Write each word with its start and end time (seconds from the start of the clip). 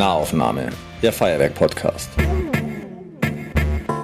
Nahaufnahme, 0.00 0.70
der 1.02 1.12
Feuerwerk-Podcast. 1.12 2.08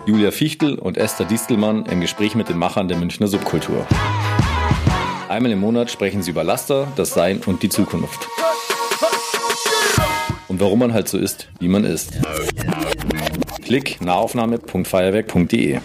Julia 0.05 0.31
Fichtel 0.31 0.79
und 0.79 0.99
Esther 0.99 1.25
Distelmann 1.25 1.87
im 1.87 2.03
Gespräch 2.03 2.35
mit 2.35 2.51
den 2.51 2.59
Machern 2.59 2.87
der 2.87 2.99
Münchner 2.99 3.29
Subkultur. 3.29 3.87
Einmal 5.31 5.53
im 5.53 5.59
Monat 5.59 5.91
sprechen 5.91 6.23
sie 6.23 6.33
über 6.33 6.45
Laster, 6.45 6.87
das 6.97 7.15
Sein 7.15 7.41
und 7.47 7.63
die 7.63 7.71
Zukunft. 7.71 8.29
Und 10.49 10.61
warum 10.61 10.81
man 10.81 10.93
halt 10.93 11.09
so 11.09 11.17
ist, 11.17 11.49
wie 11.61 11.69
man 11.69 11.85
ist. 11.85 12.13
Klick 13.65 13.99
nahaufnahme.feuerwerk.de 14.03 15.81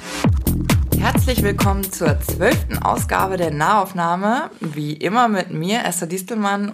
Herzlich 1.00 1.42
willkommen 1.42 1.90
zur 1.90 2.20
zwölften 2.20 2.80
Ausgabe 2.80 3.38
der 3.38 3.52
Nahaufnahme. 3.52 4.50
Wie 4.60 4.92
immer 4.92 5.30
mit 5.30 5.52
mir, 5.52 5.86
Esther 5.86 6.08
Distelmann. 6.08 6.74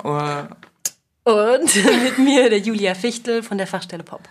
Und 1.27 1.76
mit 2.04 2.20
mir, 2.20 2.49
der 2.49 2.59
Julia 2.59 2.95
Fichtel 2.95 3.44
von 3.44 3.58
der 3.58 3.67
Fachstelle 3.67 4.04
Pop. 4.04 4.22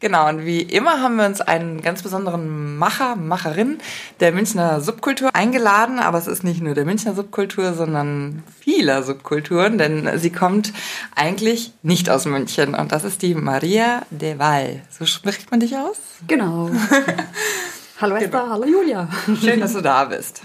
Genau, 0.00 0.28
und 0.28 0.44
wie 0.44 0.62
immer 0.62 1.00
haben 1.00 1.14
wir 1.14 1.26
uns 1.26 1.40
einen 1.40 1.80
ganz 1.80 2.02
besonderen 2.02 2.76
Macher, 2.76 3.14
Macherin 3.14 3.78
der 4.18 4.32
Münchner 4.32 4.80
Subkultur 4.80 5.32
eingeladen. 5.32 6.00
Aber 6.00 6.18
es 6.18 6.26
ist 6.26 6.42
nicht 6.42 6.60
nur 6.60 6.74
der 6.74 6.84
Münchner 6.84 7.14
Subkultur, 7.14 7.74
sondern 7.74 8.42
vieler 8.58 9.04
Subkulturen, 9.04 9.78
denn 9.78 10.18
sie 10.18 10.32
kommt 10.32 10.72
eigentlich 11.14 11.72
nicht 11.84 12.10
aus 12.10 12.24
München. 12.24 12.74
Und 12.74 12.90
das 12.90 13.04
ist 13.04 13.22
die 13.22 13.36
Maria 13.36 14.02
de 14.10 14.40
Val. 14.40 14.82
So 14.90 15.06
spricht 15.06 15.52
man 15.52 15.60
dich 15.60 15.76
aus? 15.76 15.98
Genau. 16.26 16.68
Hallo 18.00 18.16
Esther, 18.16 18.30
genau. 18.30 18.48
hallo 18.48 18.64
Julia. 18.64 19.08
Schön, 19.42 19.60
dass 19.60 19.74
du 19.74 19.82
da 19.82 20.06
bist. 20.06 20.40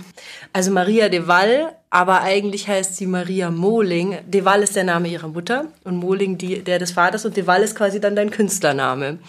Also 0.51 0.71
Maria 0.71 1.07
de 1.07 1.25
Wall, 1.25 1.73
aber 1.95 2.23
eigentlich 2.23 2.67
heißt 2.67 2.97
sie 2.97 3.07
Maria 3.07 3.49
Mohling. 3.49 4.17
De 4.27 4.43
Wall 4.43 4.63
ist 4.63 4.75
der 4.75 4.83
Name 4.83 5.07
ihrer 5.07 5.29
Mutter 5.29 5.67
und 5.85 5.95
Mohling 5.95 6.37
die, 6.37 6.61
der 6.61 6.77
des 6.77 6.91
Vaters 6.91 7.23
und 7.23 7.37
de 7.37 7.47
Wall 7.47 7.63
ist 7.63 7.73
quasi 7.73 8.01
dann 8.01 8.17
dein 8.17 8.31
Künstlername. 8.31 9.19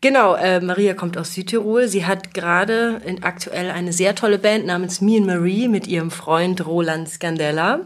Genau, 0.00 0.34
äh, 0.34 0.60
Maria 0.60 0.94
kommt 0.94 1.18
aus 1.18 1.34
Südtirol. 1.34 1.86
Sie 1.86 2.06
hat 2.06 2.32
gerade 2.32 3.02
aktuell 3.20 3.70
eine 3.70 3.92
sehr 3.92 4.14
tolle 4.14 4.38
Band 4.38 4.64
namens 4.64 5.02
Me 5.02 5.18
and 5.18 5.26
Marie 5.26 5.68
mit 5.68 5.86
ihrem 5.86 6.10
Freund 6.10 6.64
Roland 6.64 7.10
Scandella. 7.10 7.80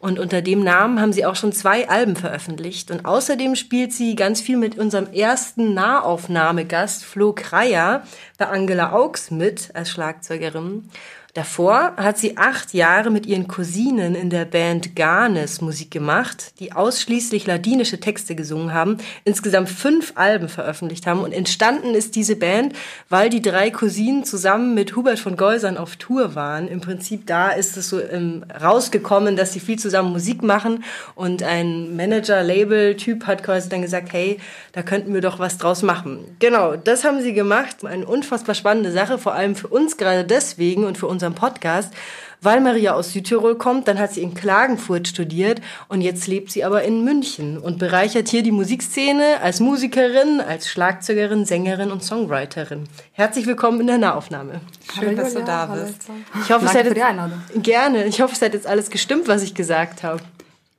Und 0.00 0.18
unter 0.18 0.42
dem 0.42 0.64
Namen 0.64 1.00
haben 1.00 1.12
sie 1.12 1.24
auch 1.24 1.36
schon 1.36 1.52
zwei 1.52 1.88
Alben 1.88 2.16
veröffentlicht. 2.16 2.90
Und 2.90 3.04
außerdem 3.04 3.54
spielt 3.54 3.92
sie 3.92 4.16
ganz 4.16 4.40
viel 4.40 4.56
mit 4.56 4.76
unserem 4.76 5.12
ersten 5.12 5.74
Nahaufnahmegast 5.74 7.04
Flo 7.04 7.32
Kreier 7.32 8.02
bei 8.38 8.46
Angela 8.46 8.90
Augs 8.90 9.30
mit 9.30 9.70
als 9.74 9.90
Schlagzeugerin. 9.90 10.90
Davor 11.38 11.92
hat 11.96 12.18
sie 12.18 12.36
acht 12.36 12.74
Jahre 12.74 13.10
mit 13.10 13.24
ihren 13.24 13.46
Cousinen 13.46 14.16
in 14.16 14.28
der 14.28 14.44
Band 14.44 14.96
Garnes 14.96 15.60
Musik 15.60 15.92
gemacht, 15.92 16.52
die 16.58 16.72
ausschließlich 16.72 17.46
ladinische 17.46 18.00
Texte 18.00 18.34
gesungen 18.34 18.74
haben, 18.74 18.98
insgesamt 19.22 19.68
fünf 19.68 20.14
Alben 20.16 20.48
veröffentlicht 20.48 21.06
haben 21.06 21.20
und 21.20 21.30
entstanden 21.30 21.94
ist 21.94 22.16
diese 22.16 22.34
Band, 22.34 22.74
weil 23.08 23.30
die 23.30 23.40
drei 23.40 23.70
Cousinen 23.70 24.24
zusammen 24.24 24.74
mit 24.74 24.96
Hubert 24.96 25.20
von 25.20 25.36
Geusern 25.36 25.76
auf 25.76 25.94
Tour 25.94 26.34
waren. 26.34 26.66
Im 26.66 26.80
Prinzip 26.80 27.24
da 27.28 27.50
ist 27.50 27.76
es 27.76 27.88
so 27.88 28.00
ähm, 28.00 28.44
rausgekommen, 28.60 29.36
dass 29.36 29.52
sie 29.52 29.60
viel 29.60 29.78
zusammen 29.78 30.10
Musik 30.10 30.42
machen 30.42 30.82
und 31.14 31.44
ein 31.44 31.94
Manager-Label-Typ 31.94 33.28
hat 33.28 33.44
quasi 33.44 33.68
dann 33.68 33.82
gesagt, 33.82 34.12
hey, 34.12 34.40
da 34.72 34.82
könnten 34.82 35.14
wir 35.14 35.20
doch 35.20 35.38
was 35.38 35.56
draus 35.56 35.84
machen. 35.84 36.18
Genau, 36.40 36.74
das 36.74 37.04
haben 37.04 37.22
sie 37.22 37.32
gemacht. 37.32 37.84
Eine 37.84 38.06
unfassbar 38.06 38.56
spannende 38.56 38.90
Sache, 38.90 39.18
vor 39.18 39.34
allem 39.34 39.54
für 39.54 39.68
uns 39.68 39.96
gerade 39.98 40.24
deswegen 40.24 40.82
und 40.82 40.98
für 40.98 41.06
unser 41.06 41.27
unserem 41.28 41.34
Podcast, 41.34 41.92
weil 42.40 42.60
Maria 42.60 42.94
aus 42.94 43.12
Südtirol 43.12 43.56
kommt, 43.56 43.88
dann 43.88 43.98
hat 43.98 44.12
sie 44.12 44.22
in 44.22 44.32
Klagenfurt 44.32 45.08
studiert 45.08 45.60
und 45.88 46.02
jetzt 46.02 46.28
lebt 46.28 46.52
sie 46.52 46.64
aber 46.64 46.84
in 46.84 47.02
München 47.04 47.58
und 47.58 47.78
bereichert 47.78 48.28
hier 48.28 48.42
die 48.42 48.52
Musikszene 48.52 49.40
als 49.42 49.58
Musikerin, 49.58 50.40
als 50.40 50.68
Schlagzeugerin, 50.68 51.44
Sängerin 51.44 51.90
und 51.90 52.04
Songwriterin. 52.04 52.88
Herzlich 53.12 53.46
willkommen 53.46 53.80
in 53.80 53.88
der 53.88 53.98
Nahaufnahme. 53.98 54.60
Schön, 54.94 55.16
dass 55.16 55.34
du 55.34 55.42
da 55.42 55.66
bist. 55.66 56.04
Ich 56.44 56.52
hoffe, 56.52 56.66
es 56.66 56.74
hat 56.74 56.84
jetzt, 56.84 57.62
gerne. 57.62 58.04
Ich 58.04 58.20
hoffe, 58.20 58.34
es 58.34 58.42
hat 58.42 58.54
jetzt 58.54 58.66
alles 58.66 58.90
gestimmt, 58.90 59.26
was 59.26 59.42
ich 59.42 59.54
gesagt 59.54 60.04
habe. 60.04 60.20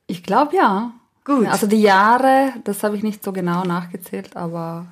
Ich 0.08 0.24
glaube 0.24 0.56
ja. 0.56 0.92
Gut. 1.26 1.48
Also 1.48 1.68
die 1.68 1.82
Jahre, 1.82 2.54
das 2.64 2.82
habe 2.84 2.96
ich 2.96 3.04
nicht 3.04 3.24
so 3.24 3.34
genau 3.34 3.64
nachgezählt, 3.64 4.36
aber 4.36 4.88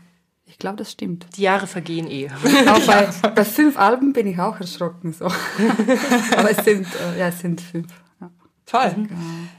ich 0.58 0.60
glaube, 0.60 0.78
das 0.78 0.92
stimmt. 0.92 1.28
Die 1.36 1.44
Jahre 1.44 1.68
vergehen 1.68 2.10
eh. 2.10 2.32
Auch 2.68 2.80
bei, 2.80 3.08
bei 3.36 3.46
fünf 3.46 3.78
Alben 3.78 4.12
bin 4.12 4.26
ich 4.26 4.40
auch 4.40 4.60
erschrocken. 4.60 5.14
So. 5.14 5.26
Aber 6.36 6.50
es 6.50 6.66
sind, 6.66 6.88
äh, 6.96 7.20
ja, 7.20 7.28
es 7.28 7.42
sind 7.42 7.62
fünf. 7.62 7.86
Ja. 8.20 8.32
Toll. 8.66 9.06
Ja. 9.08 9.16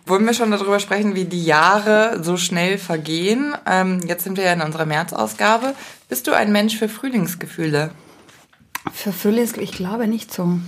Wollen 0.07 0.27
wir 0.27 0.35
schon 0.35 0.51
darüber 0.51 0.81
sprechen, 0.81 1.15
wie 1.15 1.27
die 1.27 1.45
Jahre 1.45 2.19
so 2.25 2.37
schnell 2.37 2.79
vergehen? 2.79 3.55
Ähm, 3.65 4.01
jetzt 4.09 4.25
sind 4.25 4.37
wir 4.37 4.45
ja 4.45 4.55
in 4.55 4.61
unserer 4.61 4.87
März-Ausgabe. 4.87 5.77
Bist 6.09 6.27
du 6.27 6.33
ein 6.33 6.51
Mensch 6.51 6.77
für 6.77 6.89
Frühlingsgefühle? 6.89 7.93
Für 8.93 9.13
Frühlingsgefühle? 9.13 9.71
Ich 9.71 9.77
glaube 9.77 10.09
nicht 10.09 10.35
so. 10.35 10.59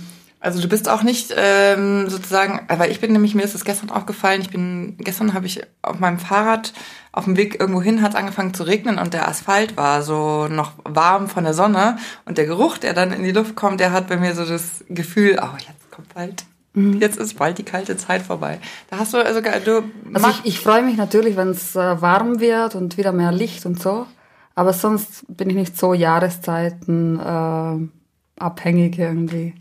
Also 0.43 0.59
du 0.59 0.67
bist 0.67 0.89
auch 0.89 1.03
nicht 1.03 1.31
ähm, 1.37 2.09
sozusagen, 2.09 2.61
weil 2.67 2.89
ich 2.89 2.99
bin 2.99 3.13
nämlich, 3.13 3.35
mir 3.35 3.43
ist 3.43 3.53
das 3.53 3.63
gestern 3.63 3.91
aufgefallen, 3.91 4.41
ich 4.41 4.49
bin, 4.49 4.97
gestern 4.97 5.35
habe 5.35 5.45
ich 5.45 5.61
auf 5.83 5.99
meinem 5.99 6.17
Fahrrad 6.17 6.73
auf 7.11 7.25
dem 7.25 7.37
Weg 7.37 7.59
irgendwo 7.59 7.79
hin 7.79 8.01
hat 8.01 8.13
es 8.13 8.17
angefangen 8.17 8.55
zu 8.55 8.63
regnen 8.63 8.97
und 8.97 9.13
der 9.13 9.27
Asphalt 9.27 9.77
war 9.77 10.01
so 10.01 10.47
noch 10.47 10.71
warm 10.83 11.27
von 11.27 11.43
der 11.43 11.53
Sonne 11.53 11.97
und 12.25 12.39
der 12.39 12.47
Geruch, 12.47 12.79
der 12.79 12.93
dann 12.95 13.13
in 13.13 13.21
die 13.21 13.31
Luft 13.31 13.55
kommt, 13.55 13.79
der 13.79 13.91
hat 13.91 14.07
bei 14.07 14.17
mir 14.17 14.33
so 14.33 14.43
das 14.43 14.83
Gefühl, 14.89 15.39
oh, 15.39 15.57
jetzt 15.59 15.91
kommt 15.91 16.11
bald, 16.15 16.43
mhm. 16.73 16.99
jetzt 16.99 17.19
ist 17.19 17.37
bald 17.37 17.59
die 17.59 17.63
kalte 17.63 17.95
Zeit 17.95 18.23
vorbei. 18.23 18.59
Da 18.89 18.97
hast 18.97 19.13
du 19.13 19.23
also, 19.23 19.41
du 19.41 19.83
also 20.11 20.27
ich, 20.29 20.45
ich 20.45 20.59
freue 20.59 20.81
mich 20.81 20.97
natürlich, 20.97 21.37
wenn 21.37 21.49
es 21.49 21.75
äh, 21.75 22.01
warm 22.01 22.39
wird 22.39 22.73
und 22.73 22.97
wieder 22.97 23.11
mehr 23.11 23.31
Licht 23.31 23.67
und 23.67 23.79
so, 23.79 24.07
aber 24.55 24.73
sonst 24.73 25.23
bin 25.27 25.51
ich 25.51 25.55
nicht 25.55 25.77
so 25.77 25.93
Jahreszeiten 25.93 27.19
äh, 27.19 28.41
abhängig 28.41 28.97
irgendwie. 28.97 29.53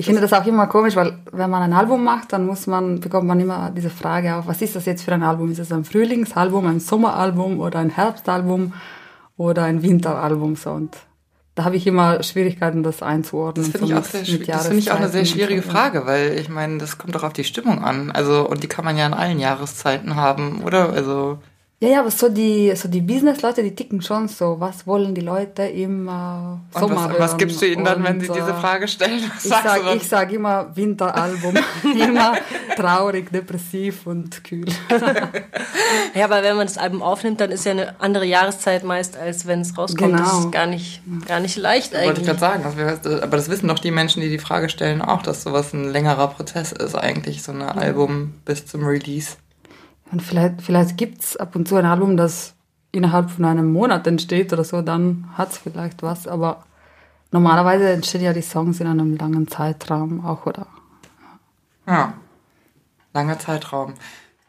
Ich 0.00 0.06
finde 0.06 0.22
das 0.22 0.32
auch 0.32 0.46
immer 0.46 0.66
komisch, 0.66 0.96
weil 0.96 1.18
wenn 1.30 1.50
man 1.50 1.62
ein 1.62 1.74
Album 1.74 2.02
macht, 2.02 2.32
dann 2.32 2.46
muss 2.46 2.66
man, 2.66 3.00
bekommt 3.00 3.26
man 3.26 3.38
immer 3.38 3.70
diese 3.70 3.90
Frage 3.90 4.34
auf, 4.34 4.46
was 4.46 4.62
ist 4.62 4.74
das 4.74 4.86
jetzt 4.86 5.02
für 5.02 5.12
ein 5.12 5.22
Album? 5.22 5.50
Ist 5.50 5.58
es 5.58 5.70
ein 5.72 5.84
Frühlingsalbum, 5.84 6.66
ein 6.66 6.80
Sommeralbum 6.80 7.60
oder 7.60 7.80
ein 7.80 7.90
Herbstalbum 7.90 8.72
oder 9.36 9.64
ein 9.64 9.82
Winteralbum? 9.82 10.56
So. 10.56 10.70
Und 10.70 10.96
da 11.54 11.64
habe 11.64 11.76
ich 11.76 11.86
immer 11.86 12.22
Schwierigkeiten, 12.22 12.82
das 12.82 13.02
einzuordnen. 13.02 13.66
Das 13.66 13.72
finde 13.72 13.92
ich, 13.92 13.94
auch 13.94 14.04
sehr, 14.04 14.22
das 14.46 14.68
find 14.68 14.80
ich 14.80 14.90
auch 14.90 14.96
eine 14.96 15.10
sehr 15.10 15.26
schwierige 15.26 15.60
Frage, 15.60 16.06
weil 16.06 16.38
ich 16.38 16.48
meine, 16.48 16.78
das 16.78 16.96
kommt 16.96 17.14
doch 17.14 17.22
auf 17.22 17.34
die 17.34 17.44
Stimmung 17.44 17.84
an. 17.84 18.10
Also, 18.10 18.48
und 18.48 18.62
die 18.62 18.68
kann 18.68 18.86
man 18.86 18.96
ja 18.96 19.06
in 19.06 19.12
allen 19.12 19.38
Jahreszeiten 19.38 20.16
haben, 20.16 20.62
oder? 20.62 20.94
Also. 20.94 21.40
Ja, 21.82 21.88
ja, 21.88 22.00
aber 22.00 22.10
so 22.10 22.28
die, 22.28 22.76
so 22.76 22.88
die 22.88 23.00
Business-Leute, 23.00 23.62
die 23.62 23.74
ticken 23.74 24.02
schon 24.02 24.28
so. 24.28 24.56
Was 24.58 24.86
wollen 24.86 25.14
die 25.14 25.22
Leute 25.22 25.62
im 25.62 26.08
äh, 26.08 26.10
Sommer 26.10 26.58
und 26.74 26.94
was, 26.94 27.18
was 27.18 27.36
gibst 27.38 27.62
du 27.62 27.66
ihnen 27.66 27.86
dann, 27.86 28.04
wenn 28.04 28.20
sie 28.20 28.26
äh, 28.26 28.34
diese 28.34 28.52
Frage 28.52 28.86
stellen? 28.86 29.22
Was 29.34 29.44
ich 29.46 29.50
sage 29.50 29.96
ich 29.96 30.06
sag 30.06 30.30
immer 30.30 30.76
Winteralbum. 30.76 31.54
immer 31.98 32.34
traurig, 32.76 33.32
depressiv 33.32 34.06
und 34.06 34.44
kühl. 34.44 34.66
ja, 36.14 36.26
aber 36.26 36.42
wenn 36.42 36.56
man 36.58 36.66
das 36.66 36.76
Album 36.76 37.00
aufnimmt, 37.00 37.40
dann 37.40 37.50
ist 37.50 37.64
ja 37.64 37.72
eine 37.72 37.98
andere 37.98 38.26
Jahreszeit 38.26 38.84
meist, 38.84 39.16
als 39.16 39.46
wenn 39.46 39.62
es 39.62 39.78
rauskommt. 39.78 40.12
Genau. 40.12 40.22
Das 40.22 40.38
ist 40.40 40.52
gar 40.52 40.66
nicht, 40.66 41.00
gar 41.26 41.40
nicht 41.40 41.56
leicht 41.56 41.94
eigentlich. 41.94 42.08
Wollte 42.08 42.20
ich 42.20 42.26
gerade 42.26 42.40
sagen. 42.40 42.64
Wir, 42.76 43.22
aber 43.22 43.38
das 43.38 43.48
wissen 43.48 43.68
doch 43.68 43.78
die 43.78 43.90
Menschen, 43.90 44.20
die 44.20 44.28
die 44.28 44.38
Frage 44.38 44.68
stellen, 44.68 45.00
auch, 45.00 45.22
dass 45.22 45.44
sowas 45.44 45.72
ein 45.72 45.90
längerer 45.90 46.28
Prozess 46.28 46.72
ist 46.72 46.94
eigentlich, 46.94 47.42
so 47.42 47.52
ein. 47.52 47.62
Album 47.62 48.34
bis 48.44 48.66
zum 48.66 48.84
Release. 48.84 49.36
Und 50.12 50.22
vielleicht, 50.22 50.62
vielleicht 50.62 50.96
gibt 50.96 51.22
es 51.22 51.36
ab 51.36 51.54
und 51.54 51.68
zu 51.68 51.76
ein 51.76 51.86
Album, 51.86 52.16
das 52.16 52.54
innerhalb 52.92 53.30
von 53.30 53.44
einem 53.44 53.72
Monat 53.72 54.06
entsteht 54.06 54.52
oder 54.52 54.64
so, 54.64 54.82
dann 54.82 55.28
hat 55.36 55.52
es 55.52 55.58
vielleicht 55.58 56.02
was. 56.02 56.26
Aber 56.26 56.64
normalerweise 57.30 57.90
entstehen 57.90 58.22
ja 58.22 58.32
die 58.32 58.42
Songs 58.42 58.80
in 58.80 58.86
einem 58.86 59.16
langen 59.16 59.46
Zeitraum 59.48 60.24
auch, 60.24 60.46
oder? 60.46 60.66
Ja, 61.86 62.14
langer 63.14 63.38
Zeitraum. 63.38 63.94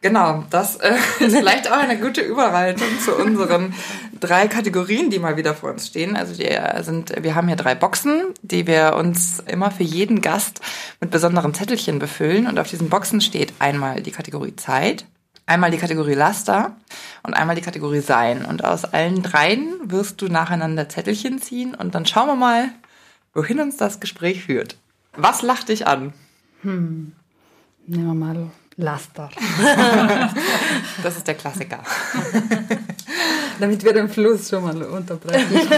Genau, 0.02 0.44
das 0.50 0.78
äh, 0.78 0.96
ist 1.20 1.35
vielleicht 1.35 1.72
auch 1.72 1.78
eine 1.78 2.00
gute 2.00 2.22
Überleitung 2.22 2.88
zu 3.00 3.16
unseren 3.16 3.74
drei 4.20 4.47
Kategorien, 4.47 5.12
die 5.12 5.20
mal 5.20 5.38
wieder 5.38 5.53
vor 5.53 5.70
uns 5.70 5.88
stehen. 5.88 6.16
Also 6.16 6.34
die 6.34 6.50
sind, 6.82 7.14
wir 7.24 7.35
haben 7.35 7.47
hier 7.47 7.56
drei 7.56 7.76
Boxen, 7.76 8.34
die 8.41 8.66
wir 8.66 8.96
uns 8.96 9.44
immer 9.46 9.70
für 9.70 9.84
jeden 9.84 10.22
Gast 10.22 10.62
mit 11.00 11.12
besonderen 11.12 11.53
Zettelchen 11.53 12.00
befüllen. 12.00 12.47
Und 12.47 12.58
auf 12.58 12.68
diesen 12.68 12.90
Boxen 12.90 13.22
steht 13.22 13.53
einmal 13.59 14.02
die 14.02 14.12
Kategorie 14.12 14.56
Zeit, 14.56 15.06
einmal 15.52 15.70
die 15.70 15.78
Kategorie 15.78 16.14
Laster 16.14 16.76
und 17.24 17.34
einmal 17.34 17.56
die 17.56 17.62
Kategorie 17.62 18.00
Sein. 18.00 18.46
Und 18.46 18.64
aus 18.64 18.86
allen 18.86 19.22
dreien 19.22 19.74
wirst 19.84 20.22
du 20.22 20.28
nacheinander 20.28 20.88
Zettelchen 20.88 21.42
ziehen 21.42 21.76
und 21.76 21.94
dann 21.94 22.06
schauen 22.06 22.28
wir 22.28 22.36
mal, 22.36 22.70
wohin 23.34 23.59
uns 23.59 23.78
das 23.78 24.00
Gespräch 24.00 24.46
führt. 24.46 24.78
Was 25.16 25.42
lacht 25.42 25.70
dich 25.70 25.88
an? 25.88 26.14
Hm. 26.62 27.12
Nehmen 27.86 28.08
wir 28.08 28.14
mal 28.14 28.52
Laster. 28.78 29.30
das 31.03 31.18
ist 31.18 31.28
der 31.28 31.36
Klassiker. 31.36 31.80
Damit 33.59 33.84
wir 33.84 33.94
den 33.94 34.08
Fluss 34.08 34.50
schon 34.50 34.64
mal 34.64 34.82
unterbrechen. 34.84 35.68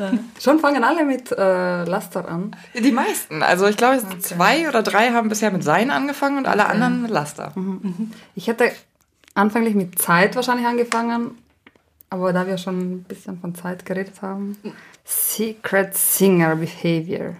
Schon 0.40 0.58
fangen 0.58 0.84
alle 0.84 1.04
mit 1.04 1.32
äh, 1.32 1.84
Laster 1.84 2.28
an? 2.28 2.56
Die 2.74 2.92
meisten. 2.92 3.42
Also 3.42 3.66
ich 3.66 3.76
glaube, 3.76 3.98
okay. 3.98 4.18
zwei 4.20 4.68
oder 4.68 4.82
drei 4.82 5.10
haben 5.10 5.28
bisher 5.28 5.50
mit 5.50 5.64
Sein 5.64 5.90
angefangen 5.90 6.38
und 6.38 6.46
alle 6.46 6.62
okay. 6.62 6.72
anderen 6.72 7.02
mit 7.02 7.10
Laster. 7.10 7.52
Mhm, 7.54 7.80
mhm. 7.82 8.12
Ich 8.34 8.48
hätte 8.48 8.72
anfänglich 9.34 9.74
mit 9.74 9.98
Zeit 10.00 10.36
wahrscheinlich 10.36 10.66
angefangen, 10.66 11.38
Aber 12.10 12.32
da 12.32 12.46
wir 12.46 12.58
schon 12.58 12.78
ein 12.78 13.02
bisschen 13.04 13.38
von 13.40 13.54
Zeit 13.54 13.86
geredet 13.86 14.22
haben. 14.22 14.56
Secret 15.04 15.96
Singer 15.96 16.56
Behavior. 16.56 17.36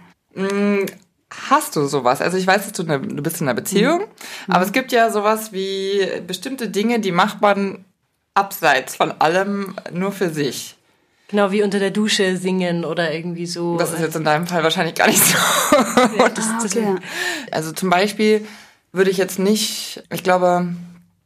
Hast 1.49 1.75
du 1.75 1.85
sowas? 1.85 2.21
Also 2.21 2.37
ich 2.37 2.45
weiß, 2.45 2.63
dass 2.63 2.73
du, 2.73 2.83
eine, 2.83 2.99
du 2.99 3.23
bist 3.23 3.39
in 3.39 3.47
einer 3.47 3.55
Beziehung, 3.55 4.01
aber 4.47 4.65
es 4.65 4.73
gibt 4.73 4.91
ja 4.91 5.09
sowas 5.09 5.53
wie 5.53 6.05
bestimmte 6.27 6.69
Dinge, 6.69 6.99
die 6.99 7.13
macht 7.13 7.41
man 7.41 7.85
abseits 8.33 8.95
von 8.95 9.11
allem 9.11 9.75
nur 9.91 10.11
für 10.11 10.29
sich. 10.29 10.77
Genau 11.31 11.51
wie 11.51 11.63
unter 11.63 11.79
der 11.79 11.91
Dusche 11.91 12.37
singen 12.37 12.83
oder 12.85 13.13
irgendwie 13.13 13.45
so. 13.45 13.77
Das 13.77 13.93
ist 13.93 14.01
jetzt 14.01 14.15
in 14.15 14.25
deinem 14.25 14.47
Fall 14.47 14.63
wahrscheinlich 14.63 14.95
gar 14.95 15.07
nicht 15.07 15.23
so. 15.23 15.37
Ja, 16.17 16.29
das, 16.35 16.45
das, 16.61 16.75
Okay. 16.75 16.95
Also 17.51 17.71
zum 17.71 17.89
Beispiel 17.89 18.45
würde 18.91 19.09
ich 19.09 19.17
jetzt 19.17 19.39
nicht, 19.39 20.03
ich 20.11 20.23
glaube, 20.23 20.67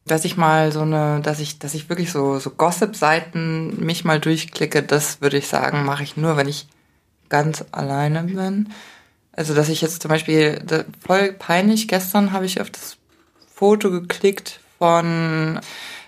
dass 0.06 0.24
ich 0.24 0.36
mal 0.36 0.70
so 0.70 0.82
eine, 0.82 1.20
dass 1.20 1.40
ich, 1.40 1.58
dass 1.58 1.74
ich 1.74 1.88
wirklich 1.88 2.12
so, 2.12 2.38
so 2.38 2.50
Gossip-Seiten 2.50 3.84
mich 3.84 4.04
mal 4.04 4.20
durchklicke, 4.20 4.82
das 4.82 5.20
würde 5.20 5.38
ich 5.38 5.48
sagen, 5.48 5.84
mache 5.84 6.04
ich 6.04 6.16
nur, 6.16 6.36
wenn 6.36 6.48
ich 6.48 6.68
ganz 7.28 7.64
alleine 7.72 8.22
bin. 8.22 8.68
Also, 9.32 9.54
dass 9.54 9.68
ich 9.68 9.82
jetzt 9.82 10.00
zum 10.00 10.08
Beispiel, 10.08 10.62
voll 11.04 11.32
peinlich, 11.32 11.88
gestern 11.88 12.32
habe 12.32 12.46
ich 12.46 12.60
auf 12.60 12.70
das 12.70 12.96
Foto 13.52 13.90
geklickt 13.90 14.60
von, 14.78 15.60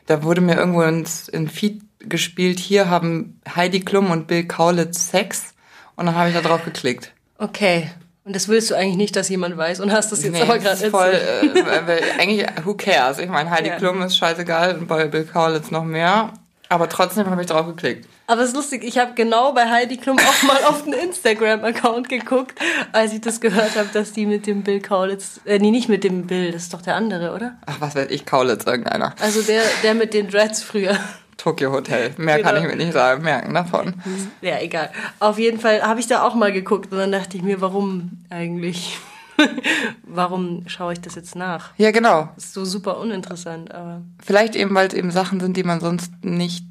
da 0.06 0.22
wurde 0.22 0.40
mir 0.40 0.56
irgendwo 0.56 0.82
ins 0.82 1.28
in 1.28 1.48
Feed 1.48 1.82
gespielt, 2.00 2.58
hier 2.58 2.88
haben 2.88 3.40
Heidi 3.54 3.80
Klum 3.80 4.10
und 4.10 4.26
Bill 4.26 4.44
Kaulitz 4.44 5.10
Sex 5.10 5.54
und 5.96 6.06
dann 6.06 6.14
habe 6.14 6.28
ich 6.28 6.34
da 6.34 6.40
drauf 6.40 6.64
geklickt. 6.64 7.12
Okay. 7.38 7.90
Und 8.24 8.36
das 8.36 8.46
willst 8.48 8.70
du 8.70 8.74
eigentlich 8.74 8.98
nicht, 8.98 9.16
dass 9.16 9.30
jemand 9.30 9.56
weiß 9.56 9.80
und 9.80 9.90
hast 9.90 10.12
das 10.12 10.22
jetzt 10.22 10.34
Nee, 10.34 10.42
aber 10.42 10.58
gerade 10.58 10.90
voll, 10.90 11.12
äh, 11.14 12.20
eigentlich, 12.20 12.46
who 12.62 12.74
cares? 12.74 13.18
Ich 13.18 13.28
meine, 13.28 13.50
Heidi 13.50 13.70
Ja. 13.70 13.76
Klum 13.76 14.02
ist 14.02 14.18
scheißegal 14.18 14.76
und 14.76 14.86
bei 14.86 15.06
Bill 15.06 15.24
Kaulitz 15.24 15.70
noch 15.70 15.84
mehr. 15.84 16.32
Aber 16.68 16.90
trotzdem 16.90 17.28
habe 17.30 17.40
ich 17.40 17.46
drauf 17.46 17.66
geklickt. 17.66 18.06
Aber 18.26 18.42
es 18.42 18.48
ist 18.48 18.54
lustig, 18.54 18.84
ich 18.84 18.98
habe 18.98 19.12
genau 19.14 19.54
bei 19.54 19.70
Heidi 19.70 19.96
Klum 19.96 20.18
auch 20.18 20.42
mal 20.42 20.62
auf 20.64 20.84
den 20.84 20.92
Instagram-Account 20.92 22.10
geguckt, 22.10 22.58
als 22.92 23.14
ich 23.14 23.22
das 23.22 23.40
gehört 23.40 23.76
habe, 23.76 23.88
dass 23.94 24.12
die 24.12 24.26
mit 24.26 24.46
dem 24.46 24.62
Bill 24.62 24.82
Kaulitz, 24.82 25.40
äh, 25.46 25.58
nee, 25.58 25.70
nicht 25.70 25.88
mit 25.88 26.04
dem 26.04 26.26
Bill, 26.26 26.52
das 26.52 26.64
ist 26.64 26.74
doch 26.74 26.82
der 26.82 26.96
andere, 26.96 27.32
oder? 27.32 27.56
Ach, 27.64 27.76
was 27.80 27.94
weiß 27.94 28.08
ich, 28.10 28.26
Kaulitz, 28.26 28.66
irgendeiner. 28.66 29.14
Also 29.20 29.40
der, 29.40 29.62
der 29.82 29.94
mit 29.94 30.12
den 30.12 30.28
Dreads 30.28 30.62
früher. 30.62 30.98
Tokyo 31.38 31.72
Hotel. 31.72 32.10
Mehr 32.18 32.42
kann 32.42 32.56
ich 32.56 32.62
Genau. 32.64 32.74
mir 32.76 32.84
nicht 32.84 32.92
sagen, 32.92 33.22
merken 33.22 33.54
davon. 33.54 33.94
Ja, 34.42 34.58
egal. 34.60 34.90
Auf 35.20 35.38
jeden 35.38 35.58
Fall 35.60 35.80
habe 35.82 36.00
ich 36.00 36.06
da 36.06 36.22
auch 36.22 36.34
mal 36.34 36.52
geguckt 36.52 36.92
und 36.92 36.98
dann 36.98 37.12
dachte 37.12 37.36
ich 37.38 37.42
mir, 37.42 37.60
warum 37.62 38.10
eigentlich? 38.28 38.98
warum 40.02 40.64
schaue 40.66 40.92
ich 40.94 41.00
das 41.00 41.14
jetzt 41.14 41.36
nach? 41.36 41.70
Ja, 41.76 41.92
genau. 41.92 42.28
Ist 42.36 42.54
so 42.54 42.64
super 42.64 42.98
uninteressant, 42.98 43.72
aber. 43.72 44.02
Vielleicht 44.24 44.56
eben, 44.56 44.74
weil 44.74 44.88
es 44.88 44.94
eben 44.94 45.10
Sachen 45.12 45.38
sind, 45.40 45.56
die 45.56 45.62
man 45.62 45.78
sonst 45.80 46.12
nicht, 46.22 46.64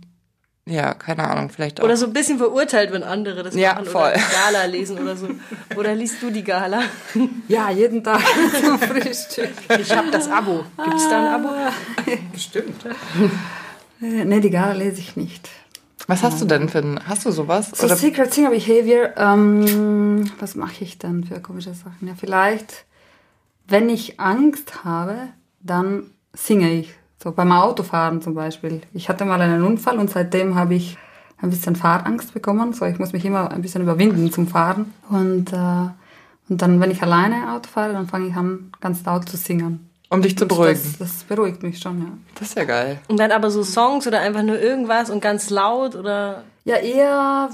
ja, 0.65 0.93
keine 0.93 1.29
Ahnung, 1.29 1.49
vielleicht 1.49 1.79
auch. 1.79 1.85
Oder 1.85 1.95
so 1.95 2.05
ein 2.07 2.11
bisschen 2.11 2.37
verurteilt, 2.37 2.91
wenn 2.91 3.03
andere 3.03 3.43
das 3.43 3.55
Ja, 3.55 3.75
machen 3.75 3.85
voll. 3.85 4.01
oder 4.09 4.15
die 4.17 4.35
Gala 4.51 4.65
lesen 4.65 4.99
oder 4.99 5.15
so. 5.15 5.29
Oder 5.77 5.95
liest 5.95 6.21
du 6.21 6.29
die 6.29 6.43
Gala? 6.43 6.81
Ja, 7.47 7.69
jeden 7.69 8.03
Tag 8.03 8.19
zum 8.61 8.77
Frühstück. 8.77 9.47
Ich 9.79 9.95
habe 9.95 10.11
das 10.11 10.29
Abo. 10.29 10.65
Gibt 10.83 10.97
es 10.97 11.07
da 11.09 11.19
ein 11.35 11.45
Abo? 11.45 11.49
Bestimmt. 12.33 12.83
Äh, 14.01 14.25
nee, 14.25 14.39
die 14.39 14.49
Gala 14.49 14.73
lese 14.73 14.99
ich 14.99 15.15
nicht. 15.15 15.49
Was 16.07 16.23
hast 16.23 16.41
du 16.41 16.45
denn 16.45 16.69
für 16.69 16.79
ein, 16.79 16.99
hast 17.05 17.25
du 17.25 17.31
sowas? 17.31 17.71
So 17.75 17.85
Oder 17.85 17.97
Secret 17.97 18.33
Singer 18.33 18.51
Behavior, 18.51 19.09
ähm, 19.17 20.29
was 20.39 20.55
mache 20.55 20.83
ich 20.83 20.97
dann 20.97 21.25
für 21.25 21.41
komische 21.41 21.73
Sachen? 21.73 22.07
Ja, 22.07 22.13
vielleicht, 22.17 22.85
wenn 23.67 23.89
ich 23.89 24.19
Angst 24.19 24.85
habe, 24.85 25.15
dann 25.59 26.03
singe 26.33 26.71
ich. 26.71 26.93
So 27.21 27.31
beim 27.31 27.51
Autofahren 27.51 28.21
zum 28.21 28.35
Beispiel. 28.35 28.81
Ich 28.93 29.09
hatte 29.09 29.25
mal 29.25 29.41
einen 29.41 29.63
Unfall 29.63 29.97
und 29.97 30.09
seitdem 30.09 30.55
habe 30.55 30.75
ich 30.75 30.97
ein 31.41 31.49
bisschen 31.49 31.75
Fahrangst 31.75 32.33
bekommen. 32.33 32.73
So, 32.73 32.85
ich 32.85 32.99
muss 32.99 33.11
mich 33.11 33.25
immer 33.25 33.51
ein 33.51 33.61
bisschen 33.61 33.81
überwinden 33.81 34.31
zum 34.31 34.47
Fahren. 34.47 34.93
Und, 35.09 35.51
äh, 35.51 35.89
und 36.49 36.61
dann, 36.61 36.79
wenn 36.79 36.91
ich 36.91 37.01
alleine 37.01 37.53
Auto 37.53 37.69
fahre, 37.69 37.93
dann 37.93 38.07
fange 38.07 38.27
ich 38.27 38.35
an, 38.35 38.71
ganz 38.79 39.03
laut 39.03 39.27
zu 39.27 39.35
singen. 39.35 39.86
Um 40.09 40.21
dich 40.21 40.37
zu 40.37 40.47
beruhigen. 40.47 40.79
Das, 40.99 41.09
das 41.09 41.23
beruhigt 41.23 41.63
mich 41.63 41.79
schon, 41.79 42.01
ja. 42.01 42.17
Das 42.35 42.49
ist 42.49 42.57
ja 42.57 42.63
geil. 42.63 42.99
Und 43.07 43.17
dann 43.17 43.31
aber 43.31 43.51
so 43.51 43.63
Songs 43.63 44.07
oder 44.07 44.19
einfach 44.19 44.43
nur 44.43 44.59
irgendwas 44.59 45.09
und 45.09 45.19
ganz 45.19 45.49
laut 45.49 45.95
oder. 45.95 46.43
Ja, 46.65 46.77
eher, 46.77 47.49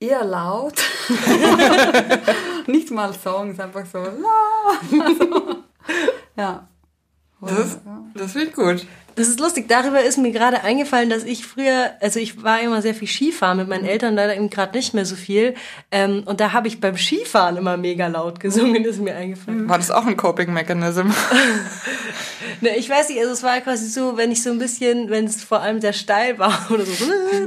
eher 0.00 0.24
laut. 0.24 0.74
Nicht 2.66 2.90
mal 2.90 3.12
Songs, 3.14 3.58
einfach 3.60 3.86
so. 3.86 3.98
la. 4.02 5.14
so. 5.18 5.56
Ja. 6.36 6.68
Das, 7.40 7.78
das 8.14 8.32
finde 8.32 8.48
ich 8.48 8.54
gut. 8.54 8.86
Das 9.16 9.28
ist 9.28 9.38
lustig. 9.40 9.68
Darüber 9.68 10.02
ist 10.02 10.18
mir 10.18 10.32
gerade 10.32 10.62
eingefallen, 10.62 11.10
dass 11.10 11.24
ich 11.24 11.46
früher, 11.46 11.92
also 12.00 12.18
ich 12.18 12.42
war 12.42 12.60
immer 12.60 12.82
sehr 12.82 12.94
viel 12.94 13.08
Skifahren 13.08 13.58
mit 13.58 13.68
meinen 13.68 13.84
Eltern, 13.84 14.14
leider 14.14 14.36
eben 14.36 14.50
gerade 14.50 14.76
nicht 14.76 14.94
mehr 14.94 15.04
so 15.04 15.16
viel. 15.16 15.54
Ähm, 15.90 16.22
und 16.26 16.40
da 16.40 16.52
habe 16.52 16.68
ich 16.68 16.80
beim 16.80 16.96
Skifahren 16.96 17.56
immer 17.56 17.76
mega 17.76 18.06
laut 18.08 18.40
gesungen, 18.40 18.84
ist 18.84 19.00
mir 19.00 19.14
eingefallen. 19.14 19.68
War 19.68 19.78
das 19.78 19.90
auch 19.90 20.06
ein 20.06 20.16
Coping-Mechanism? 20.16 21.10
Ne, 22.60 22.76
ich 22.76 22.88
weiß 22.88 23.08
nicht, 23.08 23.18
also 23.20 23.32
es 23.32 23.42
war 23.42 23.60
quasi 23.60 23.86
so, 23.88 24.16
wenn 24.16 24.30
ich 24.30 24.42
so 24.42 24.50
ein 24.50 24.58
bisschen, 24.58 25.10
wenn 25.10 25.24
es 25.24 25.42
vor 25.42 25.60
allem 25.60 25.80
sehr 25.80 25.92
steil 25.92 26.38
war 26.38 26.66
oder 26.70 26.84
so. 26.84 27.04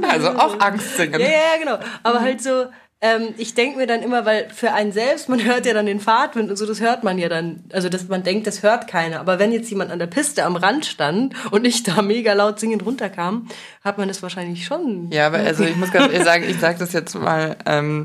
Also 0.08 0.28
auch 0.30 0.60
Angst 0.60 0.96
singen. 0.96 1.20
Ja, 1.20 1.26
ja, 1.26 1.32
ja, 1.32 1.58
genau. 1.58 1.78
Aber 2.02 2.20
halt 2.20 2.42
so, 2.42 2.66
ähm, 3.00 3.34
ich 3.36 3.54
denke 3.54 3.78
mir 3.78 3.86
dann 3.86 4.02
immer, 4.02 4.26
weil 4.26 4.48
für 4.50 4.72
einen 4.72 4.90
selbst, 4.90 5.28
man 5.28 5.44
hört 5.44 5.66
ja 5.66 5.72
dann 5.72 5.86
den 5.86 6.00
Fahrtwind 6.00 6.50
und 6.50 6.56
so, 6.56 6.66
das 6.66 6.80
hört 6.80 7.04
man 7.04 7.16
ja 7.18 7.28
dann. 7.28 7.64
Also 7.72 7.88
dass 7.88 8.08
man 8.08 8.24
denkt, 8.24 8.48
das 8.48 8.64
hört 8.64 8.88
keiner. 8.88 9.20
Aber 9.20 9.38
wenn 9.38 9.52
jetzt 9.52 9.70
jemand 9.70 9.92
an 9.92 10.00
der 10.00 10.08
Piste 10.08 10.44
am 10.44 10.56
Rand 10.56 10.84
stand 10.84 11.34
und 11.52 11.64
ich 11.64 11.84
da 11.84 12.02
mega 12.02 12.32
laut 12.32 12.58
singend 12.58 12.84
runterkam, 12.84 13.48
hat 13.84 13.98
man 13.98 14.08
das 14.08 14.22
wahrscheinlich 14.22 14.64
schon. 14.64 15.10
Ja, 15.12 15.28
aber 15.28 15.38
also 15.38 15.62
ich 15.62 15.76
muss 15.76 15.92
ganz 15.92 16.12
ehrlich 16.12 16.24
sagen, 16.24 16.44
ich 16.48 16.58
sage 16.58 16.78
das 16.80 16.92
jetzt 16.92 17.14
mal, 17.14 17.56
ähm, 17.66 18.04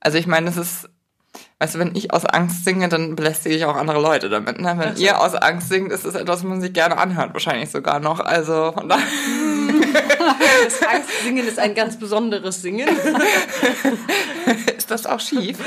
also 0.00 0.16
ich 0.16 0.26
meine, 0.26 0.46
das 0.46 0.56
ist, 0.56 0.88
weißt 1.58 1.74
du, 1.74 1.78
wenn 1.80 1.94
ich 1.94 2.14
aus 2.14 2.24
Angst 2.24 2.64
singe, 2.64 2.88
dann 2.88 3.14
belästige 3.16 3.54
ich 3.54 3.66
auch 3.66 3.76
andere 3.76 4.00
Leute 4.00 4.30
damit. 4.30 4.58
Ne? 4.58 4.74
Wenn 4.78 4.96
ihr 4.96 5.20
aus 5.20 5.34
Angst 5.34 5.68
singt, 5.68 5.92
ist 5.92 6.06
das 6.06 6.14
etwas, 6.14 6.38
was 6.38 6.44
man 6.44 6.62
sich 6.62 6.72
gerne 6.72 6.96
anhört, 6.96 7.34
wahrscheinlich 7.34 7.70
sogar 7.70 8.00
noch. 8.00 8.18
Also 8.18 8.72
von 8.72 8.88
daher, 8.88 9.04
Das 10.64 10.82
Angstsingen 10.82 11.46
ist 11.46 11.58
ein 11.58 11.74
ganz 11.74 11.98
besonderes 11.98 12.62
Singen. 12.62 12.88
ist 14.76 14.90
das 14.90 15.06
auch 15.06 15.20
schief. 15.20 15.58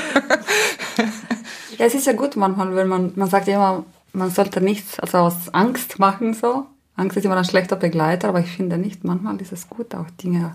Ja, 1.78 1.86
es 1.86 1.94
ist 1.94 2.06
ja 2.06 2.12
gut 2.14 2.36
manchmal, 2.36 2.74
wenn 2.74 2.88
man, 2.88 3.12
man 3.16 3.28
sagt 3.28 3.46
ja 3.48 3.56
immer, 3.56 3.84
man 4.12 4.30
sollte 4.30 4.60
nichts 4.60 4.98
also 4.98 5.18
aus 5.18 5.52
Angst 5.52 5.98
machen 5.98 6.34
so. 6.34 6.66
Angst 6.96 7.16
ist 7.16 7.24
immer 7.24 7.36
ein 7.36 7.44
schlechter 7.44 7.76
Begleiter, 7.76 8.28
aber 8.28 8.40
ich 8.40 8.50
finde 8.50 8.78
nicht, 8.78 9.04
manchmal 9.04 9.40
ist 9.40 9.52
es 9.52 9.68
gut, 9.68 9.94
auch 9.94 10.08
Dinge 10.22 10.54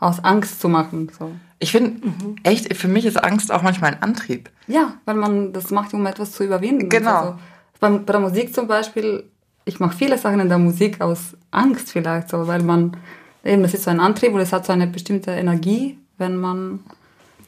aus 0.00 0.22
Angst 0.24 0.60
zu 0.60 0.68
machen. 0.68 1.10
So. 1.16 1.32
Ich 1.58 1.72
finde, 1.72 2.00
echt, 2.42 2.74
für 2.76 2.88
mich 2.88 3.04
ist 3.04 3.22
Angst 3.22 3.52
auch 3.52 3.62
manchmal 3.62 3.94
ein 3.94 4.02
Antrieb. 4.02 4.50
Ja, 4.66 4.94
weil 5.04 5.16
man 5.16 5.52
das 5.52 5.70
macht, 5.70 5.92
um 5.92 6.06
etwas 6.06 6.32
zu 6.32 6.44
überwinden. 6.44 6.88
Genau. 6.88 7.10
Also, 7.10 7.38
beim, 7.80 8.04
bei 8.04 8.12
der 8.12 8.20
Musik 8.20 8.54
zum 8.54 8.66
Beispiel, 8.66 9.24
ich 9.68 9.80
mache 9.80 9.96
viele 9.96 10.16
Sachen 10.18 10.40
in 10.40 10.48
der 10.48 10.58
Musik 10.58 11.00
aus 11.00 11.36
Angst 11.50 11.92
vielleicht, 11.92 12.28
so, 12.30 12.46
weil 12.46 12.62
man, 12.62 12.96
eben, 13.44 13.62
das 13.62 13.74
ist 13.74 13.84
so 13.84 13.90
ein 13.90 14.00
Antrieb 14.00 14.32
und 14.32 14.40
es 14.40 14.52
hat 14.52 14.64
so 14.66 14.72
eine 14.72 14.86
bestimmte 14.86 15.30
Energie, 15.32 15.98
wenn 16.16 16.36
man, 16.36 16.80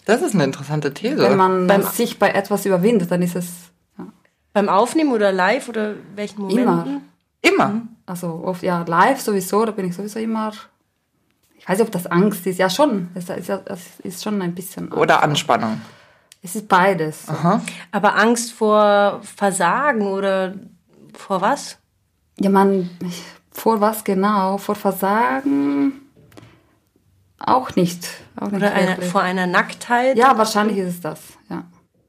Das 0.04 0.20
ist 0.22 0.34
eine 0.34 0.44
interessante 0.44 0.92
These. 0.92 1.18
wenn 1.18 1.36
man 1.36 1.66
Beim- 1.66 1.82
sich 1.82 2.18
bei 2.18 2.30
etwas 2.30 2.66
überwindet, 2.66 3.10
dann 3.10 3.22
ist 3.22 3.36
es, 3.36 3.46
ja, 3.98 4.06
Beim 4.52 4.68
Aufnehmen 4.68 5.12
oder 5.12 5.32
live 5.32 5.68
oder 5.68 5.94
welchen 6.14 6.42
Momenten? 6.42 6.62
Immer. 6.62 7.00
Immer. 7.42 7.82
also 8.06 8.42
oft, 8.44 8.62
ja, 8.62 8.82
live 8.86 9.20
sowieso, 9.20 9.64
da 9.64 9.72
bin 9.72 9.86
ich 9.86 9.94
sowieso 9.96 10.18
immer, 10.18 10.52
ich 11.58 11.66
weiß 11.68 11.78
nicht, 11.78 11.86
ob 11.86 11.92
das 11.92 12.06
Angst 12.06 12.46
ist, 12.46 12.58
ja 12.58 12.68
schon, 12.68 13.08
es 13.14 13.28
ist, 13.30 13.48
ja, 13.48 13.60
es 13.66 13.98
ist 14.00 14.22
schon 14.22 14.40
ein 14.42 14.54
bisschen, 14.54 14.92
Oder 14.92 15.22
Anspannung. 15.22 15.80
es 16.42 16.54
ist 16.54 16.68
beides. 16.68 17.26
so. 17.26 17.60
Aber 17.92 18.16
Angst 18.16 18.52
vor 18.52 19.20
Versagen 19.22 20.02
oder 20.02 20.54
vor 21.14 21.40
was? 21.40 21.78
Ja, 22.40 22.50
man, 22.50 22.90
vor 23.50 23.80
was 23.80 24.02
genau? 24.02 24.56
Vor 24.59 24.75
Versagen? 24.75 25.92
Auch 27.38 27.76
nicht. 27.76 28.09
Auch 28.37 28.50
nicht 28.50 28.56
Oder 28.56 28.73
eine, 28.73 29.02
vor 29.02 29.20
einer 29.20 29.47
Nacktheit? 29.47 30.16
ja, 30.16 30.37
wahrscheinlich 30.37 30.78
ist 30.78 30.88
es 30.88 31.00
das, 31.00 31.20
ja. 31.49 31.64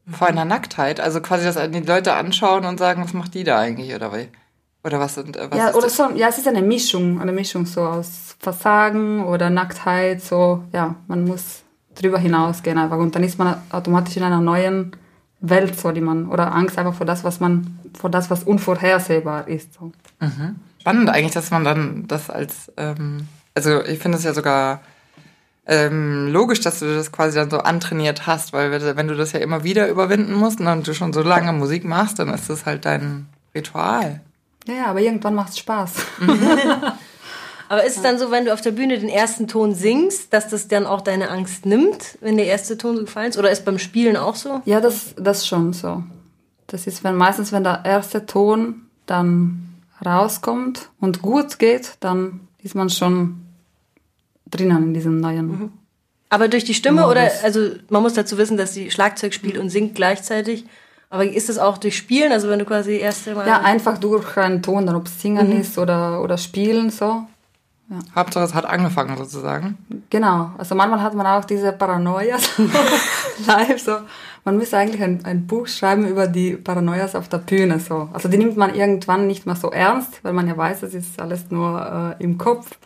Vor 0.10 0.28
einer 0.28 0.46
Nacktheit. 0.46 1.00
Also 1.00 1.22
quasi, 1.22 1.46
dass 1.46 1.56
die 1.72 1.80
Leute 1.80 2.14
anschauen 2.14 2.66
und 2.66 2.80
sagen, 2.80 3.04
was 3.04 3.14
macht 3.14 3.34
die 3.34 3.44
da 3.44 3.60
eigentlich, 3.60 3.94
oder 3.94 4.14
wie? 4.14 4.30
Oder 4.84 5.00
was 5.00 5.16
sind, 5.16 5.38
äh, 5.38 5.48
was 5.50 5.58
ja, 5.58 5.68
ist 5.68 5.76
oder 5.76 5.86
das? 5.86 5.98
so, 5.98 6.10
ja, 6.16 6.28
es 6.28 6.38
ist 6.38 6.48
eine 6.48 6.62
Mischung, 6.62 7.22
eine 7.22 7.32
Mischung 7.32 7.66
so 7.66 7.82
aus 7.82 8.36
Versagen 8.40 9.24
oder 9.24 9.50
Nacktheit, 9.50 10.22
so, 10.22 10.64
ja, 10.74 10.96
man 11.08 11.26
muss 11.26 11.64
drüber 11.94 12.18
hinausgehen 12.18 12.78
einfach 12.78 12.98
und 12.98 13.16
dann 13.16 13.24
ist 13.24 13.38
man 13.38 13.62
automatisch 13.70 14.18
in 14.18 14.24
einer 14.24 14.42
neuen 14.42 14.96
Welt, 15.42 15.80
so, 15.80 15.92
die 15.92 16.02
man, 16.02 16.28
oder 16.28 16.54
Angst 16.54 16.78
einfach 16.78 16.94
vor 16.94 17.06
das, 17.06 17.24
was 17.24 17.40
man, 17.40 17.80
vor 18.00 18.10
das, 18.10 18.30
was 18.30 18.44
unvorhersehbar 18.44 19.48
ist, 19.48 19.74
so. 19.74 19.92
Spannend 20.80 21.10
eigentlich, 21.10 21.34
dass 21.34 21.52
man 21.52 21.64
dann 21.64 22.08
das 22.08 22.30
als, 22.30 22.72
ähm, 22.78 23.28
also 23.56 23.84
ich 23.84 24.00
finde 24.00 24.18
es 24.18 24.24
ja 24.24 24.34
sogar 24.34 24.82
ähm, 25.68 26.28
logisch, 26.32 26.60
dass 26.62 26.80
du 26.80 26.94
das 26.94 27.12
quasi 27.12 27.36
dann 27.38 27.50
so 27.52 27.60
antrainiert 27.60 28.26
hast, 28.28 28.52
weil 28.54 28.72
wenn- 28.96 29.08
du 29.08 29.16
das 29.16 29.32
ja 29.32 29.40
immer 29.40 29.64
wieder 29.64 29.88
überwinden 29.90 30.34
musst 30.34 30.60
und 30.60 30.88
du 30.88 30.94
schon 30.94 31.14
so 31.14 31.22
lange 31.22 31.54
Musik 31.54 31.86
machst, 31.86 32.18
dann 32.20 32.30
ist 32.30 32.50
das 32.50 32.66
halt 32.66 32.86
dein 32.86 33.28
Ritual. 33.54 34.22
Ja, 34.68 34.74
ja, 34.74 34.86
aber 34.88 35.02
irgendwann 35.02 35.36
macht 35.36 35.50
es 35.50 35.60
Spaß. 35.60 35.94
Aber 37.72 37.86
ist 37.86 37.96
es 37.96 38.02
dann 38.02 38.20
so, 38.20 38.32
wenn 38.32 38.44
du 38.44 38.52
auf 38.52 38.60
der 38.60 38.72
Bühne 38.72 39.00
den 39.00 39.08
ersten 39.08 39.48
Ton 39.48 39.74
singst, 39.74 40.34
dass 40.34 40.50
das 40.50 40.68
dann 40.68 40.86
auch 40.86 41.00
deine 41.00 41.30
Angst 41.30 41.66
nimmt, 41.66 42.18
wenn 42.20 42.36
der 42.36 42.48
erste 42.48 42.78
Ton 42.78 42.98
so 42.98 43.06
gefallen 43.06 43.30
ist? 43.30 43.38
Oder 43.38 43.50
ist 43.50 43.64
beim 43.64 43.80
Spielen 43.80 44.18
auch 44.18 44.36
so? 44.36 44.62
Ja, 44.66 44.82
das, 44.82 45.16
das 45.16 45.48
schon 45.48 45.72
so. 45.72 46.04
Das 46.68 46.86
ist, 46.86 47.06
wenn 47.06 47.16
meistens, 47.16 47.54
wenn 47.54 47.64
der 47.64 47.84
erste 47.86 48.26
Ton 48.26 48.82
dann 49.06 49.70
rauskommt 50.06 50.90
und 51.00 51.22
gut 51.22 51.60
geht, 51.60 51.94
dann 52.02 52.42
ist 52.62 52.76
man 52.76 52.90
schon 52.90 53.40
drinnen 54.50 54.88
in 54.88 54.94
diesem 54.94 55.22
neuen. 55.22 55.72
Aber 56.28 56.50
durch 56.50 56.66
die 56.66 56.74
Stimme 56.74 57.08
oder, 57.08 57.32
also 57.42 57.70
man 57.88 58.02
muss 58.02 58.16
dazu 58.16 58.38
wissen, 58.38 58.58
dass 58.58 58.74
sie 58.74 58.92
Schlagzeug 58.92 59.34
spielt 59.34 59.58
und 59.58 59.70
singt 59.70 59.96
gleichzeitig. 59.96 60.66
Aber 61.10 61.24
ist 61.24 61.48
das 61.48 61.58
auch 61.58 61.78
durch 61.78 61.96
Spielen? 61.96 62.34
Also 62.34 62.50
wenn 62.50 62.60
du 62.60 62.66
quasi 62.66 62.98
erste 62.98 63.34
Mal. 63.34 63.48
Ja, 63.48 63.62
einfach 63.62 63.98
durch 63.98 64.36
einen 64.36 64.62
Ton, 64.62 64.86
dann 64.86 64.98
ob 64.98 65.08
es 65.08 65.22
Singen 65.22 65.58
ist 65.58 65.78
oder, 65.78 66.22
oder 66.22 66.38
Spielen 66.38 66.90
so. 66.90 67.28
Hauptsache, 68.16 68.46
es 68.46 68.54
hat 68.54 68.66
angefangen 68.66 69.18
sozusagen. 69.18 69.78
Genau, 70.10 70.52
also 70.58 70.76
manchmal 70.76 71.02
hat 71.02 71.14
man 71.14 71.26
auch 71.26 71.46
diese 71.46 71.74
Paranoias 71.74 72.58
live 73.48 73.82
so. 73.82 73.98
Man 74.44 74.58
müsste 74.58 74.78
eigentlich 74.78 75.04
ein, 75.04 75.24
ein 75.26 75.46
Buch 75.46 75.68
schreiben 75.68 76.08
über 76.08 76.28
die 76.28 76.56
Paranoias 76.56 77.16
auf 77.16 77.28
der 77.28 77.40
Bühne 77.40 77.80
so. 77.80 78.10
Also 78.14 78.28
die 78.30 78.38
nimmt 78.38 78.58
man 78.58 78.74
irgendwann 78.74 79.28
nicht 79.28 79.46
mehr 79.46 79.56
so 79.56 79.72
ernst, 79.72 80.24
weil 80.24 80.34
man 80.34 80.48
ja 80.48 80.58
weiß, 80.58 80.82
das 80.82 80.94
ist 80.94 81.22
alles 81.22 81.52
nur 81.52 82.16
äh, 82.20 82.24
im 82.24 82.38
Kopf. 82.38 82.78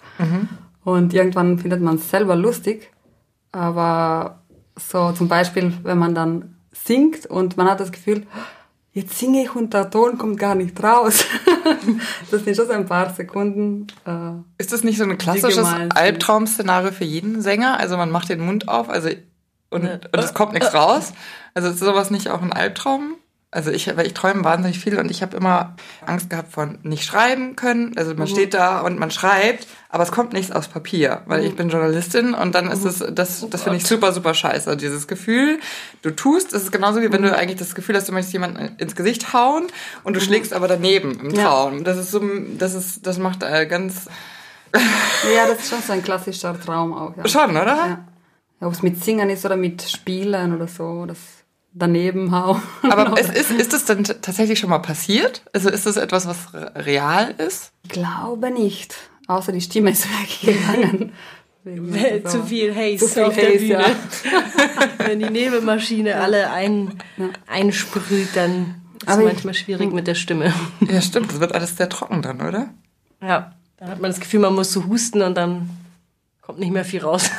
Und 0.84 1.14
irgendwann 1.14 1.60
findet 1.60 1.82
man 1.82 1.96
es 1.96 2.10
selber 2.10 2.36
lustig. 2.36 2.92
Aber 3.52 4.42
so 4.78 5.12
zum 5.12 5.28
Beispiel, 5.28 5.74
wenn 5.84 5.98
man 5.98 6.16
dann 6.16 6.56
singt 6.72 7.26
und 7.26 7.58
man 7.58 7.70
hat 7.70 7.80
das 7.80 7.92
Gefühl, 7.92 8.26
jetzt 8.96 9.20
singe 9.20 9.44
ich 9.44 9.56
und 9.56 9.74
der 9.74 9.92
Ton 9.92 10.18
kommt 10.18 10.40
gar 10.40 10.56
nicht 10.56 10.82
raus. 10.82 11.26
das 12.32 12.44
sind 12.44 12.56
schon 12.56 12.66
so 12.66 12.74
ein 12.74 12.86
paar 12.86 13.14
Sekunden. 13.14 13.88
Äh, 14.06 14.42
Ist 14.58 14.72
das 14.72 14.84
nicht 14.84 14.98
so 14.98 15.04
ein 15.04 15.18
klassisches. 15.18 15.68
Albtraum-Szenario 15.90 16.92
für 16.92 17.04
jeden 17.04 17.42
Sänger? 17.42 17.80
Also 17.80 17.98
man 17.98 18.10
macht 18.10 18.30
den 18.30 18.40
Mund 18.40 18.68
auf, 18.70 18.90
also 18.90 19.10
und, 19.70 19.84
und 19.84 20.16
es 20.16 20.34
kommt 20.34 20.54
nichts 20.54 20.74
raus. 20.74 21.14
Also 21.54 21.70
ist 21.70 21.80
sowas 21.80 22.10
nicht 22.10 22.30
auch 22.30 22.42
ein 22.42 22.54
Albtraum? 22.54 23.16
Also 23.56 23.72
ich, 23.72 23.88
weil 23.96 24.06
ich 24.06 24.14
träume 24.14 24.44
wahnsinnig 24.44 24.80
viel 24.80 25.00
und 25.00 25.10
ich 25.10 25.22
habe 25.22 25.38
immer 25.38 25.76
Angst 26.06 26.30
gehabt 26.30 26.52
von 26.52 26.78
nicht 26.84 27.06
schreiben 27.06 27.56
können. 27.56 27.98
Also 27.98 28.14
man 28.14 28.28
steht 28.28 28.54
da 28.54 28.82
und 28.82 29.00
man 29.00 29.12
schreibt, 29.12 29.66
aber 29.88 30.04
es 30.04 30.12
kommt 30.12 30.34
nichts 30.34 30.52
aufs 30.52 30.68
Papier, 30.68 31.22
weil 31.26 31.46
ich 31.46 31.56
bin 31.56 31.70
Journalistin 31.70 32.34
und 32.34 32.54
dann 32.54 32.70
ist 32.70 32.84
es, 32.84 33.00
das, 33.14 33.48
das 33.50 33.64
finde 33.64 33.78
ich 33.78 33.88
super, 33.88 34.12
super 34.12 34.34
scheiße. 34.34 34.76
Dieses 34.76 35.08
Gefühl, 35.08 35.60
du 36.02 36.12
tust, 36.12 36.54
das 36.54 36.64
ist 36.64 36.74
genauso 36.74 37.02
wie 37.02 37.14
wenn 37.14 37.22
du 37.22 37.34
eigentlich 37.34 37.58
das 37.58 37.76
Gefühl 37.76 37.96
hast, 37.96 38.10
du 38.10 38.12
möchtest 38.12 38.34
jemanden 38.34 38.76
ins 38.78 38.94
Gesicht 38.94 39.32
hauen 39.32 39.68
und 40.04 40.18
du 40.18 40.20
schlägst 40.20 40.52
aber 40.52 40.68
daneben 40.68 41.18
im 41.22 41.30
Ja. 41.30 41.44
Traum. 41.46 41.86
Das 41.86 41.98
ist 41.98 42.12
so, 42.12 42.22
das 42.58 42.74
ist, 42.74 43.08
das 43.08 43.20
macht 43.20 43.42
äh, 43.42 43.66
ganz, 43.68 44.10
ja, 44.74 45.48
das 45.48 45.60
ist 45.60 45.70
schon 45.70 45.82
so 45.82 45.94
ein 45.94 46.04
klassischer 46.04 46.60
Traum 46.60 46.94
auch. 46.94 47.16
Ja. 47.16 47.26
schon, 47.30 47.52
oder? 47.52 47.66
Ja. 47.66 48.06
Ja, 48.60 48.68
Ob 48.68 48.74
es 48.74 48.84
mit 48.84 49.02
Singen 49.02 49.30
ist 49.30 49.46
oder 49.46 49.56
mit 49.56 49.82
Spielen 49.82 50.54
oder 50.54 50.68
so, 50.68 51.06
das 51.06 51.20
daneben 51.78 52.32
hauen. 52.32 52.62
Aber 52.84 53.20
es 53.20 53.30
ist, 53.30 53.52
ist 53.52 53.74
es 53.74 53.86
denn 53.86 54.04
tatsächlich 54.06 54.58
schon 54.60 54.70
mal 54.70 54.80
passiert? 54.80 55.44
Also 55.54 55.70
ist 55.70 55.86
das 55.86 55.98
etwas, 55.98 56.26
was 56.26 56.54
re- 56.54 56.72
real 56.76 57.36
ist? 57.38 57.72
Ich 57.84 57.90
glaube 57.90 58.50
nicht. 58.50 58.96
Außer 59.28 59.52
die 59.52 59.62
Stimme 59.62 59.92
ist 59.92 60.08
weggegangen. 60.44 61.12
Zu 62.26 62.44
viel 62.44 62.76
Haze 62.76 62.98
Zu 63.06 63.08
viel 63.08 63.24
auf 63.24 63.36
der 63.36 63.50
Haze, 63.50 63.58
Bühne. 63.58 63.72
ja. 63.72 63.86
Wenn 65.08 65.20
die 65.20 65.30
Nebelmaschine 65.30 66.16
alle 66.16 66.52
ein, 66.52 66.94
einsprüht, 67.48 68.30
dann 68.36 68.76
ist 68.98 69.04
es 69.04 69.08
Aber 69.14 69.22
ich- 69.24 69.28
manchmal 69.34 69.54
schwierig 69.56 69.92
mit 69.92 70.06
der 70.08 70.16
Stimme. 70.16 70.54
Ja, 70.82 71.02
stimmt. 71.02 71.32
Das 71.32 71.40
wird 71.40 71.54
alles 71.56 71.76
sehr 71.76 71.90
trocken 71.90 72.22
dann, 72.22 72.42
oder? 72.42 72.70
Ja, 73.22 73.54
dann 73.78 73.90
hat 73.90 74.00
man 74.00 74.12
das 74.12 74.20
Gefühl, 74.20 74.40
man 74.42 74.54
muss 74.54 74.72
so 74.72 74.86
husten 74.86 75.22
und 75.24 75.36
dann 75.36 75.70
kommt 76.42 76.60
nicht 76.60 76.72
mehr 76.72 76.86
viel 76.86 77.02
raus. 77.02 77.30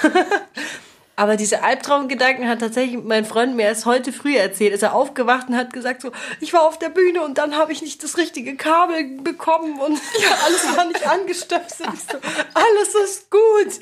Aber 1.19 1.37
diese 1.37 1.65
Albtraumgedanken 1.65 2.47
hat 2.47 2.61
tatsächlich 2.61 3.03
mein 3.03 3.25
Freund 3.25 3.57
mir 3.57 3.63
erst 3.63 3.87
heute 3.87 4.13
früh 4.13 4.37
erzählt. 4.37 4.75
Ist 4.75 4.83
er 4.83 4.95
aufgewacht 4.95 5.49
und 5.49 5.57
hat 5.57 5.73
gesagt 5.73 6.03
so, 6.03 6.13
ich 6.41 6.53
war 6.53 6.63
auf 6.69 6.79
der 6.79 6.91
Bühne 6.91 7.23
und 7.23 7.39
dann 7.39 7.57
habe 7.57 7.73
ich 7.73 7.81
nicht 7.81 8.03
das 8.05 8.19
richtige 8.19 8.55
Kabel 8.55 9.17
bekommen 9.23 9.81
und 9.81 9.99
alles 10.45 10.77
war 10.77 10.85
nicht 10.85 11.09
angestöpselt. 11.09 11.89
Ich 11.95 12.01
so, 12.01 12.19
alles 12.53 12.95
ist 13.05 13.31
gut. 13.31 13.81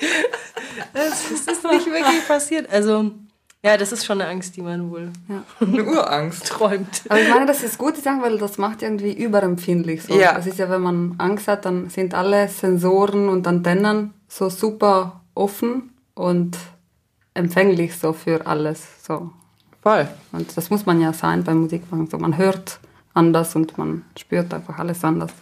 Es 0.92 1.30
ist 1.30 1.64
nicht 1.64 1.86
wirklich 1.86 2.28
passiert. 2.28 2.70
Also, 2.72 3.10
ja, 3.64 3.76
das 3.78 3.90
ist 3.90 4.04
schon 4.06 4.20
eine 4.20 4.30
Angst, 4.30 4.54
die 4.56 4.62
man 4.62 4.90
wohl 4.92 5.10
Eine 5.60 5.84
Urangst. 5.84 6.46
träumt. 6.46 7.02
Aber 7.08 7.20
ich 7.20 7.28
meine, 7.28 7.46
das 7.46 7.64
ist 7.64 7.78
gut, 7.78 7.96
sagen, 7.96 8.22
weil 8.22 8.38
das 8.38 8.58
macht 8.58 8.82
irgendwie 8.82 9.12
überempfindlich. 9.12 10.04
So. 10.04 10.14
Ja. 10.14 10.34
Das 10.34 10.46
ist 10.46 10.60
ja, 10.60 10.70
wenn 10.70 10.82
man 10.82 11.14
Angst 11.18 11.48
hat, 11.48 11.64
dann 11.64 11.90
sind 11.90 12.14
alle 12.14 12.46
Sensoren 12.48 13.28
und 13.28 13.44
Antennen 13.48 14.14
so 14.28 14.50
super 14.50 15.22
offen 15.34 15.94
und 16.14 16.56
empfänglich 17.34 17.98
so 17.98 18.12
für 18.12 18.46
alles. 18.46 19.04
So. 19.06 19.30
Voll. 19.82 20.08
Und 20.32 20.56
das 20.56 20.70
muss 20.70 20.86
man 20.86 21.00
ja 21.00 21.12
sein 21.12 21.44
beim 21.44 21.62
Musikmachen. 21.62 22.08
So, 22.08 22.18
man 22.18 22.36
hört 22.38 22.78
anders 23.12 23.54
und 23.54 23.76
man 23.76 24.04
spürt 24.16 24.52
einfach 24.54 24.78
alles 24.78 25.04
anders. 25.04 25.32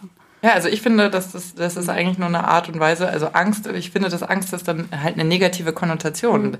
Ja, 0.43 0.51
also 0.51 0.67
ich 0.67 0.81
finde, 0.81 1.09
dass 1.09 1.31
das, 1.31 1.55
das 1.55 1.77
ist 1.77 1.87
eigentlich 1.87 2.17
nur 2.17 2.27
eine 2.27 2.45
Art 2.45 2.67
und 2.67 2.77
Weise, 2.77 3.07
also 3.07 3.27
Angst, 3.27 3.65
ich 3.67 3.91
finde, 3.91 4.09
dass 4.09 4.23
Angst 4.23 4.51
ist 4.51 4.67
dann 4.67 4.89
halt 4.91 5.13
eine 5.13 5.23
negative 5.23 5.71
Konnotation. 5.71 6.57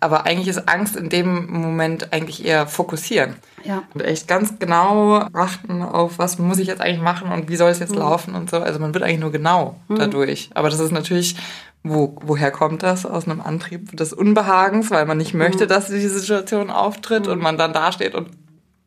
Aber 0.00 0.26
eigentlich 0.26 0.48
ist 0.48 0.68
Angst 0.68 0.96
in 0.96 1.08
dem 1.08 1.50
Moment 1.50 2.12
eigentlich 2.12 2.44
eher 2.44 2.66
fokussieren. 2.66 3.36
Ja. 3.64 3.84
Und 3.94 4.02
echt 4.02 4.28
ganz 4.28 4.58
genau 4.58 5.26
achten 5.32 5.80
auf, 5.80 6.18
was 6.18 6.38
muss 6.38 6.58
ich 6.58 6.66
jetzt 6.66 6.82
eigentlich 6.82 7.00
machen 7.00 7.32
und 7.32 7.48
wie 7.48 7.56
soll 7.56 7.70
es 7.70 7.78
jetzt 7.78 7.96
laufen 7.96 8.34
und 8.34 8.50
so. 8.50 8.58
Also 8.58 8.78
man 8.78 8.92
wird 8.92 9.02
eigentlich 9.02 9.20
nur 9.20 9.32
genau 9.32 9.76
dadurch. 9.88 10.50
Aber 10.52 10.68
das 10.68 10.78
ist 10.78 10.92
natürlich, 10.92 11.36
wo, 11.84 12.16
woher 12.22 12.50
kommt 12.50 12.82
das? 12.82 13.06
Aus 13.06 13.26
einem 13.26 13.40
Antrieb 13.40 13.96
des 13.96 14.12
Unbehagens, 14.12 14.90
weil 14.90 15.04
man 15.06 15.18
nicht 15.18 15.34
möchte, 15.34 15.66
dass 15.66 15.88
diese 15.88 16.20
Situation 16.20 16.70
auftritt 16.70 17.26
und 17.26 17.40
man 17.40 17.58
dann 17.58 17.72
dasteht 17.72 18.14
und 18.14 18.28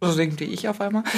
so 0.01 0.11
singt 0.11 0.39
wie 0.39 0.45
ich 0.45 0.67
auf 0.69 0.81
einmal. 0.81 1.03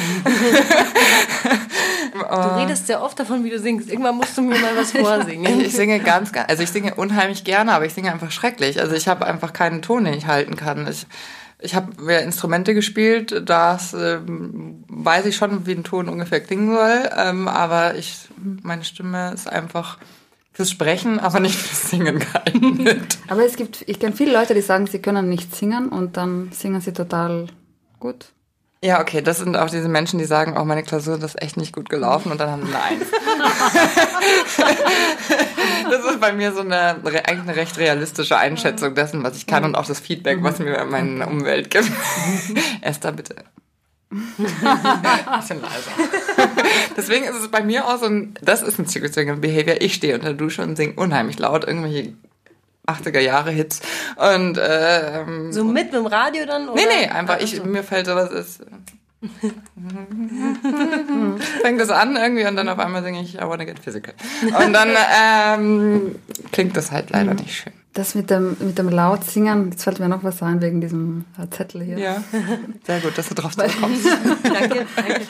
Du 2.13 2.55
redest 2.57 2.88
sehr 2.88 3.03
oft 3.03 3.19
davon, 3.19 3.43
wie 3.43 3.50
du 3.50 3.60
singst. 3.60 3.89
Irgendwann 3.89 4.15
musst 4.15 4.38
du 4.38 4.41
mir 4.41 4.57
mal 4.57 4.75
was 4.75 4.91
vorsingen. 4.91 5.60
Ich 5.67 5.74
singe 5.74 6.00
ganz, 6.00 6.31
ganz, 6.31 6.50
also 6.50 6.63
ich 6.63 6.72
singe 6.72 6.96
unheimlich 6.96 7.43
gerne, 7.43 7.74
aber 7.74 7.86
ich 7.86 7.93
singe 7.93 8.12
einfach 8.12 8.31
schrecklich. 8.31 8.79
Also 8.79 8.96
ich 8.96 9.07
habe 9.07 9.25
einfach 9.25 9.53
keinen 9.53 9.81
Ton, 9.81 10.05
den 10.05 10.13
ich 10.13 10.25
halten 10.25 10.55
kann. 10.55 10.88
Ich, 10.88 11.05
ich 11.60 11.75
habe 11.75 12.12
ja 12.12 12.19
Instrumente 12.19 12.74
gespielt, 12.74 13.43
das 13.46 13.93
ähm, 13.93 14.84
weiß 14.88 15.25
ich 15.25 15.36
schon, 15.36 15.67
wie 15.67 15.74
ein 15.74 15.84
Ton 15.84 16.10
ungefähr 16.10 16.39
klingen 16.39 16.74
soll, 16.74 17.10
ähm, 17.15 17.48
aber 17.48 17.96
ich, 17.96 18.27
meine 18.63 18.84
Stimme 18.84 19.31
ist 19.34 19.48
einfach 19.48 19.98
fürs 20.57 20.71
Sprechen, 20.71 21.19
aber 21.19 21.39
nicht 21.39 21.55
fürs 21.55 21.91
Singen 21.91 22.17
geeignet. 22.17 23.19
Aber 23.27 23.45
es 23.45 23.57
gibt, 23.57 23.87
ich 23.87 23.99
kenne 23.99 24.15
viele 24.15 24.33
Leute, 24.33 24.55
die 24.55 24.61
sagen, 24.61 24.87
sie 24.87 24.97
können 24.97 25.29
nicht 25.29 25.55
singen 25.55 25.89
und 25.89 26.17
dann 26.17 26.51
singen 26.51 26.81
sie 26.81 26.93
total 26.93 27.45
gut. 27.99 28.29
Ja, 28.83 28.99
okay, 28.99 29.21
das 29.21 29.37
sind 29.37 29.55
auch 29.55 29.69
diese 29.69 29.87
Menschen, 29.87 30.17
die 30.17 30.25
sagen, 30.25 30.57
oh, 30.57 30.65
meine 30.65 30.81
Klausur 30.81 31.19
das 31.19 31.35
ist 31.35 31.41
echt 31.43 31.57
nicht 31.57 31.73
gut 31.73 31.89
gelaufen 31.89 32.31
und 32.31 32.41
dann 32.41 32.49
haben 32.49 32.65
sie 32.65 32.73
eine 32.73 32.83
Eins. 32.83 33.05
das 35.91 36.05
ist 36.11 36.19
bei 36.19 36.33
mir 36.33 36.51
so 36.51 36.61
eine, 36.61 36.95
eigentlich 37.05 37.39
eine 37.39 37.55
recht 37.55 37.77
realistische 37.77 38.37
Einschätzung 38.37 38.95
dessen, 38.95 39.21
was 39.21 39.37
ich 39.37 39.45
kann 39.45 39.63
und 39.63 39.75
auch 39.75 39.85
das 39.85 39.99
Feedback, 39.99 40.39
was 40.41 40.57
mir 40.57 40.83
meine 40.85 41.27
Umwelt 41.27 41.69
gibt. 41.69 41.91
Esther, 42.81 43.11
bitte. 43.11 43.35
Bisschen 44.37 45.61
leiser. 45.61 45.91
Deswegen 46.95 47.25
ist 47.25 47.35
es 47.35 47.49
bei 47.49 47.61
mir 47.61 47.85
auch 47.85 47.97
so 47.97 48.05
ein, 48.05 48.35
das 48.41 48.61
ist 48.61 48.79
ein 48.79 48.85
Secret 48.85 49.41
Behavior. 49.41 49.81
Ich 49.81 49.95
stehe 49.95 50.15
unter 50.15 50.27
der 50.27 50.35
Dusche 50.35 50.61
und 50.61 50.77
singe 50.77 50.93
unheimlich 50.93 51.39
laut 51.39 51.67
irgendwelche 51.67 52.13
80er 52.87 53.19
Jahre 53.19 53.51
Hits 53.51 53.81
und 54.15 54.59
ähm, 54.63 55.51
So 55.51 55.65
mit 55.65 55.93
dem 55.93 56.05
Radio 56.05 56.45
dann? 56.45 56.69
Oder? 56.69 56.81
Nee, 56.81 56.87
nee, 57.01 57.07
einfach 57.07 57.39
ich, 57.41 57.61
mir 57.63 57.83
fällt 57.83 58.05
sowas 58.05 58.31
ist. 58.31 58.61
Fängt 61.61 61.81
es 61.81 61.89
an 61.89 62.15
irgendwie 62.15 62.45
und 62.45 62.55
dann 62.55 62.69
auf 62.69 62.79
einmal 62.79 63.03
singe 63.03 63.21
ich 63.21 63.35
I 63.35 63.41
wanna 63.41 63.65
get 63.65 63.79
physical. 63.79 64.13
Und 64.43 64.73
dann 64.73 64.89
ähm, 65.59 66.15
klingt 66.51 66.77
das 66.77 66.91
halt 66.91 67.09
leider 67.09 67.33
nicht 67.33 67.53
schön. 67.53 67.73
Das 67.97 68.13
mit 68.13 68.29
dem, 68.29 68.55
mit 68.59 68.77
dem 68.77 68.89
laut 68.89 69.23
singen, 69.23 69.71
jetzt 69.71 69.83
fällt 69.83 69.99
mir 69.99 70.07
noch 70.07 70.23
was 70.23 70.43
ein 70.43 70.61
wegen 70.61 70.81
diesem 70.81 71.25
Zettel 71.49 71.81
hier. 71.81 71.97
Ja, 71.97 72.23
sehr 72.85 72.99
gut, 72.99 73.17
dass 73.17 73.27
du 73.27 73.33
drauf 73.33 73.53
kommst. 73.57 74.05
Danke, 74.43 74.85
danke. 74.95 75.21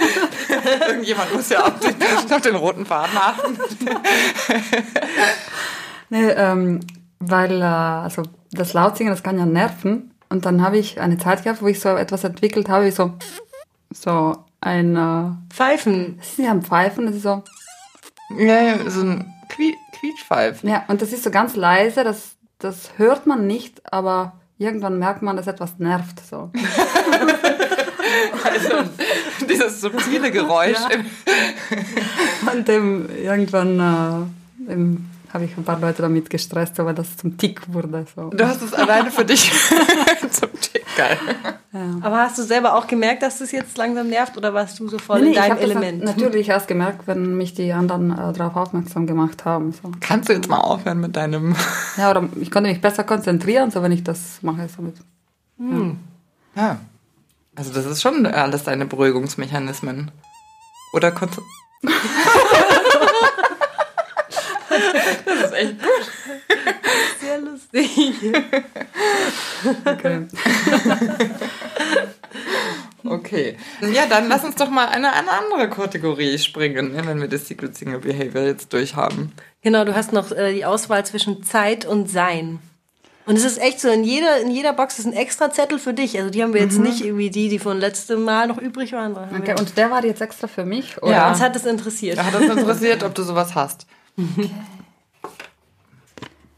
Irgendjemand 0.90 1.34
muss 1.34 1.48
ja 1.48 1.64
auf 1.64 1.80
den, 1.80 1.96
auf 2.30 2.42
den 2.42 2.56
roten 2.58 2.86
Faden 2.86 3.18
achten. 3.18 3.58
Nee, 6.10 6.28
ähm, 6.32 6.82
weil 7.20 7.62
äh, 7.62 7.64
also 7.64 8.24
das 8.52 8.74
Lautsingen, 8.74 9.14
das 9.14 9.24
kann 9.24 9.40
ja 9.40 9.46
nerven. 9.46 10.12
Und 10.28 10.46
dann 10.46 10.62
habe 10.62 10.78
ich 10.78 11.00
eine 11.00 11.18
Zeit 11.18 11.46
gehabt, 11.46 11.62
wo 11.62 11.68
ich 11.68 11.80
so 11.80 11.88
etwas 11.96 12.26
entwickelt 12.26 12.68
habe, 12.68 12.88
wie 12.88 12.92
so, 12.92 13.14
so 13.94 14.44
ein, 14.60 14.98
äh, 14.98 15.54
Pfeifen. 15.54 16.18
das 16.18 16.28
ist 16.32 16.40
ja 16.40 16.52
ein 16.52 16.64
Pfeifen, 16.64 17.06
das 17.06 17.16
ist 17.16 17.24
so, 17.24 17.44
Ja, 18.38 18.62
ja, 18.62 18.90
so 18.90 19.04
ein 19.04 19.34
Quie 19.48 19.74
Quietschpfeif. 19.98 20.64
ja, 20.64 20.84
und 20.90 21.02
das 21.02 21.14
ist 21.14 21.24
so 21.24 21.32
ganz 21.32 21.56
leise, 21.56 22.04
das, 22.04 22.37
das 22.60 22.92
hört 22.98 23.28
man 23.28 23.46
nicht, 23.48 23.82
aber 23.94 24.34
irgendwann 24.58 24.98
merkt 25.00 25.22
man, 25.22 25.36
dass 25.38 25.48
etwas 25.48 25.78
nervt, 25.80 26.20
so. 26.28 26.52
Also, 28.44 28.90
dieses 29.50 29.82
subtile 29.82 30.32
Geräusch. 30.32 30.78
im- 30.92 31.06
Und 32.52 32.68
dem, 32.68 33.10
irgendwann 33.16 33.80
äh, 34.68 34.72
im, 34.72 35.06
habe 35.38 35.46
ich 35.46 35.56
ein 35.56 35.64
paar 35.64 35.80
Leute 35.80 36.02
damit 36.02 36.32
gestresst, 36.32 36.80
aber 36.80 36.94
das 36.94 37.16
zum 37.16 37.38
Tick 37.38 37.72
wurde. 37.72 38.08
So. 38.16 38.32
Du 38.32 38.48
hast 38.48 38.60
es 38.64 38.74
alleine 38.74 39.12
für 39.12 39.24
dich 39.24 39.52
zum 40.32 40.50
Tick. 40.60 40.84
Geil. 40.98 41.16
Aber 42.02 42.18
hast 42.22 42.40
du 42.40 42.44
selber 42.44 42.74
auch 42.74 42.88
gemerkt, 42.88 43.22
dass 43.22 43.38
das 43.38 43.52
jetzt 43.52 43.78
langsam 43.78 44.08
nervt 44.08 44.36
oder 44.36 44.56
warst 44.56 44.80
du 44.80 44.88
so 44.88 44.98
voll 44.98 45.22
Nee, 45.22 45.28
in 45.30 45.34
deinem 45.36 45.52
das 45.58 45.60
Element? 45.60 46.04
natürlich 46.04 46.50
erst 46.50 46.68
gemerkt, 46.68 47.06
wenn 47.06 47.38
mich 47.38 47.54
die 47.54 47.72
anderen 47.72 48.10
äh, 48.12 48.34
darauf 48.34 48.56
aufmerksam 48.56 49.06
gemacht 49.06 49.46
haben. 49.46 49.74
So. 49.74 49.92
Kannst 50.00 50.28
du 50.30 50.34
jetzt 50.34 50.50
mal 50.50 50.58
aufhören 50.58 51.00
mit 51.02 51.16
deinem... 51.16 51.56
Ja, 51.98 52.10
oder 52.10 52.28
ich 52.42 52.50
konnte 52.50 52.72
mich 52.72 52.82
besser 52.82 53.04
konzentrieren, 53.04 53.70
so 53.70 53.84
wenn 53.84 53.92
ich 53.92 54.04
das 54.04 54.40
mache. 54.42 54.68
So 54.76 54.82
mit. 54.82 54.96
Ja. 56.56 56.78
Also 57.56 57.72
das 57.74 57.86
ist 57.86 58.02
schon 58.02 58.26
alles 58.26 58.64
deine 58.64 58.86
Beruhigungsmechanismen. 58.88 60.10
Oder 60.94 61.12
konntest 61.12 61.42
Das 65.26 65.46
ist 65.46 65.54
echt 65.54 65.76
gut. 65.80 66.12
Sehr 67.20 67.38
lustig. 67.40 67.90
Okay. 69.86 70.28
Okay. 73.04 73.58
Ja, 73.94 74.06
dann 74.08 74.28
lass 74.28 74.44
uns 74.44 74.56
doch 74.56 74.70
mal 74.70 74.88
eine, 74.88 75.14
eine 75.14 75.32
andere 75.32 75.70
Kategorie 75.70 76.38
springen, 76.38 76.92
wenn 76.94 77.20
wir 77.22 77.28
das 77.28 77.48
Secret 77.48 77.76
Single 77.76 78.00
Behavior 78.00 78.44
jetzt 78.44 78.74
durchhaben. 78.74 79.32
Genau, 79.62 79.86
du 79.86 79.96
hast 79.96 80.14
noch 80.14 80.32
äh, 80.32 80.54
die 80.54 80.66
Auswahl 80.66 81.06
zwischen 81.06 81.44
Zeit 81.44 81.86
und 81.86 82.10
Sein. 82.10 82.60
Und 83.26 83.36
es 83.36 83.44
ist 83.44 83.62
echt 83.62 83.82
so, 83.82 83.90
in 83.90 84.06
jeder, 84.06 84.40
in 84.40 84.52
jeder 84.52 84.72
Box 84.72 85.00
ist 85.00 85.06
ein 85.06 85.12
extra 85.12 85.52
Zettel 85.52 85.80
für 85.80 85.94
dich. 85.94 86.18
Also 86.18 86.30
die 86.30 86.42
haben 86.42 86.54
wir 86.54 86.62
jetzt 86.62 86.80
nicht 86.80 87.04
irgendwie 87.04 87.30
die, 87.30 87.50
die 87.50 87.60
von 87.60 87.78
letztem 87.78 88.24
Mal 88.24 88.48
noch 88.48 88.58
übrig 88.58 88.94
waren. 88.94 89.18
Okay, 89.38 89.54
und 89.60 89.78
der 89.78 89.92
war 89.92 90.04
jetzt 90.06 90.22
extra 90.22 90.48
für 90.48 90.64
mich? 90.64 91.02
Oder? 91.04 91.12
Ja. 91.12 91.30
Uns 91.30 91.42
hat 91.42 91.54
es 91.54 91.66
interessiert. 91.66 92.18
Da 92.18 92.24
hat 92.24 92.36
uns 92.36 92.50
interessiert, 92.50 93.04
ob 93.04 93.14
du 93.16 93.24
sowas 93.24 93.54
hast. 93.54 93.86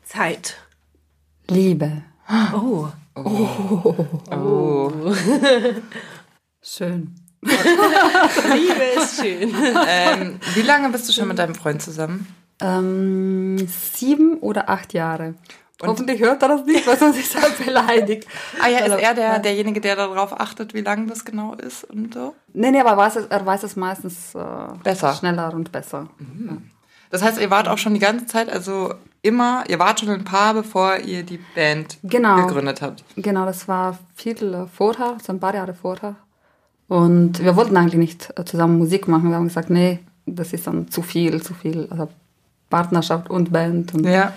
Zeit. 0.04 0.58
Liebe. 1.50 2.04
Oh. 2.54 2.88
Oh. 3.16 5.14
Schön. 6.62 7.16
Liebe 7.42 8.84
ist 8.98 9.22
schön. 9.22 9.54
Ähm, 9.88 10.40
wie 10.56 10.62
lange 10.62 10.90
bist 10.90 11.08
du 11.08 11.14
schon 11.14 11.28
mit 11.30 11.40
deinem 11.40 11.56
Freund 11.56 11.82
zusammen? 11.82 12.28
Ähm, 12.62 13.58
sieben 13.68 14.38
oder 14.40 14.70
acht 14.70 14.94
Jahre. 14.94 15.36
Hoffentlich 15.82 16.20
hört 16.20 16.42
er 16.44 16.50
das 16.50 16.66
nicht, 16.66 16.86
weil 16.86 16.98
sonst 17.00 17.18
ist 17.18 17.36
er 17.36 17.50
beleidigt. 17.66 18.28
Ah 18.62 18.68
ja, 18.68 18.80
ist 18.80 18.92
Also, 18.92 18.98
er 18.98 19.14
der, 19.14 19.40
derjenige, 19.40 19.80
der 19.80 19.96
darauf 19.96 20.38
achtet, 20.38 20.74
wie 20.74 20.82
lang 20.82 21.08
das 21.08 21.24
genau 21.24 21.54
ist 21.54 21.86
und 21.86 22.14
so? 22.14 22.36
Nee, 22.52 22.72
nee, 22.72 22.82
aber 22.82 22.90
er 22.92 22.98
weiß 22.98 23.16
es, 23.16 23.26
er 23.28 23.46
weiß 23.46 23.64
es 23.64 23.76
meistens 23.78 24.36
äh, 24.36 24.40
Besser. 24.84 25.14
schneller 25.14 25.54
und 25.54 25.72
besser. 25.72 26.10
Das 27.10 27.24
heißt, 27.24 27.40
ihr 27.42 27.50
wart 27.50 27.68
auch 27.68 27.78
schon 27.78 27.94
die 27.94 28.00
ganze 28.00 28.28
Zeit, 28.28 28.50
also 28.52 28.94
immer, 29.22 29.64
ihr 29.68 29.80
wart 29.80 30.00
schon 30.00 30.10
ein 30.10 30.24
Paar, 30.24 30.54
bevor 30.54 30.98
ihr 30.98 31.24
die 31.24 31.40
Band 31.56 31.98
Genau. 32.04 32.46
gegründet 32.46 32.82
habt. 32.82 33.04
Genau, 33.16 33.46
das 33.46 33.68
war 33.68 33.98
viel 34.16 34.68
vorher, 34.72 35.18
so 35.24 35.34
ein 35.34 35.40
paar 35.40 35.56
Jahre 35.56 35.74
vorher. 35.74 36.16
Und 36.88 37.44
wir 37.44 37.56
wollten 37.56 37.78
eigentlich 37.78 37.96
nicht 38.00 38.34
äh, 38.38 38.46
zusammen 38.46 38.78
Musik 38.78 39.08
machen. 39.08 39.30
Wir 39.30 39.36
haben 39.38 39.48
gesagt, 39.48 39.70
nee, 39.70 40.00
das 40.26 40.54
ist 40.54 40.68
dann 40.68 40.90
zu 40.90 41.02
viel, 41.02 41.42
zu 41.42 41.54
viel. 41.54 41.88
Also 41.90 42.10
Partnerschaft 42.70 43.30
und 43.30 43.52
Band. 43.52 43.94
Und, 43.94 44.06
Ja. 44.06 44.34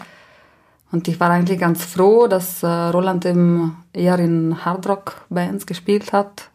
und 0.91 1.09
ich 1.09 1.19
war 1.21 1.31
eigentlich 1.31 1.59
ganz 1.59 1.85
froh, 1.85 2.27
dass 2.27 2.63
äh, 2.63 2.67
Roland 2.67 3.25
im, 3.27 3.77
eher 3.93 4.19
in 4.19 4.65
Hardrock-Bands 4.65 5.67
gespielt 5.67 6.13
hat. 6.13 6.49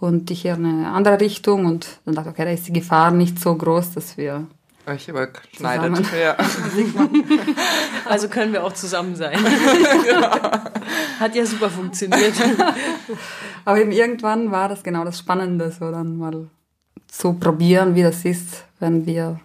Und 0.00 0.30
ich 0.30 0.44
eher 0.44 0.54
eine 0.54 0.90
andere 0.90 1.20
Richtung. 1.20 1.66
Und 1.66 2.00
dann 2.04 2.14
dachte 2.14 2.30
ich, 2.30 2.34
okay, 2.34 2.44
da 2.44 2.50
ist 2.50 2.66
die 2.68 2.72
Gefahr 2.72 3.10
nicht 3.10 3.38
so 3.40 3.54
groß, 3.54 3.92
dass 3.92 4.16
wir 4.16 4.46
Euch 4.86 5.08
überschneidet. 5.08 6.06
Ja. 6.12 6.36
Also 8.06 8.28
können 8.28 8.52
wir 8.52 8.64
auch 8.64 8.74
zusammen 8.74 9.16
sein. 9.16 9.38
Hat 11.20 11.34
ja 11.34 11.46
super 11.46 11.70
funktioniert. 11.70 12.34
Aber 13.64 13.80
eben 13.80 13.92
irgendwann 13.92 14.50
war 14.50 14.68
das 14.68 14.82
genau 14.82 15.04
das 15.04 15.18
Spannende, 15.18 15.70
so 15.70 15.90
dann 15.90 16.18
mal 16.18 16.48
zu 17.08 17.32
probieren, 17.34 17.94
wie 17.94 18.02
das 18.02 18.24
ist, 18.26 18.64
wenn 18.78 19.06
wir 19.06 19.40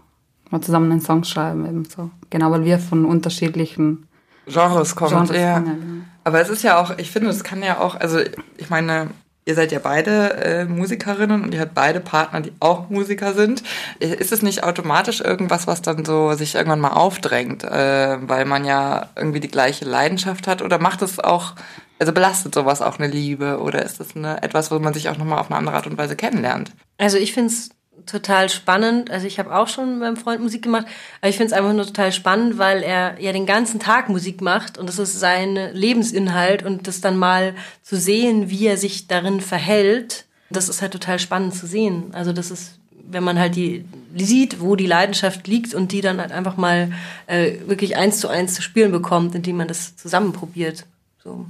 mal 0.49 0.60
zusammen 0.60 0.91
einen 0.91 1.02
Song 1.02 1.23
schreiben, 1.23 1.65
eben 1.65 1.86
so. 1.86 2.10
Genau, 2.30 2.52
weil 2.52 2.65
wir 2.65 2.80
von 2.80 3.06
unterschiedlichen 3.06 4.08
Genres 4.45 4.95
kommt. 4.95 5.12
Genres 5.12 5.30
ja. 5.38 5.54
kommen, 5.54 5.67
ja, 5.67 5.73
genau. 5.73 6.06
Aber 6.25 6.41
es 6.41 6.49
ist 6.49 6.63
ja 6.63 6.82
auch, 6.82 6.97
ich 6.97 7.12
finde, 7.12 7.30
es 7.30 7.43
kann 7.43 7.63
ja 7.63 7.80
auch, 7.80 7.95
also 7.95 8.19
ich 8.58 8.69
meine, 8.69 9.10
ihr 9.50 9.56
seid 9.56 9.72
ja 9.72 9.80
beide 9.80 10.36
äh, 10.36 10.66
Musikerinnen 10.66 11.44
und 11.44 11.54
ihr 11.54 11.60
habt 11.60 11.74
beide 11.74 12.00
Partner, 12.00 12.40
die 12.42 12.54
auch 12.60 12.90
Musiker 12.90 13.34
sind. 13.34 13.64
Ist 14.00 14.32
es 14.32 14.44
nicht 14.44 14.64
automatisch 14.64 15.22
irgendwas, 15.22 15.66
was 15.66 15.82
dann 15.82 16.06
so 16.06 16.34
sich 16.34 16.56
irgendwann 16.56 16.80
mal 16.80 16.92
aufdrängt, 16.94 17.64
äh, 17.64 18.18
weil 18.22 18.46
man 18.46 18.64
ja 18.64 19.10
irgendwie 19.16 19.40
die 19.40 19.50
gleiche 19.50 19.86
Leidenschaft 19.86 20.48
hat? 20.48 20.62
Oder 20.62 20.80
macht 20.80 21.02
es 21.02 21.20
auch, 21.20 21.56
also 21.98 22.14
belastet 22.14 22.54
sowas 22.54 22.82
auch 22.84 23.00
eine 23.00 23.08
Liebe? 23.08 23.60
Oder 23.60 23.84
ist 23.84 24.00
das 24.00 24.16
eine, 24.16 24.44
etwas, 24.44 24.70
wo 24.70 24.78
man 24.78 24.94
sich 24.94 25.10
auch 25.10 25.18
nochmal 25.18 25.40
auf 25.40 25.50
eine 25.50 25.58
andere 25.58 25.76
Art 25.76 25.88
und 25.88 25.98
Weise 25.98 26.16
kennenlernt? 26.16 26.72
Also 27.00 27.18
ich 27.18 27.34
finde 27.34 27.50
es 27.50 27.72
total 28.10 28.50
spannend. 28.50 29.12
Also 29.12 29.28
ich 29.28 29.39
habe 29.39 29.56
auch 29.56 29.67
schon 29.67 29.91
mit 29.91 30.00
meinem 30.00 30.17
Freund 30.17 30.41
Musik 30.41 30.62
gemacht, 30.62 30.86
aber 31.22 31.30
ich 31.30 31.38
finde 31.38 31.54
es 31.54 31.58
einfach 31.58 31.74
nur 31.74 31.86
total 31.86 32.12
spannend, 32.12 32.58
weil 32.58 32.84
er 32.84 33.19
ja 33.19 33.32
den 33.32 33.45
ganzen 33.45 33.80
Tag 33.80 34.10
Musik 34.10 34.41
macht 34.41 34.78
und 34.78 34.88
das 34.88 35.00
ist 35.00 35.19
sein 35.19 35.56
Lebensinhalt 35.74 36.63
und 36.63 36.88
das 36.88 37.02
dann 37.02 37.17
mal 37.17 37.56
zu 37.84 37.98
sehen, 37.98 38.50
wie 38.50 38.67
er 38.67 38.78
sich 38.78 39.08
darin 39.08 39.41
verhält, 39.41 40.26
das 40.50 40.69
ist 40.69 40.82
halt 40.82 40.93
total 40.93 41.19
spannend 41.19 41.54
zu 41.54 41.67
sehen. 41.67 42.10
Also 42.13 42.34
das 42.34 42.52
ist, 42.52 42.80
wenn 42.91 43.24
man 43.24 43.38
halt 43.39 43.56
die 43.56 43.86
sieht, 44.15 44.62
wo 44.62 44.76
die 44.76 44.88
Leidenschaft 44.88 45.48
liegt 45.48 45.74
und 45.74 45.91
die 45.91 46.02
dann 46.02 46.19
halt 46.19 46.32
einfach 46.32 46.58
mal 46.58 46.91
äh, 47.28 47.58
wirklich 47.67 47.98
eins 47.98 48.19
zu 48.19 48.28
eins 48.28 48.56
zu 48.56 48.62
spüren 48.62 48.91
bekommt, 48.91 49.36
indem 49.36 49.58
man 49.58 49.67
das 49.67 49.95
zusammen 49.95 50.34
probiert. 50.34 50.86
So 51.24 51.45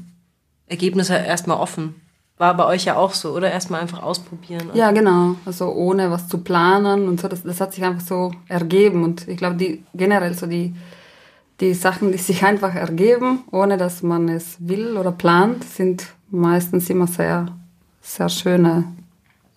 Ergebnisse 0.67 1.15
erstmal 1.15 1.57
offen. 1.57 1.95
War 2.39 2.55
bei 2.55 2.65
euch 2.65 2.85
ja 2.85 2.95
auch 2.95 3.13
so, 3.13 3.35
oder? 3.35 3.51
Erstmal 3.51 3.81
einfach 3.81 4.01
ausprobieren. 4.01 4.71
Ja, 4.73 4.91
genau. 4.91 5.35
Also 5.45 5.73
ohne 5.73 6.09
was 6.09 6.29
zu 6.29 6.37
planen 6.37 7.09
und 7.09 7.19
so. 7.19 7.27
Das, 7.27 7.43
das 7.43 7.59
hat 7.59 7.73
sich 7.73 7.83
einfach 7.83 8.05
so 8.05 8.31
ergeben. 8.47 9.03
Und 9.03 9.27
ich 9.27 9.35
glaube, 9.35 9.57
die 9.57 9.83
generell 9.93 10.33
so 10.33 10.47
die, 10.47 10.73
die 11.59 11.73
Sachen, 11.73 12.13
die 12.13 12.17
sich 12.17 12.45
einfach 12.45 12.73
ergeben, 12.73 13.43
ohne 13.51 13.75
dass 13.75 14.03
man 14.03 14.29
es 14.29 14.55
will 14.59 14.95
oder 14.95 15.11
plant, 15.11 15.65
sind 15.65 16.07
meistens 16.31 16.89
immer 16.89 17.07
sehr, 17.07 17.47
sehr 18.01 18.29
schöne 18.29 18.85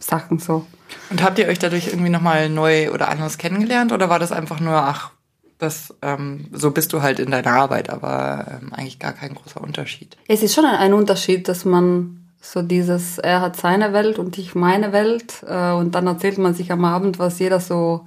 Sachen 0.01 0.40
so. 0.40 0.66
Und 1.09 1.23
habt 1.23 1.38
ihr 1.38 1.47
euch 1.47 1.61
dadurch 1.61 1.87
irgendwie 1.87 2.11
nochmal 2.11 2.49
neu 2.49 2.90
oder 2.90 3.09
anders 3.09 3.38
kennengelernt? 3.38 3.92
Oder 3.92 4.11
war 4.11 4.18
das 4.18 4.33
einfach 4.33 4.59
nur, 4.59 4.75
ach, 4.75 5.12
das, 5.59 5.95
ähm, 6.03 6.47
so 6.51 6.73
bist 6.73 6.92
du 6.92 7.01
halt 7.01 7.21
in 7.21 7.31
deiner 7.31 7.53
Arbeit, 7.53 7.90
aber 7.90 8.59
ähm, 8.61 8.73
eigentlich 8.73 8.99
gar 8.99 9.12
kein 9.12 9.37
großer 9.37 9.61
Unterschied? 9.61 10.16
Es 10.27 10.42
ist 10.42 10.53
schon 10.53 10.64
ein, 10.64 10.75
ein 10.75 10.95
Unterschied, 10.95 11.47
dass 11.47 11.64
man 11.64 12.22
so 12.45 12.61
dieses, 12.61 13.19
er 13.19 13.41
hat 13.41 13.57
seine 13.57 13.93
Welt 13.93 14.19
und 14.19 14.37
ich 14.37 14.55
meine 14.57 14.93
Welt 14.93 15.45
äh, 15.47 15.71
und 15.73 15.95
dann 15.95 16.07
erzählt 16.09 16.39
man 16.39 16.55
sich 16.55 16.73
am 16.73 16.85
Abend, 16.85 17.19
was 17.21 17.39
jeder 17.39 17.61
so 17.61 18.07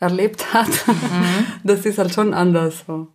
erlebt 0.00 0.52
hat. 0.52 0.68
Das 1.62 1.86
ist 1.86 1.98
halt 1.98 2.12
schon 2.12 2.34
anders 2.34 2.84
so. 2.86 3.06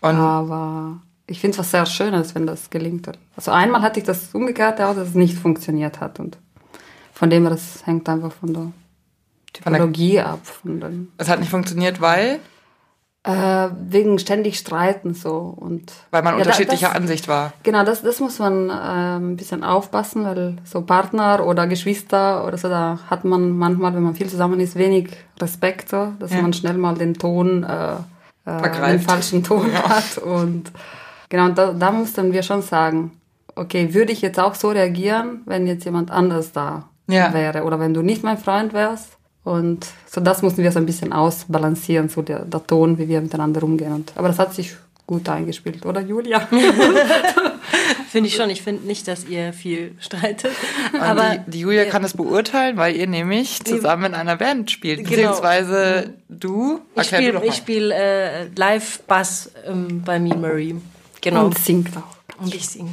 Und 0.00 0.16
Aber 0.16 1.00
ich 1.26 1.40
finde 1.40 1.52
es 1.52 1.58
was 1.58 1.70
sehr 1.70 1.86
Schönes, 1.86 2.34
wenn 2.34 2.46
das 2.46 2.70
gelingt. 2.70 3.06
Also 3.36 3.50
einmal 3.50 3.82
hatte 3.82 4.00
ich 4.00 4.06
das 4.06 4.34
umgekehrte 4.34 4.86
auch, 4.88 4.94
dass 4.94 5.08
es 5.08 5.14
nicht 5.14 5.36
funktioniert 5.38 6.00
hat 6.00 6.18
und 6.18 6.38
von 7.12 7.28
dem 7.30 7.42
her, 7.42 7.50
das 7.50 7.86
hängt 7.86 8.08
einfach 8.08 8.32
von 8.32 8.52
der 8.54 8.62
Von 8.62 8.72
der- 8.72 9.82
Typologie 9.82 10.20
ab. 10.20 10.40
Von 10.44 11.08
es 11.18 11.28
hat 11.28 11.38
nicht 11.38 11.50
funktioniert, 11.50 12.00
weil, 12.00 12.40
äh, 13.24 13.68
wegen 13.88 14.18
ständig 14.18 14.58
Streiten 14.58 15.14
so 15.14 15.36
und 15.56 15.92
weil 16.10 16.22
man 16.22 16.34
Ja, 16.34 16.40
unterschiedlicher 16.40 16.88
das- 16.88 16.96
Ansicht 16.96 17.28
war. 17.28 17.52
Genau, 17.62 17.84
das, 17.84 18.02
das 18.02 18.18
muss 18.18 18.38
man 18.40 18.64
ähm, 18.70 19.32
ein 19.32 19.36
bisschen 19.36 19.62
aufpassen, 19.62 20.24
weil 20.24 20.56
so 20.64 20.82
Partner 20.82 21.46
oder 21.46 21.66
Geschwister 21.68 22.44
oder 22.44 22.58
so, 22.58 22.68
da 22.68 22.98
hat 23.08 23.24
man 23.24 23.50
manchmal, 23.56 23.94
wenn 23.94 24.02
man 24.02 24.14
viel 24.16 24.28
zusammen 24.28 24.58
ist, 24.58 24.74
wenig 24.76 25.10
Respekt, 25.40 25.88
so, 25.88 26.12
dass 26.18 26.32
Ja. 26.32 26.42
man 26.42 26.52
schnell 26.52 26.76
mal 26.78 26.94
den 26.96 27.14
Ton, 27.14 27.62
äh, 27.62 27.94
äh, 28.44 28.90
den 28.90 29.00
falschen 29.00 29.44
Ton 29.44 29.72
hat. 29.72 30.18
Und 30.18 30.72
genau, 31.28 31.50
da, 31.50 31.72
da 31.72 31.92
mussten 31.92 32.32
wir 32.32 32.42
schon 32.42 32.62
sagen, 32.62 33.12
okay, 33.54 33.94
würde 33.94 34.10
ich 34.12 34.20
jetzt 34.22 34.40
auch 34.40 34.56
so 34.56 34.70
reagieren, 34.70 35.42
wenn 35.46 35.68
jetzt 35.68 35.84
jemand 35.84 36.10
anders 36.10 36.50
da 36.50 36.88
Ja. 37.06 37.32
wäre 37.32 37.62
oder 37.62 37.78
wenn 37.78 37.94
du 37.94 38.02
nicht 38.02 38.24
mein 38.24 38.38
Freund 38.38 38.72
wärst. 38.72 39.16
Und 39.44 39.86
so 40.06 40.20
das 40.20 40.42
mussten 40.42 40.62
wir 40.62 40.70
so 40.70 40.78
ein 40.78 40.86
bisschen 40.86 41.12
ausbalancieren, 41.12 42.08
so 42.08 42.22
der, 42.22 42.44
der 42.44 42.64
Ton, 42.66 42.98
wie 42.98 43.08
wir 43.08 43.20
miteinander 43.20 43.62
umgehen. 43.62 43.92
Und, 43.92 44.12
aber 44.14 44.28
das 44.28 44.38
hat 44.38 44.54
sich 44.54 44.76
gut 45.06 45.28
eingespielt, 45.28 45.84
oder 45.84 46.00
Julia? 46.00 46.48
Finde 48.08 48.28
ich 48.28 48.36
schon. 48.36 48.50
Ich 48.50 48.60
finde 48.60 48.86
nicht, 48.86 49.08
dass 49.08 49.24
ihr 49.24 49.54
viel 49.54 49.94
streitet. 49.98 50.52
Und 50.92 51.00
Aber 51.00 51.38
die, 51.46 51.50
die 51.50 51.60
Julia 51.60 51.86
kann 51.86 52.02
das 52.02 52.14
beurteilen, 52.14 52.76
weil 52.76 52.94
ihr 52.94 53.06
nämlich 53.06 53.64
zusammen 53.64 54.04
in 54.04 54.14
einer 54.14 54.36
Band 54.36 54.70
spielt. 54.70 54.98
Genau. 54.98 55.10
Beziehungsweise 55.10 56.12
du, 56.28 56.80
ich 56.94 57.06
spiele 57.06 57.52
spiel, 57.52 57.90
äh, 57.90 58.48
Live-Bass 58.54 59.52
ähm, 59.66 60.02
bei 60.04 60.20
Me 60.20 60.36
Marie. 60.36 60.76
Genau. 61.22 61.46
Und 61.46 61.58
singt 61.58 61.96
auch. 61.96 62.42
Und 62.42 62.54
ich 62.54 62.68
singe 62.68 62.92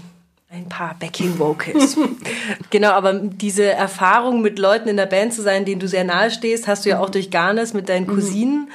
ein 0.52 0.68
paar 0.68 0.96
Backing 1.00 1.38
Vocals. 1.38 1.96
genau, 2.70 2.92
aber 2.92 3.14
diese 3.14 3.66
Erfahrung 3.66 4.42
mit 4.42 4.58
Leuten 4.58 4.90
in 4.90 4.98
der 4.98 5.06
Band 5.06 5.34
zu 5.34 5.42
sein, 5.42 5.66
denen 5.66 5.80
du 5.80 5.88
sehr 5.88 6.04
nahe 6.04 6.32
stehst, 6.32 6.68
hast 6.68 6.86
du 6.86 6.90
ja 6.90 7.00
auch 7.00 7.10
durch 7.10 7.30
Garnes 7.30 7.74
mit 7.74 7.88
deinen 7.88 8.08
Cousinen. 8.08 8.72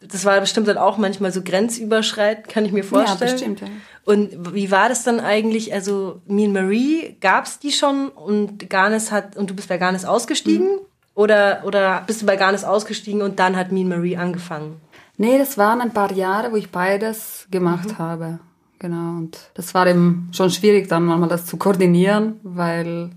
das 0.00 0.24
war 0.24 0.40
bestimmt 0.40 0.66
dann 0.66 0.78
auch 0.78 0.98
manchmal 0.98 1.32
so 1.32 1.42
grenzüberschreitend, 1.42 2.48
kann 2.48 2.64
ich 2.64 2.72
mir 2.72 2.82
vorstellen. 2.82 3.30
Ja, 3.30 3.34
bestimmt, 3.34 3.60
ja. 3.60 3.68
Und 4.04 4.52
wie 4.52 4.72
war 4.72 4.88
das 4.88 5.04
dann 5.04 5.20
eigentlich? 5.20 5.72
Also 5.72 6.20
Mean 6.26 6.52
Marie, 6.52 7.16
gab's 7.20 7.60
die 7.60 7.70
schon 7.70 8.08
und 8.08 8.68
Garnes 8.68 9.12
hat 9.12 9.36
und 9.36 9.48
du 9.48 9.54
bist 9.54 9.68
bei 9.68 9.78
Garnes 9.78 10.04
ausgestiegen? 10.04 10.66
Mhm. 10.66 10.80
Oder, 11.14 11.62
oder 11.64 12.02
bist 12.04 12.22
du 12.22 12.26
bei 12.26 12.36
Garnes 12.36 12.64
ausgestiegen 12.64 13.22
und 13.22 13.38
dann 13.38 13.54
hat 13.54 13.70
Mean 13.70 13.88
Marie 13.88 14.16
angefangen? 14.16 14.80
Nee, 15.18 15.38
das 15.38 15.56
waren 15.56 15.80
ein 15.80 15.92
paar 15.92 16.10
Jahre, 16.10 16.50
wo 16.50 16.56
ich 16.56 16.70
beides 16.70 17.46
gemacht 17.50 17.98
habe. 17.98 18.40
Genau. 18.82 19.16
Und 19.16 19.38
das 19.54 19.72
war 19.74 19.86
eben 19.86 20.28
schon 20.32 20.50
schwierig, 20.50 20.88
dann 20.88 21.04
manchmal 21.04 21.28
das 21.28 21.46
zu 21.46 21.56
koordinieren, 21.56 22.40
weil 22.42 23.10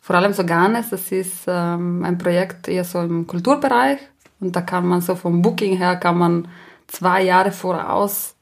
vor 0.00 0.16
allem 0.16 0.32
so 0.32 0.46
Garnes, 0.46 0.88
das 0.88 1.12
ist 1.12 1.44
ähm, 1.46 2.02
ein 2.04 2.16
Projekt 2.16 2.68
eher 2.68 2.84
so 2.84 3.00
im 3.00 3.26
Kulturbereich. 3.26 3.98
Und 4.40 4.56
da 4.56 4.62
kann 4.62 4.86
man 4.86 5.02
so 5.02 5.14
vom 5.14 5.42
Booking 5.42 5.76
her, 5.76 5.96
kann 5.96 6.16
man 6.16 6.48
zwei 6.86 7.22
Jahre 7.22 7.52
voraus 7.52 8.34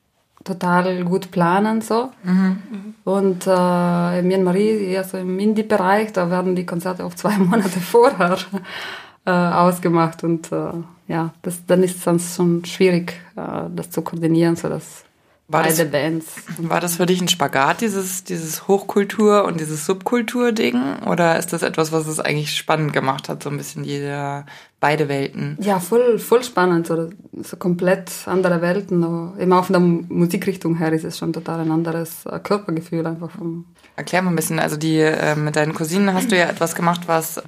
total 0.44 1.04
gut 1.04 1.32
planen. 1.32 1.80
So. 1.80 2.10
Und 3.04 3.46
äh, 3.46 4.22
mir 4.22 4.38
und 4.38 4.44
Marie, 4.44 4.86
eher 4.86 5.02
so 5.02 5.18
im 5.18 5.40
Indie-Bereich, 5.40 6.12
da 6.12 6.30
werden 6.30 6.54
die 6.54 6.66
Konzerte 6.66 7.04
oft 7.04 7.18
zwei 7.18 7.36
Monate 7.38 7.80
vorher 7.80 8.38
äh, 9.26 9.30
ausgemacht. 9.32 10.22
Und 10.22 10.52
äh, 10.52 10.74
ja, 11.08 11.34
das, 11.42 11.66
dann 11.66 11.82
ist 11.82 11.96
es 11.96 12.04
dann 12.04 12.20
schon 12.20 12.64
schwierig, 12.64 13.14
äh, 13.34 13.68
das 13.74 13.90
zu 13.90 14.02
koordinieren, 14.02 14.54
so 14.54 14.68
dass 14.68 15.04
War 15.48 15.62
das- 15.64 15.76
beide 15.76 15.90
Bands. 15.90 16.26
War 16.58 16.80
das 16.80 16.96
für 16.96 17.04
dich 17.06 17.20
ein 17.20 17.28
Spagat, 17.28 17.80
dieses, 17.82 18.24
dieses 18.24 18.68
Hochkultur- 18.68 19.44
und 19.44 19.60
dieses 19.60 19.84
Subkultur-Ding? 19.86 21.00
Oder 21.06 21.38
ist 21.38 21.52
das 21.52 21.62
etwas, 21.62 21.92
was 21.92 22.06
es 22.06 22.20
eigentlich 22.20 22.56
spannend 22.56 22.92
gemacht 22.92 23.28
hat, 23.28 23.42
so 23.42 23.50
ein 23.50 23.56
bisschen 23.58 23.84
jeder, 23.84 24.46
beide 24.80 25.08
Welten? 25.08 25.58
Ja, 25.60 25.78
voll, 25.78 26.18
voll 26.18 26.42
spannend, 26.42 26.86
so, 26.86 27.10
so 27.42 27.56
komplett 27.56 28.10
andere 28.26 28.62
Welten. 28.62 29.04
Aber 29.04 29.34
eben 29.38 29.52
auch 29.52 29.66
von 29.66 29.72
der 29.74 29.80
Musikrichtung 30.16 30.76
her 30.76 30.92
ist 30.92 31.04
es 31.04 31.18
schon 31.18 31.32
total 31.32 31.60
ein 31.60 31.70
anderes 31.70 32.24
äh, 32.24 32.38
Körpergefühl 32.38 33.06
einfach 33.06 33.30
vom 33.30 33.66
Erklär 33.94 34.22
mal 34.22 34.30
ein 34.30 34.36
bisschen, 34.36 34.58
also 34.58 34.76
die, 34.78 34.98
äh, 35.00 35.36
mit 35.36 35.54
deinen 35.54 35.74
Cousinen 35.74 36.14
hast 36.14 36.32
du 36.32 36.38
ja 36.38 36.46
etwas 36.46 36.74
gemacht, 36.74 37.02
was 37.06 37.42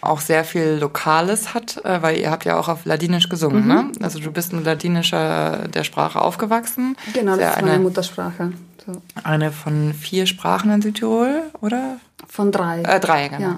auch 0.00 0.20
sehr 0.20 0.44
viel 0.44 0.78
Lokales 0.80 1.54
hat, 1.54 1.84
äh, 1.84 2.02
weil 2.02 2.18
ihr 2.18 2.30
habt 2.30 2.44
ja 2.44 2.58
auch 2.58 2.68
auf 2.68 2.84
Ladinisch 2.84 3.28
gesungen, 3.28 3.62
Mhm. 3.62 3.68
ne? 3.68 3.92
Also 4.00 4.18
du 4.20 4.30
bist 4.30 4.52
in 4.52 4.62
ladinischer 4.64 5.66
der 5.68 5.84
Sprache 5.84 6.20
aufgewachsen. 6.20 6.96
Genau, 7.14 7.36
das 7.36 7.50
ist 7.56 7.60
meine 7.62 7.72
eine, 7.74 7.82
Muttersprache. 7.82 8.52
So. 8.86 9.02
eine 9.24 9.52
von 9.52 9.92
vier 9.92 10.26
Sprachen 10.26 10.70
in 10.70 10.80
Südtirol, 10.82 11.42
oder? 11.60 11.98
Von 12.28 12.52
drei. 12.52 12.82
Äh, 12.82 13.00
drei, 13.00 13.28
genau. 13.28 13.40
Ja, 13.40 13.56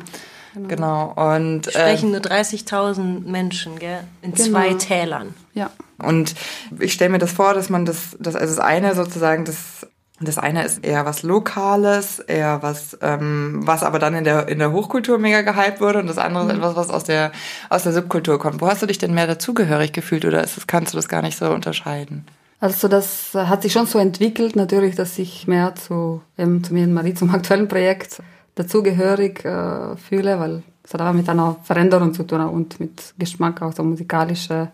Genau. 0.66 1.12
Und, 1.14 1.68
äh, 1.68 1.70
Sprechen 1.70 2.11
nur 2.11 2.20
30.000 2.20 3.24
Menschen, 3.31 3.79
gell? 3.79 4.00
In 4.22 4.33
Genau. 4.35 4.48
zwei 4.50 4.74
Tälern. 4.74 5.35
ja. 5.55 5.70
Und 6.03 6.35
ich 6.79 6.94
stelle 6.94 7.11
mir 7.11 7.18
das 7.18 7.31
vor, 7.33 7.53
dass 7.55 7.68
man 7.68 7.85
das, 7.85 8.16
das 8.18 8.35
also 8.35 8.57
das 8.57 8.64
eine 8.64 8.94
sozusagen, 8.94 9.44
das, 9.44 9.87
das 10.20 10.38
eine 10.38 10.64
ist 10.64 10.85
eher 10.85 11.06
was 11.06 11.22
Lokales, 11.22 12.18
eher 12.18 12.62
was, 12.62 12.98
ähm, 13.00 13.61
was 13.64 13.83
aber 13.83 13.98
dann 13.98 14.14
in 14.14 14.24
der, 14.24 14.48
in 14.48 14.59
der 14.59 14.72
Hochkultur 14.72 15.18
mega 15.18 15.40
gehypt 15.40 15.80
wurde 15.80 15.98
und 15.98 16.06
das 16.06 16.18
andere 16.18 16.44
ist 16.44 16.52
etwas, 16.52 16.76
was 16.76 16.90
aus 16.90 17.04
der, 17.04 17.33
aus 17.70 17.85
der 17.85 17.92
Subkultur 17.92 18.38
kommt. 18.38 18.61
Wo 18.61 18.68
hast 18.68 18.83
du 18.83 18.87
dich 18.87 18.98
denn 18.98 19.14
mehr 19.14 19.26
dazugehörig 19.26 19.92
gefühlt 19.92 20.26
oder 20.26 20.44
ist 20.44 20.59
das, 20.59 20.66
kannst 20.66 20.92
du 20.92 20.98
das 20.98 21.09
gar 21.09 21.22
nicht 21.22 21.38
so 21.38 21.50
unterscheiden? 21.50 22.26
Also 22.61 22.76
so 22.76 22.88
das 22.88 23.35
äh, 23.35 23.46
hat 23.46 23.62
sich 23.62 23.72
schon 23.72 23.87
so 23.87 23.98
entwickelt 23.98 24.56
natürlich, 24.56 24.94
dass 24.94 25.18
ich 25.18 25.48
mehr 25.48 25.74
zu, 25.74 26.20
eben 26.37 26.62
zu 26.62 26.74
mir 26.74 26.85
und 26.85 26.92
Marie, 26.92 27.14
zum 27.14 27.30
aktuellen 27.35 27.68
Projekt 27.68 28.22
dazugehörig 28.56 29.44
äh, 29.46 29.96
fühle, 29.96 30.38
weil 30.38 30.62
es 30.83 30.92
hat 30.92 31.00
auch 31.00 31.14
mit 31.14 31.28
einer 31.30 31.56
Veränderung 31.62 32.12
zu 32.12 32.24
tun 32.24 32.40
und 32.42 32.78
mit 32.78 33.14
Geschmack, 33.18 33.62
auch 33.62 33.72
so 33.72 33.83
musikalische 33.83 34.68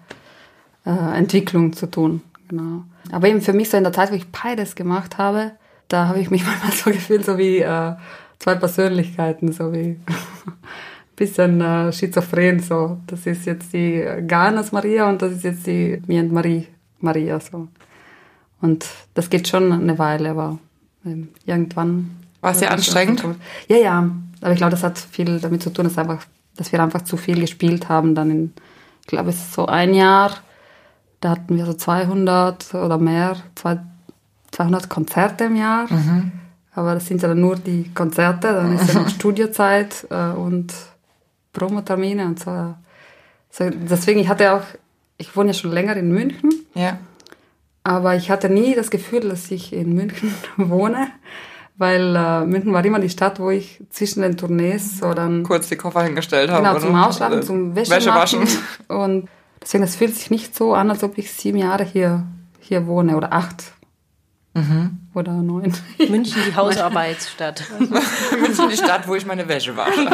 äh, 0.84 0.90
Entwicklung 0.90 1.72
zu 1.72 1.86
tun. 1.86 2.22
Genau. 2.48 2.84
Aber 3.12 3.28
eben 3.28 3.40
für 3.40 3.52
mich 3.52 3.70
so 3.70 3.76
in 3.76 3.84
der 3.84 3.92
Zeit, 3.92 4.10
wo 4.10 4.14
ich 4.14 4.30
beides 4.30 4.74
gemacht 4.74 5.18
habe, 5.18 5.52
da 5.88 6.08
habe 6.08 6.20
ich 6.20 6.30
mich 6.30 6.44
manchmal 6.46 6.72
so 6.72 6.90
gefühlt, 6.90 7.24
so 7.24 7.38
wie 7.38 7.58
äh, 7.58 7.94
zwei 8.38 8.54
Persönlichkeiten, 8.54 9.52
so 9.52 9.72
wie 9.72 9.98
bisschen 11.16 11.60
äh, 11.60 11.92
schizophren. 11.92 12.60
So, 12.60 12.98
das 13.06 13.26
ist 13.26 13.46
jetzt 13.46 13.72
die 13.72 14.04
Ganas 14.26 14.72
Maria 14.72 15.08
und 15.08 15.22
das 15.22 15.32
ist 15.32 15.44
jetzt 15.44 15.66
die 15.66 16.00
mir 16.06 16.22
und 16.22 16.32
Marie 16.32 16.68
Maria 17.00 17.40
so. 17.40 17.68
Und 18.60 18.86
das 19.14 19.28
geht 19.30 19.48
schon 19.48 19.72
eine 19.72 19.98
Weile, 19.98 20.30
aber 20.30 20.58
ähm, 21.04 21.28
irgendwann. 21.44 22.16
War 22.40 22.52
es 22.52 22.60
das 22.60 22.70
anstrengend? 22.70 23.24
Ja, 23.68 23.76
ja. 23.76 24.10
Aber 24.40 24.52
ich 24.52 24.58
glaube, 24.58 24.70
das 24.70 24.82
hat 24.82 24.98
viel 24.98 25.40
damit 25.40 25.62
zu 25.62 25.70
tun, 25.70 25.84
dass, 25.84 25.98
einfach, 25.98 26.24
dass 26.56 26.72
wir 26.72 26.82
einfach 26.82 27.02
zu 27.02 27.16
viel 27.16 27.40
gespielt 27.40 27.88
haben. 27.88 28.14
Dann 28.14 28.30
in, 28.30 28.52
ich 29.00 29.06
glaube, 29.06 29.30
es 29.30 29.36
ist 29.36 29.54
so 29.54 29.66
ein 29.66 29.94
Jahr, 29.94 30.30
da 31.26 31.32
hatten 31.32 31.56
wir 31.56 31.66
so 31.66 31.72
200 31.74 32.74
oder 32.74 32.98
mehr, 32.98 33.36
zwei- 33.56 33.80
200 34.52 34.88
Konzerte 34.88 35.44
im 35.44 35.56
Jahr. 35.56 35.86
Aber 36.72 36.94
das 36.94 37.06
sind 37.06 37.20
ja 37.20 37.26
dann 37.28 37.40
nur 37.40 37.56
die 37.56 37.90
Konzerte, 37.92 38.52
dann 38.52 38.76
ist 38.76 38.94
ja 38.94 39.00
noch 39.00 39.08
Studiozeit 39.18 40.06
äh, 40.10 40.28
und 40.30 40.72
Promotermine 41.52 42.26
und 42.26 42.38
so. 42.38 42.74
so. 43.50 43.68
Deswegen, 43.70 44.20
ich 44.20 44.28
hatte 44.28 44.52
auch, 44.52 44.62
ich 45.18 45.34
wohne 45.36 45.48
ja 45.48 45.54
schon 45.54 45.72
länger 45.72 45.96
in 45.96 46.12
München. 46.12 46.50
Ja. 46.74 46.98
Aber 47.82 48.14
ich 48.14 48.30
hatte 48.30 48.48
nie 48.48 48.74
das 48.74 48.90
Gefühl, 48.90 49.20
dass 49.28 49.50
ich 49.50 49.72
in 49.72 49.94
München 49.94 50.32
wohne, 50.56 51.08
weil 51.76 52.14
äh, 52.14 52.44
München 52.44 52.72
war 52.72 52.84
immer 52.84 53.00
die 53.00 53.10
Stadt, 53.10 53.40
wo 53.40 53.50
ich 53.50 53.82
zwischen 53.90 54.22
den 54.22 54.36
Tournees 54.36 54.98
so 54.98 55.12
dann 55.12 55.42
Kurz 55.42 55.68
die 55.68 55.76
Koffer 55.76 56.02
hingestellt 56.04 56.50
habe. 56.50 56.62
genau 56.66 56.78
zum 56.78 56.94
Ausschlafen, 56.94 57.38
Äh, 57.40 57.42
zum 57.42 57.74
Wäsche, 57.74 57.90
Wäsche 57.90 58.10
waschen. 58.10 58.46
Und 58.88 59.28
deswegen, 59.66 59.84
es 59.84 59.96
fühlt 59.96 60.14
sich 60.14 60.30
nicht 60.30 60.54
so 60.54 60.74
an, 60.74 60.90
als 60.90 61.02
ob 61.02 61.18
ich 61.18 61.32
sieben 61.32 61.58
Jahre 61.58 61.84
hier, 61.84 62.24
hier 62.60 62.86
wohne 62.86 63.16
oder 63.16 63.32
acht 63.32 63.72
Mhm. 64.54 64.98
oder 65.12 65.32
neun. 65.32 65.74
München, 66.08 66.40
die 66.48 66.56
Hausarbeitsstadt. 66.56 67.62
München 67.78 68.70
die 68.70 68.76
Stadt, 68.78 69.06
wo 69.06 69.14
ich 69.14 69.26
meine 69.26 69.46
Wäsche 69.48 69.76
wasche. 69.76 70.00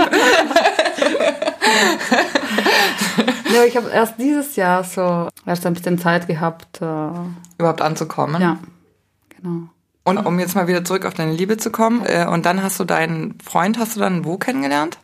ja, 3.54 3.64
ich 3.64 3.76
habe 3.76 3.88
erst 3.90 4.14
dieses 4.18 4.56
Jahr 4.56 4.82
so 4.84 5.28
erst 5.46 5.64
ein 5.66 5.74
bisschen 5.74 5.98
Zeit 5.98 6.26
gehabt. 6.26 6.80
Äh, 6.82 7.10
Überhaupt 7.58 7.82
anzukommen. 7.82 8.40
ja, 8.42 8.58
genau. 9.40 9.68
Und 10.04 10.18
um 10.18 10.40
jetzt 10.40 10.56
mal 10.56 10.66
wieder 10.66 10.84
zurück 10.84 11.06
auf 11.06 11.14
deine 11.14 11.30
Liebe 11.32 11.56
zu 11.58 11.70
kommen, 11.70 12.04
äh, 12.04 12.26
und 12.28 12.44
dann 12.44 12.64
hast 12.64 12.80
du 12.80 12.84
deinen 12.84 13.38
Freund, 13.40 13.78
hast 13.78 13.94
du 13.94 14.00
dann 14.00 14.24
wo 14.24 14.36
kennengelernt? 14.38 14.98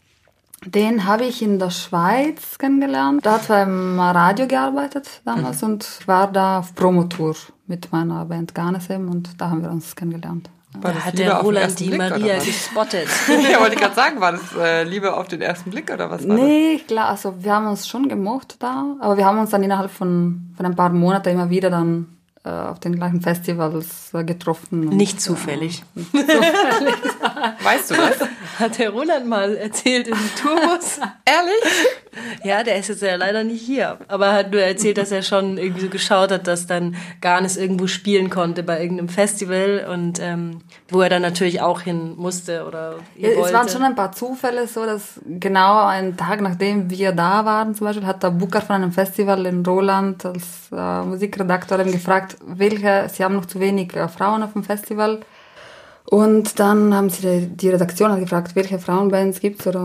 Den 0.66 1.07
habe 1.07 1.25
ich 1.25 1.40
in 1.40 1.59
der 1.59 1.71
Schweiz 1.71 2.59
kennengelernt. 2.59 3.25
Da 3.25 3.35
hat 3.35 3.49
er 3.49 3.64
beim 3.64 3.99
Radio 4.01 4.47
gearbeitet 4.47 5.21
damals 5.25 5.62
und 5.62 6.01
war 6.07 6.31
da 6.31 6.59
auf 6.59 6.75
Promotour 6.75 7.37
mit 7.66 7.90
meiner 7.92 8.25
Band 8.25 8.55
Garnesem 8.55 9.09
und 9.09 9.40
da 9.40 9.51
haben 9.51 9.62
wir 9.62 9.71
uns 9.71 9.94
kennengelernt. 9.94 10.51
War 10.73 10.90
Da 10.92 10.97
das 10.97 11.05
hat 11.07 11.12
Liebe 11.14 11.25
der 11.25 11.35
auf 11.37 11.40
den 11.40 11.47
Roland 11.47 11.64
ersten 11.64 11.79
die 11.85 11.88
Blick, 11.90 12.01
oder 12.01 12.11
Maria 12.11 12.37
was? 12.37 12.44
gespottet. 12.44 13.09
ja, 13.53 13.61
wollte 13.61 13.75
ich 13.75 13.81
gerade 13.81 13.94
sagen, 13.94 14.21
war 14.21 14.33
das 14.33 14.42
äh, 14.59 14.85
Liebe 14.85 15.16
auf 15.16 15.29
den 15.29 15.40
ersten 15.40 15.71
Blick 15.71 15.90
oder 15.92 16.11
was 16.11 16.29
war 16.29 16.37
Nee, 16.37 16.73
ich 16.73 16.87
glaube, 16.87 17.07
also 17.07 17.35
wir 17.38 17.55
haben 17.55 17.66
uns 17.68 17.88
schon 17.88 18.09
gemocht 18.09 18.57
da, 18.59 18.97
aber 19.01 19.16
wir 19.16 19.25
haben 19.25 19.38
uns 19.38 19.51
dann 19.51 19.62
innerhalb 19.62 19.90
von, 19.90 20.53
von 20.57 20.66
ein 20.66 20.77
paar 20.77 20.90
Monaten 20.90 21.31
immer 21.31 21.49
wieder 21.51 21.71
dann 21.71 22.18
äh, 22.44 22.51
auf 22.51 22.81
den 22.81 22.97
gleichen 22.97 23.21
Festivals 23.23 24.12
äh, 24.12 24.25
getroffen. 24.25 24.88
Und, 24.88 24.97
Nicht 24.97 25.21
zufällig. 25.21 25.85
Weißt 27.62 27.90
du 27.90 27.94
das? 27.94 28.16
Hat 28.59 28.79
der 28.79 28.90
Roland 28.90 29.27
mal 29.27 29.57
erzählt 29.57 30.09
im 30.09 30.16
Tourbus. 30.40 30.98
Ehrlich? 31.24 31.88
Ja, 32.42 32.64
der 32.64 32.77
ist 32.79 32.88
jetzt 32.88 33.03
ja 33.03 33.14
leider 33.16 33.44
nicht 33.44 33.62
hier. 33.62 33.98
Aber 34.09 34.27
er 34.27 34.33
hat 34.33 34.51
nur 34.51 34.61
erzählt, 34.61 34.98
dass 34.98 35.12
er 35.12 35.22
schon 35.22 35.57
irgendwie 35.59 35.83
so 35.83 35.88
geschaut 35.88 36.33
hat, 36.33 36.46
dass 36.46 36.66
dann 36.66 36.96
Garnis 37.20 37.57
irgendwo 37.57 37.87
spielen 37.87 38.31
konnte 38.31 38.62
bei 38.62 38.81
irgendeinem 38.81 39.09
Festival 39.09 39.87
und 39.90 40.18
ähm, 40.20 40.62
wo 40.88 41.01
er 41.01 41.09
dann 41.09 41.22
natürlich 41.22 41.61
auch 41.61 41.83
hin 41.83 42.14
musste 42.16 42.64
oder 42.66 42.96
Ja, 43.16 43.29
wollte. 43.29 43.40
es 43.48 43.53
waren 43.53 43.68
schon 43.68 43.83
ein 43.83 43.94
paar 43.94 44.12
Zufälle 44.12 44.66
so, 44.66 44.85
dass 44.85 45.20
genau 45.27 45.87
einen 45.87 46.16
Tag 46.16 46.40
nachdem 46.40 46.90
wir 46.90 47.12
da 47.12 47.44
waren, 47.44 47.74
zum 47.74 47.87
Beispiel, 47.87 48.07
hat 48.07 48.22
der 48.22 48.31
Booker 48.31 48.61
von 48.61 48.77
einem 48.77 48.92
Festival 48.92 49.46
in 49.46 49.64
Roland 49.64 50.24
als 50.24 50.70
äh, 50.72 51.03
Musikredaktor 51.03 51.79
gefragt, 51.85 52.37
welche, 52.44 53.09
sie 53.12 53.22
haben 53.22 53.35
noch 53.37 53.46
zu 53.46 53.61
wenig 53.61 53.94
äh, 53.94 54.09
Frauen 54.09 54.42
auf 54.42 54.53
dem 54.55 54.64
Festival. 54.64 55.20
Und 56.11 56.59
dann 56.59 56.94
haben 56.94 57.11
sie 57.11 57.49
die, 57.49 57.68
Redaktion 57.68 58.11
hat 58.11 58.21
gefragt, 58.21 58.57
welche 58.57 58.79
Frauenbands 58.79 59.40
gibt 59.40 59.61
es 59.61 59.66
oder 59.66 59.85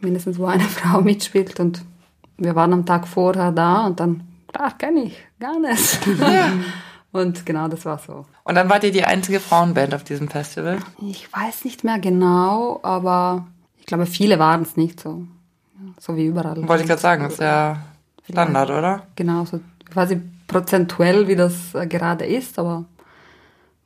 mindestens 0.00 0.38
wo 0.38 0.46
eine 0.46 0.64
Frau 0.64 1.02
mitspielt. 1.02 1.60
Und 1.60 1.84
wir 2.38 2.54
waren 2.54 2.72
am 2.72 2.86
Tag 2.86 3.06
vorher 3.06 3.52
da 3.52 3.86
und 3.86 4.00
dann, 4.00 4.22
klar, 4.50 4.72
kenne 4.78 5.04
ich, 5.04 5.18
gar 5.38 5.58
nicht. 5.60 5.98
und 7.12 7.44
genau, 7.44 7.68
das 7.68 7.84
war 7.84 7.98
so. 7.98 8.24
Und 8.44 8.54
dann 8.54 8.70
wart 8.70 8.84
ihr 8.84 8.92
die 8.92 9.04
einzige 9.04 9.40
Frauenband 9.40 9.94
auf 9.94 10.04
diesem 10.04 10.28
Festival? 10.28 10.78
Ich 11.02 11.30
weiß 11.30 11.64
nicht 11.64 11.84
mehr 11.84 11.98
genau, 11.98 12.80
aber 12.82 13.46
ich 13.78 13.84
glaube, 13.84 14.06
viele 14.06 14.38
waren 14.38 14.62
es 14.62 14.76
nicht 14.76 15.00
so. 15.00 15.24
Ja, 15.74 15.92
so 15.98 16.16
wie 16.16 16.26
überall. 16.26 16.66
Wollte 16.66 16.84
ich 16.84 16.88
gerade 16.88 17.02
sagen, 17.02 17.24
das 17.24 17.34
ist 17.34 17.40
ja 17.40 17.82
Standard, 18.30 18.70
oder? 18.70 19.02
Genau, 19.16 19.44
so 19.44 19.60
quasi 19.90 20.18
prozentuell, 20.46 21.28
wie 21.28 21.36
das 21.36 21.74
äh, 21.74 21.86
gerade 21.86 22.24
ist, 22.24 22.58
aber 22.58 22.86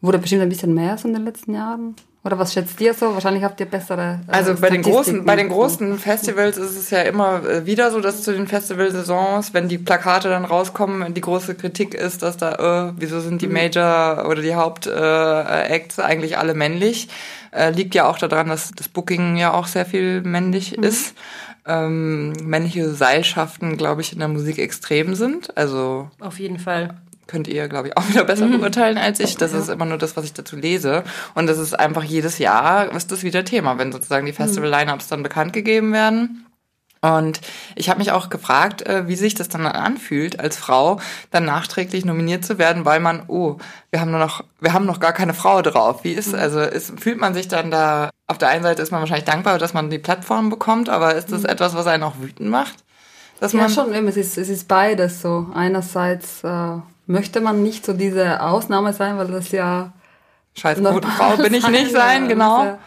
wurde 0.02 0.18
bestimmt 0.18 0.42
ein 0.42 0.48
bisschen 0.50 0.74
mehr 0.74 0.98
so 0.98 1.08
in 1.08 1.14
den 1.14 1.24
letzten 1.24 1.54
Jahren. 1.54 1.94
Oder 2.24 2.38
was 2.38 2.52
schätzt 2.52 2.80
ihr 2.80 2.94
so? 2.94 3.14
Wahrscheinlich 3.14 3.42
habt 3.42 3.58
ihr 3.58 3.66
bessere. 3.66 4.20
Äh, 4.28 4.32
also 4.32 4.54
bei 4.54 4.70
den 4.70 4.82
großen, 4.82 5.24
bei 5.24 5.34
den 5.34 5.48
großen 5.48 5.98
Festivals 5.98 6.56
ist 6.56 6.78
es 6.78 6.90
ja 6.90 7.02
immer 7.02 7.44
äh, 7.44 7.66
wieder 7.66 7.90
so, 7.90 8.00
dass 8.00 8.22
zu 8.22 8.32
den 8.32 8.46
Festivalsaisons, 8.46 9.54
wenn 9.54 9.68
die 9.68 9.78
Plakate 9.78 10.28
dann 10.28 10.44
rauskommen, 10.44 11.14
die 11.14 11.20
große 11.20 11.56
Kritik 11.56 11.94
ist, 11.94 12.22
dass 12.22 12.36
da, 12.36 12.90
äh, 12.90 12.92
wieso 12.96 13.18
sind 13.18 13.42
die 13.42 13.48
mhm. 13.48 13.54
Major 13.54 14.28
oder 14.28 14.40
die 14.40 14.54
Hauptacts 14.54 15.98
äh, 15.98 16.02
eigentlich 16.02 16.38
alle 16.38 16.54
männlich? 16.54 17.08
Äh, 17.50 17.70
liegt 17.70 17.94
ja 17.94 18.08
auch 18.08 18.18
daran, 18.18 18.48
dass 18.48 18.70
das 18.70 18.88
Booking 18.88 19.36
ja 19.36 19.52
auch 19.52 19.66
sehr 19.66 19.84
viel 19.84 20.22
männlich 20.22 20.76
mhm. 20.76 20.84
ist. 20.84 21.14
Ähm, 21.66 22.32
männliche 22.42 22.90
Seilschaften, 22.90 23.76
glaube 23.76 24.00
ich, 24.00 24.12
in 24.12 24.20
der 24.20 24.28
Musik 24.28 24.58
extrem 24.58 25.16
sind. 25.16 25.56
Also 25.56 26.08
auf 26.20 26.38
jeden 26.38 26.58
Fall 26.58 26.94
könnt 27.32 27.48
ihr, 27.48 27.66
glaube 27.66 27.88
ich, 27.88 27.96
auch 27.96 28.08
wieder 28.08 28.24
besser 28.24 28.46
mhm. 28.46 28.60
beurteilen 28.60 28.98
als 28.98 29.18
ich. 29.18 29.36
Das 29.36 29.52
ist 29.52 29.68
immer 29.68 29.86
nur 29.86 29.98
das, 29.98 30.16
was 30.16 30.24
ich 30.24 30.34
dazu 30.34 30.54
lese. 30.54 31.02
Und 31.34 31.48
das 31.48 31.58
ist 31.58 31.78
einfach 31.78 32.04
jedes 32.04 32.38
Jahr 32.38 32.94
ist 32.94 33.10
das 33.10 33.24
wieder 33.24 33.44
Thema, 33.44 33.78
wenn 33.78 33.90
sozusagen 33.90 34.26
die 34.26 34.32
Festival-Lineups 34.32 35.08
dann 35.08 35.22
bekannt 35.22 35.52
gegeben 35.52 35.92
werden. 35.92 36.46
Und 37.04 37.40
ich 37.74 37.88
habe 37.88 37.98
mich 37.98 38.12
auch 38.12 38.28
gefragt, 38.28 38.82
äh, 38.82 39.08
wie 39.08 39.16
sich 39.16 39.34
das 39.34 39.48
dann 39.48 39.66
anfühlt, 39.66 40.38
als 40.38 40.56
Frau 40.56 41.00
dann 41.32 41.44
nachträglich 41.44 42.04
nominiert 42.04 42.44
zu 42.44 42.58
werden, 42.58 42.84
weil 42.84 43.00
man, 43.00 43.24
oh, 43.26 43.56
wir 43.90 44.00
haben 44.00 44.12
nur 44.12 44.20
noch, 44.20 44.44
wir 44.60 44.72
haben 44.72 44.86
noch 44.86 45.00
gar 45.00 45.12
keine 45.12 45.34
Frau 45.34 45.62
drauf. 45.62 46.04
Wie 46.04 46.12
ist, 46.12 46.28
mhm. 46.28 46.38
also 46.38 46.60
ist, 46.60 47.00
fühlt 47.00 47.18
man 47.18 47.34
sich 47.34 47.48
dann 47.48 47.72
da, 47.72 48.10
auf 48.28 48.38
der 48.38 48.50
einen 48.50 48.62
Seite 48.62 48.82
ist 48.82 48.92
man 48.92 49.00
wahrscheinlich 49.00 49.24
dankbar, 49.24 49.58
dass 49.58 49.74
man 49.74 49.90
die 49.90 49.98
Plattform 49.98 50.48
bekommt, 50.48 50.88
aber 50.88 51.16
ist 51.16 51.32
das 51.32 51.42
mhm. 51.42 51.48
etwas, 51.48 51.74
was 51.74 51.88
einen 51.88 52.04
auch 52.04 52.20
wütend 52.20 52.48
macht? 52.48 52.84
Dass 53.40 53.52
ja, 53.52 53.62
man 53.62 53.70
schon, 53.70 53.92
es 53.92 54.16
ist, 54.16 54.38
es 54.38 54.48
ist 54.48 54.68
beides 54.68 55.20
so. 55.20 55.48
Einerseits 55.52 56.44
äh, 56.44 56.76
möchte 57.12 57.40
man 57.40 57.62
nicht 57.62 57.86
so 57.86 57.92
diese 57.92 58.42
Ausnahme 58.42 58.92
sein, 58.92 59.16
weil 59.18 59.28
das 59.28 59.52
ja. 59.52 59.92
Scheiß 60.54 60.82
gute 60.82 61.08
Frau 61.08 61.36
bin 61.36 61.54
ich 61.54 61.66
nicht 61.70 61.92
sein, 61.92 62.28
genau. 62.28 62.64
Ja, 62.64 62.78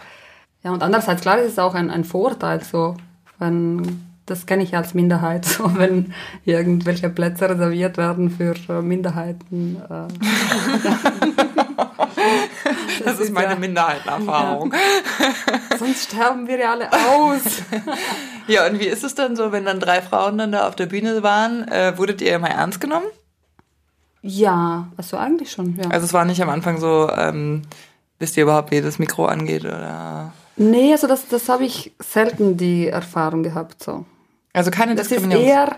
ja, 0.64 0.72
und 0.72 0.84
andererseits, 0.84 1.22
klar, 1.22 1.38
ist 1.40 1.54
es 1.54 1.60
auch 1.60 1.76
ein, 1.76 1.90
ein 1.90 2.04
Vorteil, 2.04 2.64
so, 2.64 2.98
wenn, 3.40 4.04
das 4.26 4.46
kenne 4.46 4.64
ich 4.64 4.76
als 4.76 4.94
Minderheit, 4.94 5.46
so, 5.46 5.78
wenn 5.78 6.14
irgendwelche 6.44 7.10
Plätze 7.10 7.50
reserviert 7.50 7.98
werden 7.98 8.30
für 8.30 8.56
äh, 8.70 8.82
Minderheiten. 8.82 9.82
Äh. 9.84 9.88
das, 12.66 13.04
das, 13.06 13.20
ist 13.20 13.32
meine 13.32 13.54
ja, 13.54 13.60
Minderheitenerfahrung. 13.60 14.74
Ja. 14.74 15.78
Sonst 15.78 16.06
sterben 16.12 16.48
wir 16.48 16.58
ja 16.58 16.72
alle 16.72 16.92
aus. 16.92 17.44
ja, 18.48 18.68
und 18.68 18.80
wie 18.80 18.88
ist 18.88 19.04
es 19.04 19.16
dann 19.16 19.36
so, 19.36 19.52
wenn 19.52 19.66
dann 19.66 19.80
drei 19.80 20.02
Frauen 20.02 20.38
dann 20.38 20.52
da 20.52 20.68
auf 20.68 20.76
der 20.76 20.88
Bühne 20.88 21.22
waren? 21.24 21.68
Äh, 21.68 21.98
wurdet 21.98 22.22
ihr 22.22 22.36
immer 22.36 22.50
ernst 22.50 22.82
genommen? 22.82 23.06
Ja, 24.28 24.88
also 24.98 25.18
eigentlich 25.18 25.52
schon, 25.52 25.76
ja. 25.76 25.88
Also 25.92 26.06
es 26.06 26.14
war 26.14 26.26
nicht 26.26 26.42
am 26.42 26.50
Anfang 26.50 26.80
so, 26.80 27.08
ähm, 27.16 27.62
wisst 28.18 28.36
ihr 28.38 28.44
überhaupt, 28.44 28.72
wie 28.72 28.82
das 28.82 28.98
Mikro 28.98 29.28
angeht 29.28 29.64
oder? 29.64 30.34
Nee, 30.58 30.92
also 30.94 31.06
das, 31.06 31.28
das 31.28 31.48
habe 31.48 31.66
ich 31.66 31.94
selten 32.00 32.58
die 32.58 32.88
Erfahrung 32.88 33.44
gehabt 33.44 33.84
so. 33.84 34.04
Also 34.52 34.72
keine 34.72 34.96
Diskriminierung. 34.96 35.46
Das 35.46 35.68
ist 35.68 35.76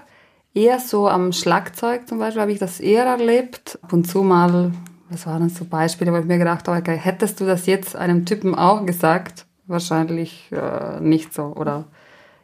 eher, 0.53 0.73
eher 0.75 0.79
so 0.79 1.09
am 1.09 1.33
Schlagzeug 1.33 2.07
zum 2.07 2.19
Beispiel 2.19 2.41
habe 2.41 2.53
ich 2.53 2.59
das 2.59 2.79
eher 2.79 3.03
erlebt. 3.03 3.79
Ab 3.81 3.91
und 3.91 4.05
zu 4.05 4.23
mal, 4.23 4.71
was 5.09 5.25
waren 5.25 5.49
so 5.49 5.65
Beispiele, 5.65 6.13
wo 6.13 6.17
ich 6.17 6.25
mir 6.25 6.37
gedacht 6.37 6.69
habe, 6.69 6.79
okay, 6.79 6.95
hättest 6.95 7.41
du 7.41 7.45
das 7.45 7.65
jetzt 7.65 7.97
einem 7.97 8.25
Typen 8.25 8.55
auch 8.55 8.85
gesagt? 8.85 9.45
Wahrscheinlich 9.65 10.49
äh, 10.53 11.01
nicht 11.01 11.33
so. 11.33 11.47
Oder 11.47 11.83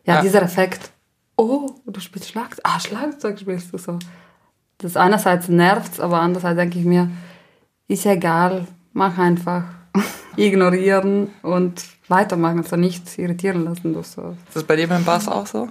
ja, 0.03 0.15
ja, 0.15 0.21
dieser 0.21 0.41
Effekt, 0.41 0.91
oh, 1.37 1.69
du 1.85 2.01
spielst 2.01 2.27
Schlagzeug, 2.27 2.65
ah, 2.65 2.79
Schlagzeug 2.81 3.39
spielst 3.39 3.71
du 3.71 3.77
so 3.77 3.99
das 4.77 4.97
einerseits 4.97 5.47
nervt, 5.47 5.99
aber 5.99 6.21
andererseits 6.21 6.57
denke 6.57 6.79
ich 6.79 6.85
mir, 6.85 7.09
ist 7.87 8.05
ja 8.05 8.13
egal, 8.13 8.67
mach 8.93 9.17
einfach. 9.17 9.63
Ignorieren 10.35 11.29
und 11.41 11.83
weitermachen, 12.07 12.59
also 12.59 12.75
nichts 12.75 13.17
irritieren 13.17 13.65
lassen. 13.65 13.93
Das 13.93 14.13
so. 14.13 14.35
Ist 14.47 14.55
das 14.55 14.63
bei 14.63 14.75
dir 14.75 14.87
beim 14.87 15.05
Bass 15.05 15.27
auch 15.27 15.45
so? 15.45 15.69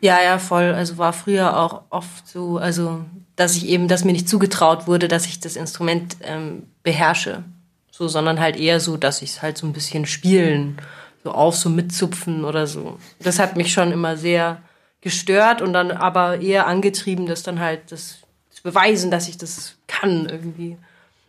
Ja, 0.00 0.22
ja, 0.22 0.38
voll. 0.38 0.74
Also 0.74 0.98
war 0.98 1.12
früher 1.12 1.58
auch 1.58 1.82
oft 1.90 2.26
so, 2.28 2.58
also 2.58 3.04
dass 3.36 3.56
ich 3.56 3.66
eben, 3.66 3.88
dass 3.88 4.04
mir 4.04 4.12
nicht 4.12 4.28
zugetraut 4.28 4.86
wurde, 4.86 5.08
dass 5.08 5.26
ich 5.26 5.40
das 5.40 5.56
Instrument 5.56 6.16
ähm, 6.22 6.64
beherrsche. 6.82 7.44
So, 7.90 8.08
sondern 8.08 8.40
halt 8.40 8.56
eher 8.56 8.80
so, 8.80 8.96
dass 8.96 9.22
ich 9.22 9.30
es 9.30 9.42
halt 9.42 9.56
so 9.56 9.66
ein 9.66 9.72
bisschen 9.72 10.04
spielen, 10.04 10.78
so 11.22 11.30
auf, 11.30 11.56
so 11.56 11.70
mitzupfen 11.70 12.44
oder 12.44 12.66
so. 12.66 12.98
Das 13.20 13.38
hat 13.38 13.56
mich 13.56 13.72
schon 13.72 13.92
immer 13.92 14.16
sehr 14.16 14.60
gestört 15.04 15.62
und 15.62 15.72
dann 15.72 15.92
aber 15.92 16.40
eher 16.40 16.66
angetrieben, 16.66 17.26
dass 17.26 17.44
dann 17.44 17.60
halt 17.60 17.92
das 17.92 18.24
beweisen, 18.64 19.10
dass 19.10 19.28
ich 19.28 19.38
das 19.38 19.76
kann 19.86 20.26
irgendwie. 20.28 20.76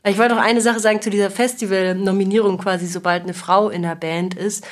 Ich 0.04 0.18
wollte 0.18 0.36
noch 0.36 0.42
eine 0.42 0.62
Sache 0.62 0.80
sagen 0.80 1.02
zu 1.02 1.10
dieser 1.10 1.30
Festival-Nominierung 1.30 2.58
quasi, 2.58 2.88
sobald 2.88 3.24
eine 3.24 3.34
Frau 3.34 3.70
in 3.70 3.82
der 3.82 3.96
Band 3.96 4.34
ist. 4.34 4.66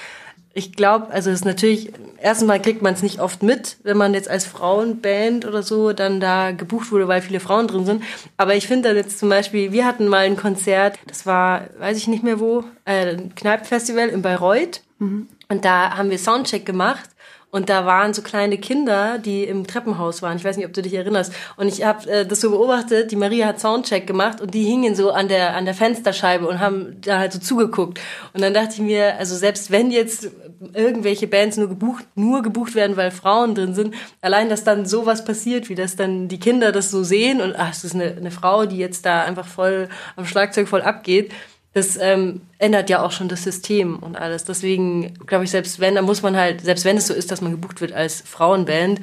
Ich 0.53 0.73
glaube, 0.73 1.09
also 1.09 1.31
es 1.31 1.39
ist 1.39 1.45
natürlich, 1.45 1.91
erstmal 2.21 2.61
kriegt 2.61 2.81
man 2.81 2.93
es 2.93 3.01
nicht 3.01 3.19
oft 3.19 3.43
mit, 3.43 3.77
wenn 3.83 3.97
man 3.97 4.13
jetzt 4.13 4.29
als 4.29 4.45
Frauenband 4.45 5.45
oder 5.45 5.63
so 5.63 5.91
dann 5.91 6.19
da 6.19 6.51
gebucht 6.51 6.91
wurde, 6.91 7.07
weil 7.07 7.21
viele 7.21 7.39
Frauen 7.39 7.67
drin 7.67 7.85
sind. 7.85 8.03
Aber 8.37 8.55
ich 8.55 8.67
finde 8.67 8.89
dann 8.89 8.97
jetzt 8.97 9.19
zum 9.19 9.29
Beispiel, 9.29 9.71
wir 9.71 9.85
hatten 9.85 10.07
mal 10.07 10.25
ein 10.25 10.37
Konzert, 10.37 10.99
das 11.07 11.25
war, 11.25 11.67
weiß 11.79 11.97
ich 11.97 12.07
nicht 12.07 12.23
mehr 12.23 12.39
wo, 12.39 12.63
äh, 12.85 13.15
ein 13.15 13.35
Kneipenfestival 13.35 14.09
in 14.09 14.21
Bayreuth. 14.21 14.81
Mhm. 14.99 15.27
Und 15.49 15.65
da 15.65 15.97
haben 15.97 16.11
wir 16.11 16.19
Soundcheck 16.19 16.65
gemacht 16.65 17.09
und 17.53 17.69
da 17.69 17.85
waren 17.85 18.15
so 18.15 18.23
kleine 18.23 18.57
Kinder, 18.57 19.19
die 19.19 19.43
im 19.43 19.67
Treppenhaus 19.67 20.23
waren. 20.23 20.37
Ich 20.37 20.43
weiß 20.43 20.57
nicht, 20.57 20.65
ob 20.65 20.73
du 20.73 20.81
dich 20.81 20.95
erinnerst. 20.95 21.31
Und 21.55 21.67
ich 21.67 21.85
habe 21.85 22.09
äh, 22.09 22.25
das 22.25 22.41
so 22.41 22.49
beobachtet. 22.49 23.11
Die 23.11 23.15
Maria 23.15 23.45
hat 23.45 23.59
Soundcheck 23.59 24.07
gemacht 24.07 24.41
und 24.41 24.55
die 24.55 24.63
hingen 24.63 24.95
so 24.95 25.11
an 25.11 25.27
der 25.27 25.55
an 25.55 25.65
der 25.65 25.75
Fensterscheibe 25.75 26.47
und 26.47 26.59
haben 26.59 26.99
da 27.01 27.19
halt 27.19 27.31
so 27.31 27.37
zugeguckt. 27.37 27.99
Und 28.33 28.41
dann 28.41 28.55
dachte 28.55 28.73
ich 28.73 28.79
mir, 28.79 29.19
also 29.19 29.35
selbst 29.35 29.69
wenn 29.69 29.91
jetzt 29.91 30.31
irgendwelche 30.73 31.27
Bands 31.27 31.57
nur 31.57 31.69
gebucht 31.69 32.07
nur 32.15 32.41
gebucht 32.41 32.73
werden, 32.73 32.97
weil 32.97 33.11
Frauen 33.11 33.53
drin 33.53 33.75
sind, 33.75 33.93
allein 34.21 34.49
dass 34.49 34.63
dann 34.63 34.87
sowas 34.87 35.23
passiert, 35.23 35.69
wie 35.69 35.75
dass 35.75 35.95
dann 35.95 36.29
die 36.29 36.39
Kinder 36.39 36.71
das 36.71 36.89
so 36.89 37.03
sehen 37.03 37.39
und 37.39 37.55
ach, 37.55 37.71
es 37.71 37.83
ist 37.83 37.93
eine, 37.93 38.15
eine 38.17 38.31
Frau, 38.31 38.65
die 38.65 38.77
jetzt 38.77 39.05
da 39.05 39.21
einfach 39.21 39.45
voll 39.45 39.89
am 40.15 40.25
Schlagzeug 40.25 40.67
voll 40.67 40.81
abgeht 40.81 41.31
das 41.73 41.97
ähm, 41.97 42.41
ändert 42.59 42.89
ja 42.89 43.01
auch 43.01 43.11
schon 43.11 43.27
das 43.27 43.43
System 43.43 43.97
und 43.97 44.15
alles. 44.15 44.43
Deswegen 44.43 45.15
glaube 45.25 45.43
ich, 45.43 45.51
selbst 45.51 45.79
wenn, 45.79 45.95
da 45.95 46.01
muss 46.01 46.21
man 46.21 46.37
halt, 46.37 46.61
selbst 46.61 46.85
wenn 46.85 46.97
es 46.97 47.07
so 47.07 47.13
ist, 47.13 47.31
dass 47.31 47.41
man 47.41 47.51
gebucht 47.51 47.81
wird 47.81 47.93
als 47.93 48.21
Frauenband, 48.21 49.01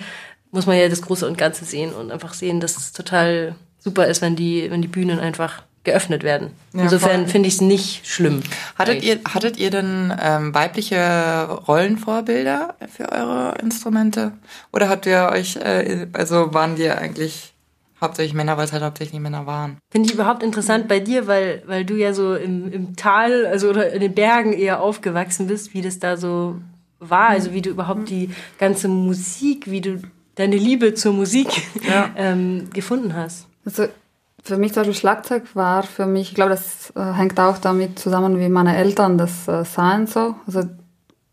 muss 0.52 0.66
man 0.66 0.76
ja 0.76 0.88
das 0.88 1.02
Große 1.02 1.26
und 1.26 1.36
Ganze 1.36 1.64
sehen 1.64 1.92
und 1.92 2.10
einfach 2.10 2.32
sehen, 2.32 2.60
dass 2.60 2.76
es 2.76 2.92
total 2.92 3.54
super 3.78 4.06
ist, 4.06 4.22
wenn 4.22 4.36
die, 4.36 4.70
wenn 4.70 4.82
die 4.82 4.88
Bühnen 4.88 5.18
einfach 5.18 5.62
geöffnet 5.82 6.22
werden. 6.22 6.50
Insofern 6.74 7.26
finde 7.26 7.48
ich 7.48 7.54
es 7.54 7.60
nicht 7.62 8.06
schlimm. 8.06 8.42
Hattet 8.76 9.02
ihr, 9.02 9.18
hattet 9.24 9.56
ihr 9.56 9.70
denn 9.70 10.12
ähm, 10.22 10.54
weibliche 10.54 11.48
Rollenvorbilder 11.66 12.74
für 12.94 13.10
eure 13.10 13.54
Instrumente? 13.62 14.32
Oder 14.72 14.90
habt 14.90 15.06
ihr 15.06 15.30
euch, 15.32 15.56
äh, 15.56 16.06
also 16.12 16.52
waren 16.52 16.76
die 16.76 16.90
eigentlich 16.90 17.54
Hauptsächlich 18.00 18.34
Männer, 18.34 18.56
weil 18.56 18.64
es 18.64 18.72
halt 18.72 18.82
hauptsächlich 18.82 19.20
Männer 19.20 19.46
waren. 19.46 19.78
Finde 19.90 20.08
ich 20.08 20.14
überhaupt 20.14 20.42
interessant 20.42 20.88
bei 20.88 21.00
dir, 21.00 21.26
weil, 21.26 21.62
weil 21.66 21.84
du 21.84 21.94
ja 21.94 22.14
so 22.14 22.34
im, 22.34 22.72
im 22.72 22.96
Tal, 22.96 23.46
also 23.46 23.68
oder 23.68 23.92
in 23.92 24.00
den 24.00 24.14
Bergen 24.14 24.52
eher 24.52 24.80
aufgewachsen 24.80 25.46
bist, 25.46 25.74
wie 25.74 25.82
das 25.82 25.98
da 25.98 26.16
so 26.16 26.56
war, 26.98 27.28
also 27.28 27.52
wie 27.52 27.62
du 27.62 27.70
überhaupt 27.70 28.08
die 28.08 28.30
ganze 28.58 28.88
Musik, 28.88 29.70
wie 29.70 29.80
du 29.80 30.00
deine 30.34 30.56
Liebe 30.56 30.94
zur 30.94 31.12
Musik 31.12 31.48
ja. 31.86 32.10
ähm, 32.16 32.68
gefunden 32.72 33.14
hast. 33.14 33.46
Also 33.64 33.88
für 34.42 34.56
mich 34.56 34.72
zum 34.72 34.82
Beispiel 34.82 34.98
Schlagzeug 34.98 35.54
war 35.54 35.82
für 35.82 36.06
mich, 36.06 36.30
ich 36.30 36.34
glaube, 36.34 36.50
das 36.50 36.92
äh, 36.96 37.12
hängt 37.12 37.38
auch 37.38 37.58
damit 37.58 37.98
zusammen, 37.98 38.38
wie 38.38 38.48
meine 38.48 38.76
Eltern 38.76 39.18
das 39.18 39.46
äh, 39.48 39.64
sahen 39.64 40.06
so. 40.06 40.36
Also 40.46 40.62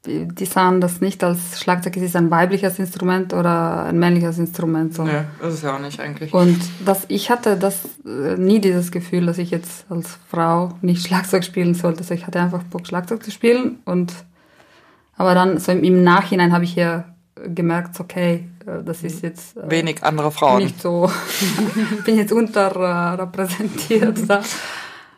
die 0.07 0.45
sahen 0.45 0.79
das 0.79 1.01
nicht 1.01 1.23
als 1.23 1.59
Schlagzeug, 1.59 1.97
es 1.97 2.03
ist 2.03 2.15
ein 2.15 2.31
weibliches 2.31 2.79
Instrument 2.79 3.33
oder 3.33 3.83
ein 3.85 3.99
männliches 3.99 4.37
Instrument. 4.39 4.93
So. 4.93 5.07
Das 5.41 5.53
ist 5.53 5.63
ja 5.63 5.75
auch 5.75 5.79
nicht 5.79 5.99
eigentlich. 5.99 6.33
Und 6.33 6.59
das, 6.85 7.05
ich 7.09 7.29
hatte 7.29 7.57
das 7.57 7.81
äh, 8.05 8.37
nie 8.37 8.59
dieses 8.59 8.91
Gefühl, 8.91 9.25
dass 9.25 9.37
ich 9.37 9.51
jetzt 9.51 9.85
als 9.89 10.17
Frau 10.29 10.73
nicht 10.81 11.03
Schlagzeug 11.07 11.43
spielen 11.43 11.73
sollte. 11.73 11.99
Also 11.99 12.13
ich 12.13 12.25
hatte 12.25 12.39
einfach 12.39 12.63
Bock, 12.63 12.87
Schlagzeug 12.87 13.23
zu 13.23 13.31
spielen. 13.31 13.79
Und, 13.85 14.13
aber 15.17 15.35
dann 15.35 15.59
so 15.59 15.71
im, 15.71 16.03
Nachhinein 16.03 16.53
habe 16.53 16.63
ich 16.63 16.75
ja 16.75 17.05
gemerkt, 17.35 17.99
okay, 17.99 18.47
äh, 18.65 18.83
das 18.83 19.03
ist 19.03 19.21
jetzt... 19.23 19.57
Äh, 19.57 19.69
Wenig 19.69 20.03
andere 20.03 20.31
Frauen. 20.31 20.63
Nicht 20.63 20.81
so, 20.81 21.11
bin 22.05 22.17
jetzt 22.17 22.31
unterrepräsentiert. 22.31 24.17
da. 24.27 24.41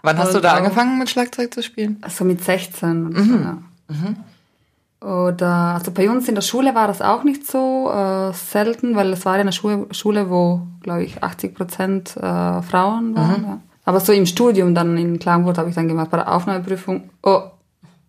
Wann 0.01 0.17
hast 0.17 0.29
Und 0.29 0.35
du 0.35 0.41
da 0.41 0.53
angefangen 0.53 0.97
mit 0.97 1.09
Schlagzeug 1.09 1.53
zu 1.53 1.61
spielen? 1.61 1.97
Also 2.01 2.25
mit 2.25 2.43
16. 2.43 3.03
Mhm. 3.03 3.15
So, 3.15 3.33
ja. 3.35 3.57
mhm. 3.89 4.15
Oder, 5.01 5.75
also 5.75 5.91
bei 5.91 6.09
uns 6.09 6.27
in 6.27 6.35
der 6.35 6.41
Schule 6.41 6.75
war 6.75 6.87
das 6.87 7.01
auch 7.01 7.23
nicht 7.23 7.47
so 7.47 7.89
äh, 7.89 8.33
selten, 8.33 8.95
weil 8.95 9.13
es 9.13 9.25
war 9.25 9.35
ja 9.35 9.41
eine 9.41 9.53
Schule, 9.53 9.87
Schule 9.91 10.29
wo, 10.29 10.61
glaube 10.81 11.03
ich, 11.03 11.23
80 11.23 11.55
Prozent 11.55 12.17
äh, 12.17 12.61
Frauen 12.61 13.15
waren. 13.15 13.41
Mhm. 13.41 13.47
Ja. 13.47 13.59
Aber 13.85 14.01
so 14.01 14.11
im 14.11 14.25
Studium 14.25 14.75
dann 14.75 14.97
in 14.97 15.17
Klagenfurt 15.17 15.57
habe 15.57 15.69
ich 15.69 15.75
dann 15.75 15.87
gemacht, 15.87 16.11
bei 16.11 16.17
der 16.17 16.31
Aufnahmeprüfung, 16.33 17.09
oh, 17.23 17.43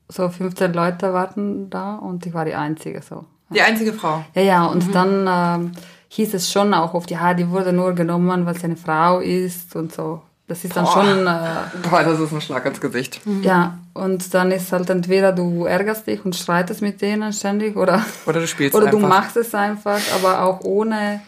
so 0.09 0.29
15 0.29 0.72
Leute 0.72 1.12
warten 1.12 1.70
da 1.70 1.94
und 1.94 2.26
ich 2.26 2.35
war 2.35 2.44
die 2.44 2.55
Einzige 2.55 3.00
so. 3.03 3.24
Die 3.50 3.62
einzige 3.62 3.92
Frau? 3.92 4.24
Ja, 4.35 4.42
ja, 4.42 4.66
und 4.66 4.88
mhm. 4.88 4.92
dann 4.92 5.26
äh, 5.26 5.70
hieß 6.09 6.35
es 6.35 6.50
schon 6.50 6.74
auch 6.74 6.94
oft, 6.94 7.11
ja, 7.11 7.35
die 7.35 7.48
wurde 7.50 7.72
nur 7.72 7.94
genommen, 7.94 8.46
weil 8.46 8.57
sie 8.57 8.64
eine 8.64 8.76
Frau 8.76 9.20
ist 9.20 9.76
und 9.76 9.92
so 9.92 10.22
Das 10.50 10.64
ist 10.64 10.76
dann 10.76 10.84
schon, 10.84 11.26
äh, 11.28 11.88
Boah, 11.88 12.02
das 12.02 12.18
ist 12.18 12.32
ein 12.32 12.40
Schlag 12.40 12.66
ins 12.66 12.80
Gesicht. 12.80 13.20
ja, 13.42 13.78
und 13.94 14.34
dann 14.34 14.50
ist 14.50 14.72
halt 14.72 14.90
entweder 14.90 15.30
du 15.32 15.64
ärgerst 15.64 16.08
dich 16.08 16.24
und 16.24 16.34
streitest 16.34 16.82
mit 16.82 17.00
denen 17.00 17.32
ständig 17.32 17.76
oder, 17.76 18.04
Oder 18.26 18.40
du 18.40 18.48
spielst 18.48 18.74
oder 18.74 18.88
du 18.88 18.96
einfach. 18.96 19.08
machst 19.08 19.36
es 19.36 19.54
einfach, 19.54 20.00
aber 20.12 20.42
auch 20.42 20.60
ohne, 20.62 21.20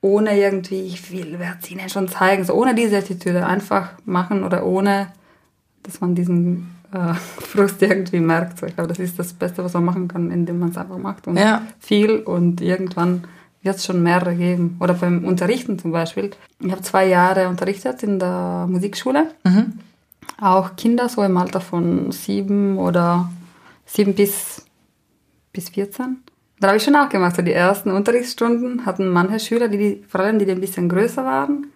ohne 0.00 0.38
irgendwie, 0.40 0.80
ich 0.86 1.12
will, 1.12 1.38
werde 1.38 1.58
es 1.62 1.70
ihnen 1.70 1.88
schon 1.90 2.08
zeigen, 2.08 2.44
so 2.44 2.54
ohne 2.54 2.74
diese 2.74 2.96
Attitüde 2.96 3.44
einfach 3.46 3.90
machen 4.06 4.42
oder 4.42 4.64
ohne, 4.64 5.08
dass 5.82 6.00
man 6.00 6.14
diesen 6.14 6.74
äh, 6.94 7.12
Frust 7.40 7.82
irgendwie 7.82 8.20
merkt. 8.20 8.58
So, 8.58 8.64
ich 8.66 8.74
glaube, 8.74 8.88
das 8.88 8.98
ist 8.98 9.18
das 9.18 9.34
Beste, 9.34 9.62
was 9.62 9.74
man 9.74 9.84
machen 9.84 10.08
kann, 10.08 10.30
indem 10.30 10.58
man 10.60 10.70
es 10.70 10.78
einfach 10.78 10.96
macht 10.96 11.26
und 11.26 11.36
Ja. 11.36 11.60
viel 11.78 12.20
und 12.20 12.62
irgendwann 12.62 13.24
wird 13.62 13.76
es 13.76 13.84
schon 13.84 14.02
mehrere 14.02 14.34
geben. 14.34 14.76
Oder 14.80 14.94
beim 14.94 15.24
Unterrichten 15.24 15.78
zum 15.78 15.92
Beispiel. 15.92 16.30
Ich 16.60 16.70
habe 16.70 16.82
zwei 16.82 17.06
Jahre 17.06 17.48
unterrichtet 17.48 18.02
in 18.02 18.18
der 18.18 18.66
Musikschule. 18.68 19.28
Auch 20.40 20.76
Kinder 20.76 21.08
so 21.08 21.22
im 21.22 21.36
Alter 21.36 21.60
von 21.60 22.12
sieben 22.12 22.78
oder 22.78 23.30
sieben 23.84 24.14
bis, 24.14 24.64
bis 25.52 25.68
14. 25.70 26.22
Da 26.60 26.68
habe 26.68 26.76
ich 26.76 26.82
schon 26.82 26.96
auch 26.96 27.08
gemacht. 27.08 27.36
So 27.36 27.42
die 27.42 27.52
ersten 27.52 27.90
Unterrichtsstunden 27.90 28.86
hatten 28.86 29.08
manche 29.08 29.40
Schüler, 29.40 29.68
die, 29.68 30.04
vor 30.08 30.20
allem 30.20 30.38
die, 30.38 30.46
die 30.46 30.52
ein 30.52 30.60
bisschen 30.60 30.88
größer 30.88 31.24
waren, 31.24 31.66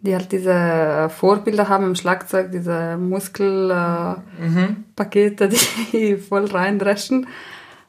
die 0.00 0.14
halt 0.14 0.32
diese 0.32 1.10
Vorbilder 1.10 1.68
haben 1.68 1.86
im 1.86 1.94
Schlagzeug, 1.94 2.50
diese 2.52 2.96
Muskelpakete, 2.98 4.24
äh, 4.44 4.74
Pakete, 4.96 5.48
die 5.92 6.16
voll 6.16 6.46
reindreschen. 6.46 7.26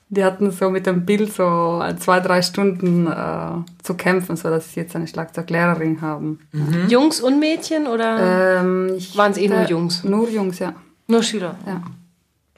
Die 0.10 0.24
hatten 0.24 0.52
so 0.52 0.70
mit 0.70 0.86
dem 0.86 1.06
Bild 1.06 1.34
so 1.34 1.84
zwei, 2.00 2.22
drei 2.22 2.42
Stunden 2.42 3.08
äh, 3.08 3.84
zu 3.84 3.94
kämpfen, 3.96 4.38
so 4.38 4.50
dass 4.50 4.74
sie 4.74 4.80
jetzt 4.80 4.96
eine 4.96 5.08
Schlagzeuglehrerin 5.08 6.00
haben. 6.02 6.40
Jungs 6.88 7.20
und 7.20 7.40
Mädchen 7.40 7.88
oder 7.88 8.62
Ähm, 8.62 8.94
ich 8.96 9.18
Waren's 9.18 9.38
eh 9.38 9.50
nur 9.50 9.66
Jungs? 9.68 10.04
Nur 10.06 10.30
Jungs, 10.30 10.60
ja. 10.60 10.74
nur 11.08 11.24
Schüler? 11.24 11.56
ja. 11.66 11.82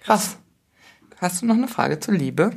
Krass. 0.01 0.37
Hast 1.17 1.41
du 1.41 1.45
noch 1.45 1.55
eine 1.55 1.67
Frage 1.67 1.99
zur 1.99 2.13
Liebe? 2.13 2.51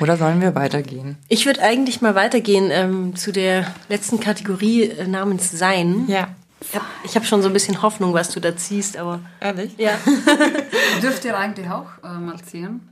Oder 0.00 0.16
sollen 0.16 0.40
wir 0.40 0.54
weitergehen? 0.54 1.16
Ich 1.28 1.46
würde 1.46 1.62
eigentlich 1.62 2.00
mal 2.00 2.14
weitergehen 2.14 2.70
ähm, 2.70 3.16
zu 3.16 3.32
der 3.32 3.72
letzten 3.88 4.20
Kategorie 4.20 4.84
äh, 4.84 5.06
namens 5.06 5.50
Sein. 5.50 6.04
Ja. 6.08 6.28
Ich 6.60 6.74
habe 6.74 6.84
hab 7.14 7.26
schon 7.26 7.42
so 7.42 7.48
ein 7.48 7.52
bisschen 7.52 7.82
Hoffnung, 7.82 8.14
was 8.14 8.30
du 8.30 8.40
da 8.40 8.56
ziehst, 8.56 8.96
aber 8.96 9.20
Ehrlich? 9.40 9.72
ja, 9.78 9.92
Dürft 11.02 11.24
ihr 11.24 11.36
eigentlich 11.36 11.68
auch 11.68 11.86
äh, 12.04 12.18
mal 12.18 12.40
ziehen? 12.40 12.88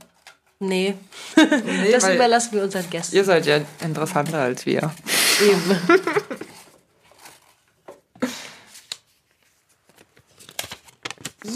Nee. 0.61 0.95
Nee, 1.35 1.91
Das 1.91 2.07
überlassen 2.07 2.53
wir 2.53 2.63
unseren 2.63 2.89
Gästen. 2.89 3.15
ihr 3.15 3.23
seid 3.25 3.45
ja 3.45 3.59
interessanter 3.83 4.39
als 4.39 4.65
wir. 4.65 4.91
Eben. 5.41 5.79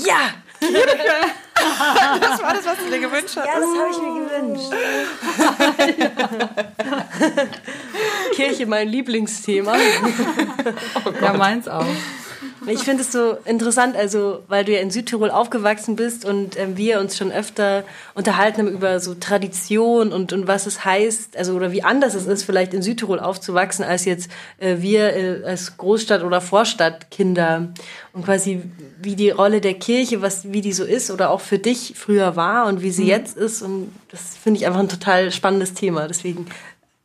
Ja! 0.05 0.33
Das 0.59 2.41
war 2.41 2.53
das, 2.53 2.65
was 2.65 2.77
du 2.77 2.89
dir 2.89 2.99
gewünscht 2.99 3.35
hast. 3.35 3.45
Ja, 3.45 3.59
das 3.59 3.69
habe 3.77 3.91
ich 3.91 3.97
mir 4.01 4.13
gewünscht. 4.25 4.71
Kirche, 8.35 8.65
mein 8.65 8.87
Lieblingsthema. 8.89 9.75
Ja, 11.21 11.33
meins 11.33 11.67
auch. 11.67 11.85
Ich 12.67 12.79
finde 12.79 13.03
es 13.03 13.11
so 13.11 13.37
interessant, 13.45 13.95
also 13.95 14.43
weil 14.47 14.65
du 14.65 14.73
ja 14.73 14.79
in 14.79 14.91
Südtirol 14.91 15.29
aufgewachsen 15.29 15.95
bist 15.95 16.25
und 16.25 16.57
ähm, 16.57 16.77
wir 16.77 16.99
uns 16.99 17.17
schon 17.17 17.31
öfter 17.31 17.83
unterhalten 18.13 18.61
haben 18.61 18.67
über 18.69 18.99
so 18.99 19.13
Tradition 19.13 20.11
und, 20.11 20.33
und 20.33 20.47
was 20.47 20.65
es 20.65 20.83
heißt, 20.83 21.37
also 21.37 21.53
oder 21.53 21.71
wie 21.71 21.83
anders 21.83 22.15
es 22.15 22.25
ist, 22.25 22.43
vielleicht 22.43 22.73
in 22.73 22.81
Südtirol 22.81 23.19
aufzuwachsen, 23.19 23.85
als 23.85 24.05
jetzt 24.05 24.29
äh, 24.59 24.77
wir 24.79 25.15
äh, 25.15 25.43
als 25.45 25.77
Großstadt- 25.77 26.23
oder 26.23 26.41
Vorstadtkinder 26.41 27.73
und 28.13 28.25
quasi 28.25 28.63
wie 29.01 29.15
die 29.15 29.29
Rolle 29.29 29.61
der 29.61 29.75
Kirche, 29.75 30.21
was 30.21 30.51
wie 30.51 30.61
die 30.61 30.73
so 30.73 30.83
ist 30.83 31.11
oder 31.11 31.29
auch 31.29 31.41
für 31.41 31.59
dich 31.59 31.93
früher 31.95 32.35
war 32.35 32.67
und 32.67 32.81
wie 32.81 32.91
sie 32.91 33.05
jetzt 33.05 33.37
ist 33.37 33.61
und 33.61 33.93
das 34.11 34.37
finde 34.41 34.59
ich 34.59 34.65
einfach 34.65 34.79
ein 34.79 34.89
total 34.89 35.31
spannendes 35.31 35.73
Thema. 35.73 36.07
Deswegen, 36.07 36.47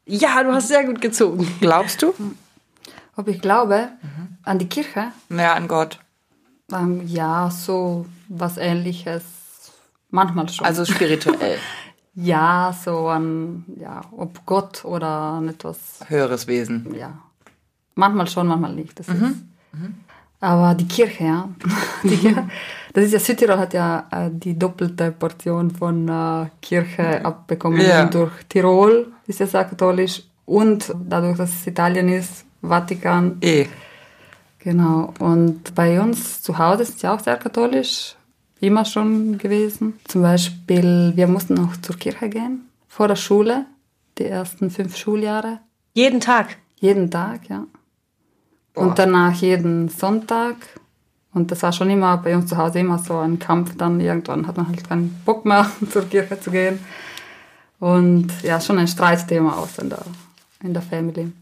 ja, 0.07 0.43
du 0.43 0.53
hast 0.53 0.69
sehr 0.69 0.85
gut 0.85 1.01
gezogen. 1.01 1.47
Glaubst 1.61 2.03
du? 2.03 2.15
Ob 3.17 3.29
ich 3.29 3.41
glaube 3.41 3.89
an 4.45 4.59
die 4.59 4.69
Kirche? 4.69 5.13
Naja, 5.29 5.55
an 5.55 5.69
Gott. 5.69 5.99
Ähm, 6.73 7.07
ja, 7.07 7.51
so 7.51 8.07
was 8.29 8.57
ähnliches. 8.57 9.25
Manchmal 10.11 10.49
schon. 10.49 10.67
Also 10.67 10.85
spirituell. 10.85 11.59
ja, 12.15 12.77
so 12.85 13.09
an, 13.09 13.65
ja, 13.79 14.01
ob 14.13 14.45
Gott 14.47 14.85
oder 14.85 15.09
an 15.09 15.49
etwas, 15.49 16.01
Höheres 16.07 16.47
Wesen. 16.47 16.95
ja. 16.95 17.19
Manchmal 17.95 18.29
schon, 18.29 18.47
manchmal 18.47 18.75
nicht. 18.75 18.99
Das 18.99 19.09
ist, 19.09 19.37
aber 20.41 20.75
die 20.75 20.89
Kirche, 20.89 21.25
ja. 21.25 21.49
Die 22.03 22.17
Kirche, 22.17 22.49
das 22.95 23.05
ist 23.05 23.13
ja, 23.13 23.19
Südtirol 23.19 23.59
hat 23.59 23.75
ja 23.75 24.07
äh, 24.11 24.31
die 24.33 24.59
doppelte 24.59 25.13
Portion 25.13 25.71
von 25.71 26.09
äh, 26.09 26.47
Kirche 26.63 27.23
abbekommen. 27.25 27.81
Ja. 27.81 28.07
Durch 28.07 28.33
Tirol 28.49 29.13
ist 29.27 29.41
ja 29.41 29.47
sehr 29.47 29.65
katholisch 29.65 30.23
und 30.47 30.93
dadurch, 31.05 31.37
dass 31.37 31.51
es 31.51 31.67
Italien 31.67 32.09
ist, 32.09 32.47
Vatikan, 32.63 33.39
Eh. 33.41 33.67
Genau. 34.59 35.15
Und 35.19 35.75
bei 35.75 36.01
uns 36.01 36.43
zu 36.43 36.59
Hause 36.59 36.83
ist 36.83 36.97
es 36.97 37.03
ja 37.03 37.15
auch 37.15 37.21
sehr 37.21 37.37
katholisch, 37.37 38.15
immer 38.61 38.85
schon 38.85 39.39
gewesen. 39.39 39.99
Zum 40.07 40.23
Beispiel, 40.23 41.13
wir 41.15 41.27
mussten 41.27 41.59
auch 41.59 41.77
zur 41.81 41.97
Kirche 41.97 42.29
gehen, 42.29 42.69
vor 42.87 43.09
der 43.09 43.17
Schule, 43.17 43.65
die 44.19 44.27
ersten 44.27 44.71
fünf 44.71 44.97
Schuljahre. 44.97 45.61
Jeden 45.95 46.21
Tag. 46.21 46.59
Jeden 46.79 47.11
Tag, 47.11 47.49
ja. 47.49 47.65
Und 48.75 48.99
danach 48.99 49.35
jeden 49.35 49.89
Sonntag. 49.89 50.57
Und 51.33 51.51
das 51.51 51.63
war 51.63 51.73
schon 51.73 51.91
immer 51.91 52.17
bei 52.19 52.35
uns 52.37 52.49
zu 52.49 52.57
Hause 52.57 52.81
immer 52.81 52.99
so 52.99 53.19
ein 53.19 53.39
Kampf. 53.39 53.77
Dann 53.77 54.01
irgendwann 54.01 54.47
hat 54.47 54.57
man 54.57 54.69
halt 54.69 54.89
keinen 54.89 55.21
Bock 55.25 55.45
mehr, 55.45 55.71
zur 55.91 56.09
Kirche 56.09 56.39
zu 56.41 56.51
gehen. 56.51 56.79
Und 57.79 58.29
ja, 58.43 58.61
schon 58.61 58.79
ein 58.79 58.89
Streitthema 58.89 59.55
aus 59.55 59.79
in 59.79 59.89
der, 59.89 60.03
in 60.63 60.73
der 60.75 60.83
Family. 60.83 61.33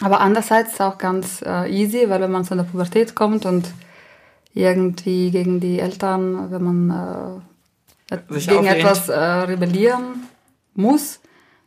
Aber 0.00 0.20
andererseits 0.20 0.80
auch 0.80 0.98
ganz 0.98 1.42
äh, 1.42 1.70
easy, 1.70 2.08
weil 2.08 2.20
wenn 2.20 2.30
man 2.30 2.44
so 2.44 2.52
in 2.52 2.58
der 2.58 2.64
Pubertät 2.64 3.14
kommt 3.14 3.46
und 3.46 3.68
irgendwie 4.52 5.30
gegen 5.30 5.60
die 5.60 5.78
Eltern, 5.80 6.50
wenn 6.50 6.62
man 6.62 7.42
äh, 8.10 8.18
Sich 8.34 8.48
gegen 8.48 8.66
etwas 8.66 9.08
äh, 9.08 9.18
rebellieren 9.18 10.28
muss, 10.74 11.20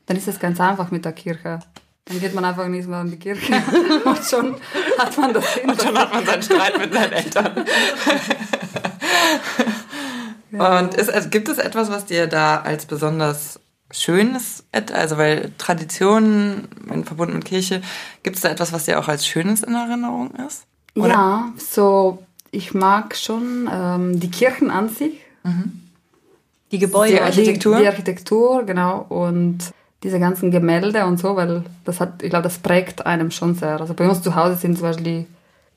dann 0.06 0.18
ist 0.18 0.28
es 0.28 0.40
ganz 0.40 0.60
einfach 0.60 0.92
mit 0.92 1.06
der 1.06 1.14
Kirche. 1.14 1.60
Dann 2.06 2.20
geht 2.20 2.34
man 2.34 2.46
einfach 2.46 2.68
nicht 2.68 2.88
mehr 2.88 3.02
in 3.02 3.12
die 3.12 3.20
Kirche 3.20 3.54
und 4.06 4.24
schon 4.24 4.56
hat 4.98 5.18
man 5.18 5.34
das 5.34 5.56
hinter. 5.56 5.76
Dann 5.76 5.98
hat 5.98 6.14
man 6.14 6.26
seinen 6.26 6.44
Streit 6.44 6.78
mit 6.78 6.94
seinen 6.94 7.12
Eltern. 7.14 7.66
Und 10.52 10.94
ist, 10.96 11.12
also 11.12 11.30
gibt 11.30 11.50
es 11.50 11.58
etwas, 11.58 11.92
was 11.92 12.06
dir 12.06 12.28
da 12.28 12.62
als 12.62 12.86
besonders 12.86 13.60
Schönes, 13.92 14.66
also 14.94 15.18
weil 15.18 15.52
Traditionen 15.58 16.68
in 16.94 17.06
verbunden 17.06 17.36
mit 17.36 17.46
Kirche, 17.46 17.82
gibt 18.24 18.36
es 18.36 18.42
da 18.42 18.50
etwas, 18.50 18.74
was 18.74 18.86
dir 18.86 19.00
auch 19.00 19.08
als 19.08 19.26
Schönes 19.26 19.64
in 19.64 19.74
Erinnerung 19.74 20.32
ist? 20.48 20.66
Ja, 20.96 21.54
so 21.58 22.24
ich 22.52 22.74
mag 22.74 23.16
schon 23.16 23.70
ähm, 23.72 24.20
die 24.20 24.32
Kirchen 24.32 24.72
an 24.72 24.90
sich. 24.90 25.14
Die 26.72 26.80
Gebäude. 26.80 27.14
Die 27.14 27.22
Architektur? 27.22 27.76
Die, 27.78 27.84
die 27.84 27.88
Architektur, 27.88 28.64
genau. 28.64 29.06
Und 29.08 29.60
diese 30.04 30.20
ganzen 30.20 30.52
Gemälde 30.52 31.06
und 31.06 31.20
so, 31.20 31.36
weil 31.36 31.64
das 31.86 32.00
hat, 32.00 32.22
ich 32.22 32.30
glaube, 32.30 32.44
das 32.44 32.60
prägt 32.60 33.06
einem 33.06 33.32
schon 33.32 33.56
sehr. 33.56 33.80
Also 33.80 33.94
bei 33.94 34.08
uns 34.08 34.22
zu 34.22 34.36
Hause 34.36 34.56
sind 34.56 34.78
zum 34.78 34.88
Beispiel 34.88 35.26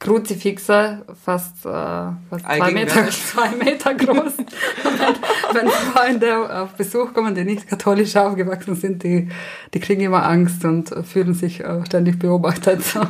die 0.01 0.07
Kruzifixe 0.07 1.03
fast, 1.25 1.65
äh, 1.65 1.69
fast 1.69 2.45
zwei, 2.45 2.71
Meter, 2.73 3.09
zwei 3.11 3.51
Meter 3.51 3.95
groß. 3.95 4.33
wenn, 4.39 5.55
wenn 5.55 5.69
Freunde 5.69 6.63
auf 6.63 6.71
Besuch 6.75 7.13
kommen, 7.13 7.35
die 7.35 7.45
nicht 7.45 7.69
katholisch 7.69 8.17
aufgewachsen 8.17 8.75
sind, 8.77 9.03
die, 9.03 9.29
die 9.75 9.81
kriegen 9.81 10.03
immer 10.03 10.25
Angst 10.25 10.65
und 10.65 10.93
fühlen 11.07 11.35
sich 11.35 11.61
äh, 11.61 11.85
ständig 11.87 12.19
beobachtet. 12.19 12.83
So. 12.83 13.01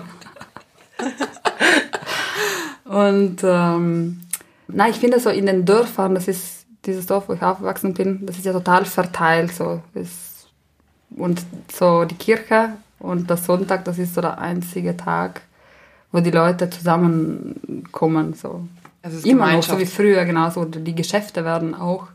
Und 2.84 3.42
ähm, 3.44 4.20
na, 4.66 4.88
ich 4.88 4.96
finde 4.96 5.20
so 5.20 5.30
in 5.30 5.46
den 5.46 5.64
Dörfern, 5.64 6.14
das 6.16 6.26
ist 6.26 6.66
dieses 6.84 7.06
Dorf, 7.06 7.28
wo 7.28 7.34
ich 7.34 7.42
aufgewachsen 7.42 7.94
bin, 7.94 8.26
das 8.26 8.36
ist 8.36 8.44
ja 8.46 8.52
total 8.52 8.84
verteilt. 8.84 9.52
So. 9.52 9.80
Es, 9.94 10.48
und 11.16 11.40
so 11.72 12.04
die 12.04 12.16
Kirche 12.16 12.70
und 12.98 13.30
der 13.30 13.36
Sonntag, 13.36 13.84
das 13.84 13.98
ist 13.98 14.14
so 14.14 14.20
der 14.20 14.38
einzige 14.38 14.96
Tag, 14.96 15.42
wo 16.12 16.20
die 16.20 16.30
Leute 16.30 16.70
zusammenkommen. 16.70 18.34
So. 18.34 18.66
Also 19.02 19.16
es 19.16 19.24
ist 19.24 19.26
Immer 19.26 19.52
noch, 19.52 19.62
so 19.62 19.78
wie 19.78 19.86
früher, 19.86 20.24
genauso. 20.24 20.64
Die 20.64 20.94
Geschäfte 20.94 21.44
werden 21.44 21.74
auch 21.74 22.08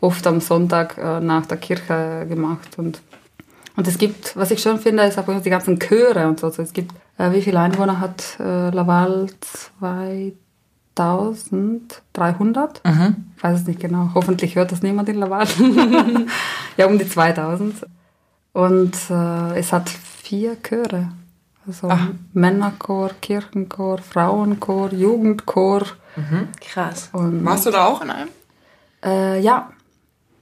oft 0.00 0.26
am 0.26 0.40
Sonntag 0.40 0.98
äh, 0.98 1.20
nach 1.20 1.46
der 1.46 1.58
Kirche 1.58 2.26
gemacht. 2.28 2.78
Und, 2.78 3.00
und 3.76 3.86
es 3.86 3.98
gibt, 3.98 4.36
was 4.36 4.50
ich 4.50 4.60
schon 4.60 4.78
finde, 4.78 5.04
ist 5.04 5.18
auch 5.18 5.42
die 5.42 5.50
ganzen 5.50 5.78
Chöre 5.78 6.26
und 6.26 6.40
so. 6.40 6.48
Also 6.48 6.62
es 6.62 6.72
gibt, 6.72 6.92
äh, 7.18 7.30
wie 7.32 7.42
viele 7.42 7.60
Einwohner 7.60 8.00
hat 8.00 8.40
äh, 8.40 8.70
Laval? 8.70 9.28
2300? 9.80 12.80
Ich 13.36 13.42
weiß 13.42 13.60
es 13.60 13.66
nicht 13.66 13.80
genau. 13.80 14.10
Hoffentlich 14.14 14.56
hört 14.56 14.72
das 14.72 14.82
niemand 14.82 15.08
in 15.08 15.16
Laval. 15.16 15.46
ja, 16.76 16.86
um 16.86 16.98
die 16.98 17.08
2000. 17.08 17.86
Und 18.52 18.94
äh, 19.10 19.58
es 19.58 19.72
hat 19.72 19.88
vier 19.88 20.62
Chöre. 20.62 21.08
Also 21.66 21.88
Männerchor, 22.32 23.10
Kirchenchor, 23.20 23.98
Frauenchor, 23.98 24.92
Jugendchor. 24.92 25.82
Krass. 26.60 27.10
Und, 27.12 27.44
Warst 27.44 27.66
du 27.66 27.70
da 27.70 27.86
auch 27.86 28.02
in 28.02 28.10
einem? 28.10 28.28
Äh, 29.04 29.40
ja, 29.40 29.70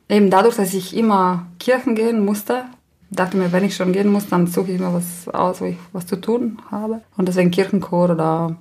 eben 0.08 0.30
dadurch, 0.30 0.56
dass 0.56 0.74
ich 0.74 0.96
immer 0.96 1.46
Kirchen 1.58 1.94
gehen 1.94 2.24
musste, 2.24 2.64
dachte 3.10 3.36
mir, 3.36 3.52
wenn 3.52 3.64
ich 3.64 3.76
schon 3.76 3.92
gehen 3.92 4.08
muss, 4.10 4.28
dann 4.28 4.46
suche 4.46 4.72
ich 4.72 4.80
mir 4.80 4.92
was 4.92 5.28
aus, 5.28 5.60
wo 5.60 5.66
ich 5.66 5.76
was 5.92 6.06
zu 6.06 6.16
tun 6.16 6.58
habe. 6.70 7.02
Und 7.16 7.28
deswegen 7.28 7.50
Kirchenchor 7.50 8.10
oder 8.10 8.56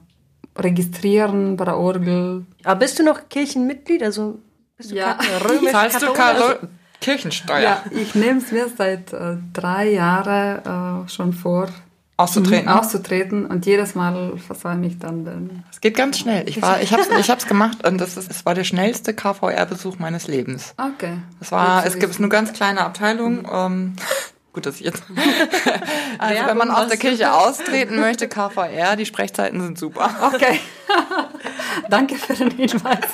registrieren 0.57 1.55
bei 1.57 1.65
der 1.65 1.77
Orgel. 1.77 2.45
Aber 2.63 2.79
bist 2.79 2.97
du 2.99 3.03
noch 3.03 3.29
Kirchenmitglied? 3.29 4.03
Also 4.03 4.39
bist 4.75 4.91
du 4.91 4.95
Ja. 4.95 5.13
kat- 5.13 5.49
römisch 5.49 5.71
Zahlst 5.71 6.01
du? 6.01 6.13
Kalo 6.13 6.55
Kirchensteuer 6.99 7.59
Ja, 7.59 7.83
ich 7.91 8.15
nehme 8.15 8.39
es 8.39 8.51
mir 8.51 8.67
seit 8.75 9.13
äh, 9.13 9.37
drei 9.53 9.91
Jahren 9.91 11.05
äh, 11.05 11.09
schon 11.09 11.31
vor, 11.33 11.67
auszutreten? 12.17 12.67
auszutreten 12.67 13.45
und 13.45 13.65
jedes 13.65 13.95
Mal 13.95 14.37
versäume 14.37 14.87
ich 14.87 14.97
dann 14.97 15.23
den. 15.23 15.63
Es 15.71 15.79
geht 15.79 15.95
ganz 15.95 16.19
schnell. 16.19 16.49
Ich 16.49 16.61
war, 16.61 16.81
ich 16.81 16.91
hab's, 16.91 17.07
ich 17.19 17.29
hab's 17.29 17.45
gemacht 17.45 17.87
und 17.87 17.99
das 17.99 18.17
ist, 18.17 18.29
es 18.29 18.45
war 18.45 18.55
der 18.55 18.63
schnellste 18.63 19.13
KVR-Besuch 19.13 19.99
meines 19.99 20.27
Lebens. 20.27 20.73
Okay. 20.77 21.19
Es 21.39 21.51
war, 21.51 21.85
es 21.85 21.99
gibt 21.99 22.17
eine 22.17 22.29
ganz 22.29 22.53
kleine 22.53 22.81
Abteilung. 22.81 23.47
Ähm, 23.51 23.95
gut, 24.53 24.65
dass 24.65 24.75
ich 24.75 24.85
jetzt. 24.85 25.03
also 26.17 26.45
wenn 26.47 26.57
man 26.57 26.71
aus 26.71 26.87
der 26.87 26.97
Kirche 26.97 27.31
austreten 27.31 27.99
möchte, 27.99 28.27
KVR, 28.27 28.95
die 28.95 29.05
Sprechzeiten 29.05 29.61
sind 29.61 29.77
super. 29.77 30.09
Okay. 30.33 30.59
Danke 31.89 32.15
für 32.15 32.33
den 32.33 32.49
Hinweis. 32.49 33.05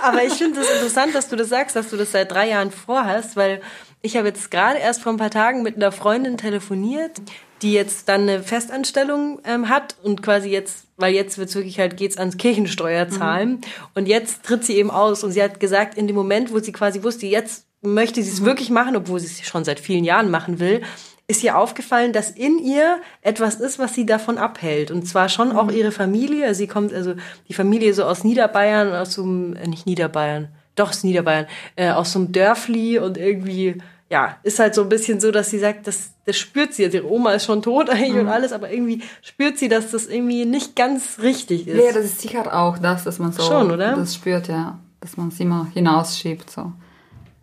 Aber 0.00 0.22
ich 0.22 0.34
finde 0.34 0.60
es 0.60 0.70
interessant, 0.70 1.14
dass 1.16 1.28
du 1.28 1.34
das 1.34 1.48
sagst, 1.48 1.74
dass 1.74 1.90
du 1.90 1.96
das 1.96 2.12
seit 2.12 2.30
drei 2.30 2.48
Jahren 2.48 2.70
vorhast, 2.70 3.34
weil 3.36 3.60
ich 4.02 4.16
habe 4.16 4.28
jetzt 4.28 4.50
gerade 4.52 4.78
erst 4.78 5.02
vor 5.02 5.12
ein 5.12 5.18
paar 5.18 5.30
Tagen 5.30 5.62
mit 5.62 5.76
einer 5.76 5.90
Freundin 5.90 6.36
telefoniert, 6.36 7.20
die 7.62 7.72
jetzt 7.72 8.08
dann 8.08 8.22
eine 8.22 8.42
Festanstellung 8.42 9.40
ähm, 9.44 9.68
hat 9.68 9.96
und 10.02 10.22
quasi 10.22 10.50
jetzt, 10.50 10.86
weil 10.96 11.14
jetzt 11.14 11.38
wird's 11.38 11.54
wirklich 11.54 11.78
halt, 11.78 11.96
geht's 11.96 12.18
ans 12.18 12.36
Kirchensteuerzahlen 12.36 13.60
und 13.94 14.08
jetzt 14.08 14.42
tritt 14.42 14.64
sie 14.64 14.76
eben 14.76 14.90
aus 14.90 15.22
und 15.24 15.32
sie 15.32 15.42
hat 15.42 15.60
gesagt, 15.60 15.96
in 15.96 16.06
dem 16.06 16.16
Moment, 16.16 16.52
wo 16.52 16.58
sie 16.58 16.72
quasi 16.72 17.02
wusste, 17.02 17.26
jetzt 17.26 17.66
möchte 17.80 18.22
sie 18.22 18.30
es 18.30 18.44
wirklich 18.44 18.70
machen, 18.70 18.96
obwohl 18.96 19.20
sie 19.20 19.26
es 19.26 19.46
schon 19.46 19.64
seit 19.64 19.80
vielen 19.80 20.04
Jahren 20.04 20.30
machen 20.30 20.60
will, 20.60 20.82
ist 21.28 21.42
ihr 21.42 21.56
aufgefallen, 21.56 22.12
dass 22.12 22.30
in 22.30 22.58
ihr 22.58 23.00
etwas 23.22 23.56
ist, 23.56 23.78
was 23.78 23.94
sie 23.94 24.06
davon 24.06 24.38
abhält. 24.38 24.90
Und 24.90 25.06
zwar 25.06 25.28
schon 25.28 25.52
auch 25.52 25.70
ihre 25.70 25.92
Familie. 25.92 26.54
Sie 26.54 26.66
kommt, 26.66 26.92
also 26.92 27.14
die 27.48 27.54
Familie 27.54 27.94
so 27.94 28.04
aus 28.04 28.24
Niederbayern, 28.24 28.92
aus 28.92 29.14
so 29.14 29.22
einem, 29.22 29.56
äh, 29.56 29.66
nicht 29.66 29.86
Niederbayern, 29.86 30.48
doch 30.74 30.90
aus 30.90 31.04
Niederbayern, 31.04 31.46
äh, 31.76 31.90
aus 31.90 32.12
so 32.12 32.18
einem 32.18 32.32
Dörfli 32.32 32.98
und 32.98 33.16
irgendwie, 33.18 33.80
ja, 34.12 34.36
ist 34.42 34.58
halt 34.58 34.74
so 34.74 34.82
ein 34.82 34.90
bisschen 34.90 35.20
so, 35.20 35.30
dass 35.30 35.48
sie 35.48 35.58
sagt, 35.58 35.86
das, 35.86 36.10
das 36.26 36.36
spürt 36.36 36.74
sie. 36.74 36.84
Also 36.84 36.98
ihre 36.98 37.10
Oma 37.10 37.32
ist 37.32 37.46
schon 37.46 37.62
tot 37.62 37.88
eigentlich 37.90 38.20
und 38.20 38.28
alles, 38.28 38.52
aber 38.52 38.70
irgendwie 38.70 39.02
spürt 39.22 39.56
sie, 39.56 39.70
dass 39.70 39.90
das 39.90 40.06
irgendwie 40.06 40.44
nicht 40.44 40.76
ganz 40.76 41.18
richtig 41.22 41.66
ist. 41.66 41.82
Ja, 41.82 41.92
das 41.92 42.04
ist 42.04 42.20
sicher 42.20 42.54
auch 42.54 42.76
das, 42.76 43.04
dass 43.04 43.18
man 43.18 43.32
so 43.32 43.42
Schon, 43.42 43.70
oder? 43.70 43.96
das 43.96 44.14
spürt, 44.14 44.48
ja. 44.48 44.78
Dass 45.00 45.16
man 45.16 45.28
es 45.28 45.40
immer 45.40 45.66
hinausschiebt. 45.72 46.50
So. 46.50 46.72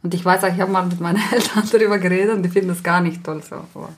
Und 0.03 0.13
ich 0.13 0.23
weiß 0.23 0.43
auch, 0.43 0.53
ich 0.53 0.61
habe 0.61 0.71
mal 0.71 0.85
mit 0.85 0.99
meinen 0.99 1.19
Eltern 1.31 1.67
darüber 1.71 1.97
geredet 1.97 2.35
und 2.35 2.43
die 2.43 2.49
finden 2.49 2.69
das 2.69 2.83
gar 2.83 3.01
nicht 3.01 3.23
toll 3.23 3.41
so. 3.41 3.55
Aber 3.55 3.89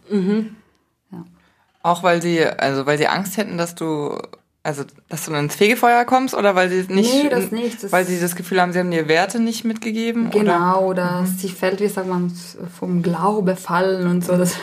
Auch 1.83 2.03
weil 2.03 2.21
sie, 2.21 2.45
also 2.45 2.85
weil 2.85 2.97
sie 2.97 3.07
Angst 3.07 3.35
hätten, 3.35 3.57
dass 3.57 3.75
du, 3.75 4.17
also 4.63 4.83
dass 5.09 5.25
du 5.25 5.33
ins 5.33 5.55
Fegefeuer 5.55 6.05
kommst 6.05 6.35
oder 6.35 6.53
weil 6.55 6.69
sie 6.69 6.85
nicht, 6.93 7.23
Nee, 7.23 7.29
das 7.29 7.51
nicht. 7.51 7.83
Das- 7.83 7.91
weil 7.91 8.05
sie 8.05 8.19
das 8.19 8.35
Gefühl 8.35 8.61
haben, 8.61 8.73
sie 8.73 8.79
haben 8.79 8.91
dir 8.91 9.07
Werte 9.07 9.39
nicht 9.39 9.63
mitgegeben? 9.65 10.27
Oder? 10.27 10.39
Genau, 10.39 10.85
oder 10.85 11.25
sie 11.37 11.49
fällt, 11.49 11.79
wie 11.79 11.87
sagt 11.87 12.07
man, 12.07 12.31
vom 12.79 13.01
Glaube 13.01 13.55
fallen 13.55 14.07
und 14.07 14.23
so. 14.23 14.37
Das 14.37 14.53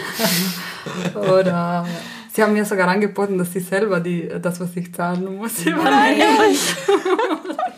oder 1.14 1.84
sie 2.32 2.42
haben 2.42 2.52
mir 2.52 2.64
sogar 2.64 2.86
angeboten, 2.88 3.38
dass 3.38 3.52
sie 3.52 3.60
selber 3.60 3.98
die, 4.00 4.28
das, 4.40 4.60
was 4.60 4.70
ich 4.76 4.94
zahlen 4.94 5.36
muss, 5.36 5.64
übernehmen. 5.64 6.22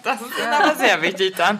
Das 0.03 0.19
ist 0.23 0.29
ihnen 0.39 0.49
aber 0.49 0.75
sehr 0.77 1.03
wichtig 1.03 1.35
dann. 1.37 1.59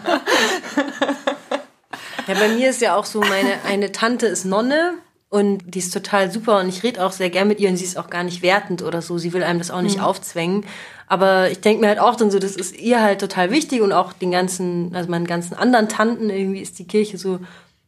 Ja, 2.27 2.33
bei 2.33 2.47
mir 2.49 2.69
ist 2.71 2.81
ja 2.81 2.95
auch 2.95 3.05
so, 3.05 3.19
meine 3.21 3.59
eine 3.67 3.91
Tante 3.91 4.25
ist 4.27 4.45
Nonne 4.45 4.93
und 5.31 5.63
die 5.65 5.79
ist 5.79 5.93
total 5.93 6.29
super 6.29 6.59
und 6.59 6.67
ich 6.67 6.83
rede 6.83 7.03
auch 7.03 7.13
sehr 7.13 7.29
gern 7.29 7.47
mit 7.47 7.61
ihr 7.61 7.69
und 7.69 7.77
sie 7.77 7.85
ist 7.85 7.97
auch 7.97 8.09
gar 8.09 8.23
nicht 8.23 8.41
wertend 8.41 8.83
oder 8.83 9.01
so. 9.01 9.17
Sie 9.17 9.31
will 9.31 9.43
einem 9.43 9.59
das 9.59 9.71
auch 9.71 9.81
nicht 9.81 10.01
aufzwängen. 10.01 10.65
Aber 11.07 11.49
ich 11.49 11.61
denke 11.61 11.79
mir 11.79 11.87
halt 11.87 11.99
auch 11.99 12.17
dann 12.17 12.29
so, 12.29 12.37
das 12.37 12.57
ist 12.57 12.77
ihr 12.77 13.01
halt 13.01 13.21
total 13.21 13.49
wichtig 13.49 13.81
und 13.81 13.93
auch 13.93 14.11
den 14.11 14.31
ganzen, 14.31 14.93
also 14.93 15.09
meinen 15.09 15.25
ganzen 15.25 15.53
anderen 15.53 15.87
Tanten 15.87 16.29
irgendwie 16.29 16.59
ist 16.59 16.79
die 16.79 16.87
Kirche 16.87 17.17
so 17.17 17.39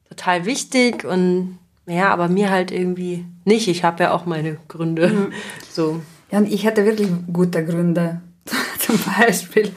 total 0.08 0.46
wichtig 0.46 1.04
und 1.04 1.60
ja, 1.86 2.14
aber 2.14 2.30
mir 2.30 2.50
halt 2.50 2.72
irgendwie 2.72 3.26
nicht. 3.44 3.68
Ich 3.68 3.84
habe 3.84 4.04
ja 4.04 4.14
auch 4.14 4.26
meine 4.26 4.58
Gründe. 4.70 5.32
So. 5.70 6.02
Ja, 6.32 6.38
und 6.38 6.50
ich 6.50 6.66
hatte 6.66 6.86
wirklich 6.86 7.10
gute 7.32 7.66
Gründe. 7.66 8.22
Zum 8.80 8.98
Beispiel 9.18 9.70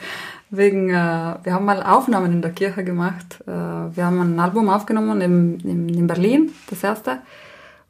wegen, 0.50 0.90
äh, 0.90 0.92
wir 0.92 1.52
haben 1.52 1.64
mal 1.64 1.82
Aufnahmen 1.82 2.32
in 2.32 2.42
der 2.42 2.52
Kirche 2.52 2.84
gemacht. 2.84 3.40
Äh, 3.44 3.50
wir 3.50 4.04
haben 4.04 4.20
ein 4.20 4.38
Album 4.38 4.68
aufgenommen 4.68 5.20
in, 5.20 5.60
in, 5.60 5.88
in 5.88 6.06
Berlin, 6.06 6.52
das 6.70 6.84
erste. 6.84 7.22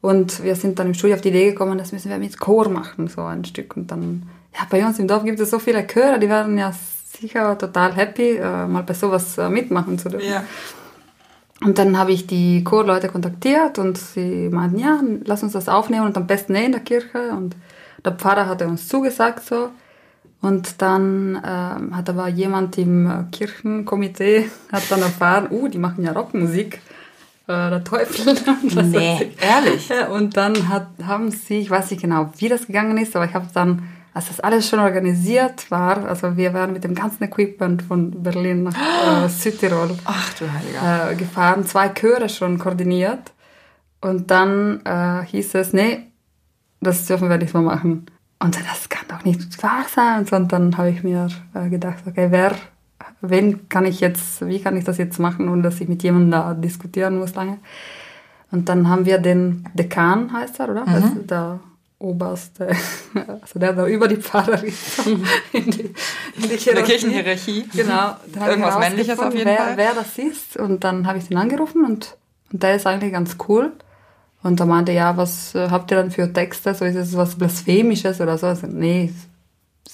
Und 0.01 0.43
wir 0.43 0.55
sind 0.55 0.79
dann 0.79 0.87
im 0.87 0.93
Studio 0.93 1.15
auf 1.15 1.21
die 1.21 1.29
Idee 1.29 1.51
gekommen, 1.51 1.77
das 1.77 1.91
müssen 1.91 2.09
wir 2.09 2.17
mit 2.17 2.39
Chor 2.39 2.69
machen, 2.69 3.07
so 3.07 3.21
ein 3.21 3.43
Stück. 3.45 3.75
Und 3.75 3.91
dann, 3.91 4.23
ja, 4.53 4.67
bei 4.69 4.85
uns 4.85 4.99
im 4.99 5.07
Dorf 5.07 5.23
gibt 5.23 5.39
es 5.39 5.49
so 5.49 5.59
viele 5.59 5.85
Chöre, 5.87 6.19
die 6.19 6.29
werden 6.29 6.57
ja 6.57 6.71
sicher 7.19 7.57
total 7.57 7.95
happy, 7.95 8.37
äh, 8.37 8.67
mal 8.67 8.83
bei 8.83 8.93
sowas 8.93 9.37
äh, 9.37 9.49
mitmachen 9.49 9.97
zu 9.97 10.09
dürfen. 10.09 10.29
Ja. 10.29 10.43
Und 11.63 11.79
dann 11.79 11.97
habe 11.97 12.11
ich 12.11 12.27
die 12.27 12.63
Chorleute 12.63 13.07
kontaktiert 13.07 13.79
und 13.79 13.97
sie 13.97 14.49
meinten, 14.49 14.77
ja, 14.77 15.01
lass 15.25 15.41
uns 15.41 15.53
das 15.53 15.67
aufnehmen 15.67 16.05
und 16.05 16.15
am 16.15 16.27
besten 16.27 16.53
eh 16.53 16.65
in 16.65 16.71
der 16.71 16.81
Kirche. 16.81 17.31
Und 17.31 17.55
der 18.05 18.11
Pfarrer 18.11 18.45
hatte 18.45 18.67
uns 18.67 18.87
zugesagt 18.87 19.43
so. 19.43 19.69
Und 20.39 20.83
dann 20.83 21.41
ähm, 21.43 21.97
hat 21.97 22.09
aber 22.09 22.27
jemand 22.27 22.77
im 22.77 23.09
äh, 23.09 23.23
Kirchenkomitee 23.31 24.49
hat 24.71 24.83
dann 24.89 25.01
erfahren, 25.01 25.47
uh, 25.49 25.67
die 25.67 25.79
machen 25.79 26.03
ja 26.03 26.11
Rockmusik, 26.11 26.79
äh, 27.47 27.69
der 27.69 27.83
Teufel. 27.83 28.35
Nee, 28.83 29.31
ehrlich? 29.41 29.89
Und 30.11 30.37
dann 30.37 30.69
hat, 30.69 30.87
haben 31.03 31.31
sie, 31.31 31.59
ich 31.59 31.69
weiß 31.69 31.91
nicht 31.91 32.01
genau, 32.01 32.29
wie 32.37 32.49
das 32.49 32.67
gegangen 32.67 32.97
ist, 32.97 33.15
aber 33.15 33.25
ich 33.25 33.33
habe 33.33 33.47
dann, 33.53 33.83
als 34.13 34.27
das 34.27 34.39
alles 34.39 34.67
schon 34.67 34.79
organisiert 34.79 35.69
war, 35.71 36.05
also 36.05 36.35
wir 36.37 36.53
waren 36.53 36.73
mit 36.73 36.83
dem 36.83 36.95
ganzen 36.95 37.23
Equipment 37.23 37.81
von 37.83 38.11
Berlin 38.23 38.63
nach 38.63 38.75
äh, 39.25 39.29
Südtirol 39.29 39.91
Ach 40.05 40.33
du 40.33 40.45
Heiliger. 40.51 41.11
äh, 41.11 41.15
gefahren, 41.15 41.65
zwei 41.65 41.89
Chöre 41.89 42.29
schon 42.29 42.57
koordiniert. 42.57 43.31
Und 44.01 44.29
dann 44.29 44.81
äh, 44.85 45.25
hieß 45.25 45.55
es, 45.55 45.73
nee, 45.73 45.99
das 46.81 47.05
dürfen 47.05 47.29
wir 47.29 47.37
nicht 47.37 47.53
mehr 47.53 47.63
machen. 47.63 48.05
Und 48.39 48.55
das 48.55 48.89
kann 48.89 49.05
doch 49.07 49.23
nicht 49.23 49.63
wahr 49.63 49.85
sein. 49.89 50.27
Und 50.29 50.51
dann 50.51 50.77
habe 50.77 50.91
ich 50.91 51.03
mir 51.03 51.27
äh, 51.55 51.69
gedacht, 51.69 52.03
okay, 52.05 52.27
wer, 52.29 52.55
wen 53.21 53.69
kann 53.69 53.85
ich 53.85 53.99
jetzt, 53.99 54.45
wie 54.45 54.59
kann 54.59 54.77
ich 54.77 54.83
das 54.83 54.97
jetzt 54.97 55.19
machen, 55.19 55.49
ohne 55.49 55.63
dass 55.63 55.81
ich 55.81 55.87
mit 55.87 56.03
jemandem 56.03 56.31
da 56.31 56.53
diskutieren 56.53 57.17
muss 57.17 57.35
lange. 57.35 57.59
Und 58.51 58.69
dann 58.69 58.87
haben 58.87 59.05
wir 59.05 59.17
den 59.17 59.67
Dekan, 59.73 60.31
heißt 60.31 60.59
er, 60.59 60.69
oder? 60.69 60.87
Also 60.87 61.09
der 61.15 61.59
oberste, 61.99 62.67
also 63.41 63.59
der 63.59 63.73
da 63.73 63.87
über 63.87 64.07
die 64.07 64.17
Pfarrer 64.17 64.63
ist. 64.63 65.05
in 65.07 65.23
die, 65.53 65.57
in 65.57 65.71
die 65.71 65.81
In 66.43 66.49
der 66.49 66.57
Hierarchie. 66.57 66.91
Kirchenhierarchie. 66.91 67.65
Genau. 67.73 67.93
Habe 67.93 68.49
Irgendwas 68.49 68.75
ich 68.75 68.79
Männliches 68.79 69.19
auf 69.19 69.33
jeden 69.33 69.45
wer, 69.47 69.57
Fall. 69.57 69.77
Wer 69.77 69.93
das 69.93 70.17
ist. 70.17 70.57
Und 70.57 70.83
dann 70.83 71.07
habe 71.07 71.17
ich 71.17 71.27
den 71.27 71.37
angerufen 71.37 71.83
und, 71.83 72.15
und 72.51 72.63
der 72.63 72.75
ist 72.75 72.85
eigentlich 72.85 73.11
ganz 73.11 73.35
cool. 73.47 73.71
Und 74.43 74.59
er 74.59 74.65
meinte, 74.67 74.91
ja, 74.91 75.17
was 75.17 75.55
äh, 75.55 75.69
habt 75.69 75.91
ihr 75.91 75.97
dann 75.97 76.11
für 76.11 76.31
Texte? 76.31 76.73
So 76.73 76.85
ist 76.85 76.95
es 76.95 77.17
was 77.17 77.35
Blasphemisches 77.35 78.21
oder 78.21 78.37
so? 78.37 78.47
Also, 78.47 78.67
nee, 78.67 79.11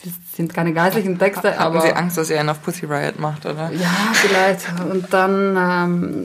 es 0.03 0.35
sind 0.35 0.53
keine 0.53 0.73
geistlichen 0.73 1.17
Texte, 1.19 1.57
Haben 1.57 1.75
aber. 1.77 1.81
sie 1.81 1.93
Angst, 1.93 2.17
dass 2.17 2.29
ihr 2.29 2.39
einen 2.39 2.49
auf 2.49 2.61
Pussy 2.61 2.85
Riot 2.85 3.19
macht, 3.19 3.45
oder? 3.45 3.71
Ja, 3.71 3.89
vielleicht. 4.13 4.65
Und 4.91 5.13
dann 5.13 5.55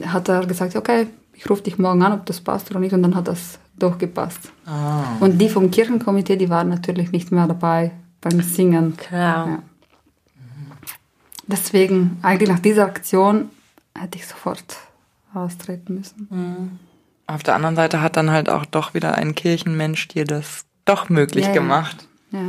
ähm, 0.03 0.11
hat 0.11 0.27
er 0.29 0.45
gesagt, 0.45 0.75
okay, 0.75 1.07
ich 1.33 1.49
rufe 1.49 1.61
dich 1.63 1.77
morgen 1.77 2.01
an, 2.01 2.13
ob 2.13 2.25
das 2.25 2.41
passt 2.41 2.69
oder 2.71 2.79
nicht. 2.79 2.93
Und 2.93 3.03
dann 3.03 3.15
hat 3.15 3.27
das 3.27 3.59
durchgepasst. 3.77 4.51
Ah. 4.65 5.03
Und 5.19 5.37
die 5.39 5.49
vom 5.49 5.71
Kirchenkomitee, 5.71 6.35
die 6.35 6.49
waren 6.49 6.69
natürlich 6.69 7.11
nicht 7.11 7.31
mehr 7.31 7.47
dabei 7.47 7.91
beim 8.21 8.41
Singen. 8.41 8.97
Klar. 8.97 9.47
Ja. 9.47 9.59
Deswegen, 11.47 12.17
eigentlich 12.21 12.49
nach 12.49 12.59
dieser 12.59 12.85
Aktion 12.85 13.49
hätte 13.97 14.17
ich 14.17 14.27
sofort 14.27 14.63
austreten 15.33 15.95
müssen. 15.95 16.79
Auf 17.27 17.43
der 17.43 17.55
anderen 17.55 17.75
Seite 17.75 18.01
hat 18.01 18.17
dann 18.17 18.31
halt 18.31 18.49
auch 18.49 18.65
doch 18.65 18.93
wieder 18.93 19.15
ein 19.15 19.35
Kirchenmensch 19.35 20.07
dir 20.09 20.25
das 20.25 20.65
doch 20.85 21.09
möglich 21.09 21.45
Ja, 21.45 21.53
ja. 21.53 21.59
gemacht. 21.61 22.07
Ja. 22.31 22.39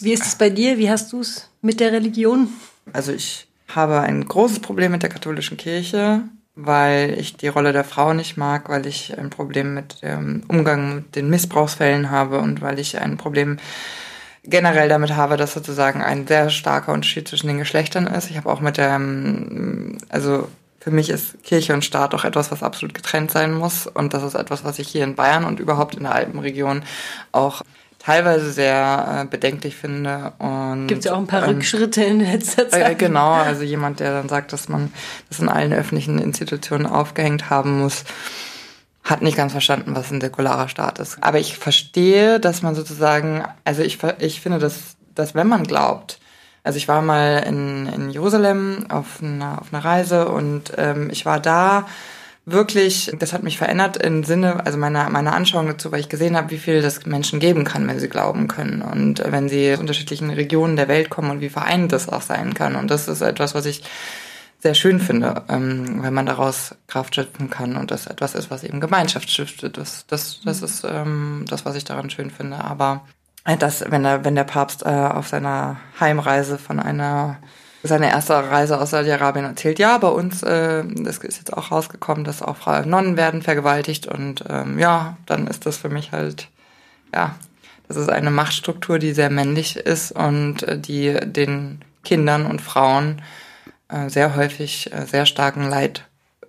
Wie 0.00 0.12
ist 0.12 0.26
es 0.26 0.36
bei 0.36 0.50
dir? 0.50 0.78
Wie 0.78 0.90
hast 0.90 1.12
du 1.12 1.20
es 1.20 1.48
mit 1.62 1.80
der 1.80 1.92
Religion? 1.92 2.48
Also 2.92 3.12
ich 3.12 3.46
habe 3.68 4.00
ein 4.00 4.24
großes 4.26 4.60
Problem 4.60 4.92
mit 4.92 5.02
der 5.02 5.10
katholischen 5.10 5.56
Kirche, 5.56 6.22
weil 6.54 7.16
ich 7.18 7.36
die 7.36 7.48
Rolle 7.48 7.72
der 7.72 7.84
Frau 7.84 8.12
nicht 8.12 8.36
mag, 8.36 8.68
weil 8.68 8.86
ich 8.86 9.16
ein 9.18 9.30
Problem 9.30 9.74
mit 9.74 10.02
dem 10.02 10.42
Umgang 10.48 10.96
mit 10.96 11.16
den 11.16 11.30
Missbrauchsfällen 11.30 12.10
habe 12.10 12.38
und 12.38 12.60
weil 12.60 12.78
ich 12.78 12.98
ein 12.98 13.16
Problem 13.16 13.58
generell 14.44 14.88
damit 14.88 15.16
habe, 15.16 15.36
dass 15.36 15.54
sozusagen 15.54 16.02
ein 16.02 16.26
sehr 16.26 16.50
starker 16.50 16.92
Unterschied 16.92 17.28
zwischen 17.28 17.48
den 17.48 17.58
Geschlechtern 17.58 18.06
ist. 18.06 18.30
Ich 18.30 18.36
habe 18.36 18.48
auch 18.48 18.60
mit 18.60 18.76
der, 18.76 18.94
ähm, 18.94 19.98
also 20.08 20.48
für 20.78 20.92
mich 20.92 21.10
ist 21.10 21.42
Kirche 21.42 21.74
und 21.74 21.84
Staat 21.84 22.14
auch 22.14 22.24
etwas, 22.24 22.52
was 22.52 22.62
absolut 22.62 22.94
getrennt 22.94 23.32
sein 23.32 23.52
muss. 23.52 23.88
Und 23.88 24.14
das 24.14 24.22
ist 24.22 24.34
etwas, 24.36 24.62
was 24.62 24.78
ich 24.78 24.88
hier 24.88 25.02
in 25.02 25.16
Bayern 25.16 25.44
und 25.44 25.58
überhaupt 25.58 25.96
in 25.96 26.04
der 26.04 26.14
Alpenregion 26.14 26.84
auch 27.32 27.62
teilweise 28.06 28.52
sehr 28.52 29.22
äh, 29.22 29.26
bedenklich 29.26 29.74
finde. 29.74 30.32
Gibt 30.86 31.00
es 31.00 31.06
ja 31.06 31.14
auch 31.14 31.18
ein 31.18 31.26
paar 31.26 31.42
ähm, 31.42 31.56
Rückschritte 31.56 32.04
in 32.04 32.20
letzter 32.20 32.68
Zeit. 32.68 32.92
Äh, 32.92 32.94
genau, 32.94 33.32
also 33.32 33.64
jemand, 33.64 33.98
der 33.98 34.12
dann 34.12 34.28
sagt, 34.28 34.52
dass 34.52 34.68
man 34.68 34.92
das 35.28 35.40
in 35.40 35.48
allen 35.48 35.72
öffentlichen 35.72 36.20
Institutionen 36.20 36.86
aufgehängt 36.86 37.50
haben 37.50 37.80
muss, 37.80 38.04
hat 39.02 39.22
nicht 39.22 39.36
ganz 39.36 39.50
verstanden, 39.50 39.96
was 39.96 40.12
ein 40.12 40.20
säkularer 40.20 40.68
Staat 40.68 41.00
ist. 41.00 41.18
Aber 41.20 41.40
ich 41.40 41.58
verstehe, 41.58 42.38
dass 42.38 42.62
man 42.62 42.76
sozusagen, 42.76 43.44
also 43.64 43.82
ich, 43.82 43.98
ich 44.20 44.40
finde, 44.40 44.60
dass, 44.60 44.96
dass 45.16 45.34
wenn 45.34 45.48
man 45.48 45.64
glaubt, 45.64 46.20
also 46.62 46.76
ich 46.76 46.86
war 46.86 47.02
mal 47.02 47.44
in, 47.44 47.86
in 47.86 48.10
Jerusalem 48.10 48.86
auf 48.88 49.20
einer, 49.20 49.60
auf 49.60 49.72
einer 49.72 49.84
Reise 49.84 50.28
und 50.28 50.72
ähm, 50.76 51.10
ich 51.10 51.26
war 51.26 51.40
da 51.40 51.86
wirklich, 52.46 53.12
das 53.18 53.32
hat 53.32 53.42
mich 53.42 53.58
verändert 53.58 53.96
im 53.96 54.24
Sinne, 54.24 54.64
also 54.64 54.78
meiner 54.78 55.10
meiner 55.10 55.34
Anschauung 55.34 55.66
dazu, 55.66 55.90
weil 55.92 56.00
ich 56.00 56.08
gesehen 56.08 56.36
habe, 56.36 56.50
wie 56.50 56.58
viel 56.58 56.80
das 56.80 57.04
Menschen 57.04 57.40
geben 57.40 57.64
kann, 57.64 57.86
wenn 57.88 57.98
sie 57.98 58.08
glauben 58.08 58.46
können 58.48 58.82
und 58.82 59.22
wenn 59.26 59.48
sie 59.48 59.74
aus 59.74 59.80
unterschiedlichen 59.80 60.30
Regionen 60.30 60.76
der 60.76 60.88
Welt 60.88 61.10
kommen 61.10 61.30
und 61.32 61.40
wie 61.40 61.50
vereint 61.50 61.92
das 61.92 62.08
auch 62.08 62.22
sein 62.22 62.54
kann. 62.54 62.76
Und 62.76 62.90
das 62.90 63.08
ist 63.08 63.20
etwas, 63.20 63.54
was 63.54 63.66
ich 63.66 63.82
sehr 64.60 64.74
schön 64.74 65.00
finde, 65.00 65.42
ähm, 65.48 66.02
wenn 66.02 66.14
man 66.14 66.26
daraus 66.26 66.74
Kraft 66.86 67.16
schöpfen 67.16 67.50
kann 67.50 67.76
und 67.76 67.90
das 67.90 68.06
etwas 68.06 68.34
ist, 68.34 68.50
was 68.50 68.64
eben 68.64 68.80
Gemeinschaft 68.80 69.28
stiftet. 69.28 69.76
Das, 69.76 70.06
das, 70.06 70.40
das 70.44 70.62
ist 70.62 70.84
ähm, 70.88 71.44
das, 71.48 71.64
was 71.66 71.74
ich 71.74 71.84
daran 71.84 72.10
schön 72.10 72.30
finde. 72.30 72.64
Aber 72.64 73.04
dass, 73.58 73.84
wenn 73.90 74.02
der, 74.02 74.24
wenn 74.24 74.34
der 74.34 74.44
Papst 74.44 74.84
äh, 74.84 74.88
auf 74.88 75.28
seiner 75.28 75.78
Heimreise 76.00 76.58
von 76.58 76.80
einer 76.80 77.38
seine 77.86 78.10
erste 78.10 78.34
Reise 78.34 78.80
aus 78.80 78.90
Saudi-Arabien 78.90 79.44
erzählt, 79.44 79.78
ja, 79.78 79.98
bei 79.98 80.08
uns, 80.08 80.42
äh, 80.42 80.84
das 80.86 81.18
ist 81.18 81.38
jetzt 81.38 81.52
auch 81.52 81.70
rausgekommen, 81.70 82.24
dass 82.24 82.42
auch 82.42 82.56
Frauen 82.56 82.88
Nonnen 82.88 83.16
werden 83.16 83.42
vergewaltigt 83.42 84.06
und 84.06 84.44
ähm, 84.48 84.78
ja, 84.78 85.16
dann 85.26 85.46
ist 85.46 85.66
das 85.66 85.76
für 85.76 85.88
mich 85.88 86.12
halt, 86.12 86.48
ja, 87.14 87.34
das 87.88 87.96
ist 87.96 88.10
eine 88.10 88.30
Machtstruktur, 88.30 88.98
die 88.98 89.12
sehr 89.12 89.30
männlich 89.30 89.76
ist 89.76 90.12
und 90.12 90.62
äh, 90.62 90.78
die 90.78 91.14
den 91.24 91.80
Kindern 92.04 92.46
und 92.46 92.60
Frauen 92.60 93.22
äh, 93.88 94.08
sehr 94.08 94.36
häufig 94.36 94.92
äh, 94.92 95.06
sehr 95.06 95.26
starken 95.26 95.68
Leid 95.68 96.04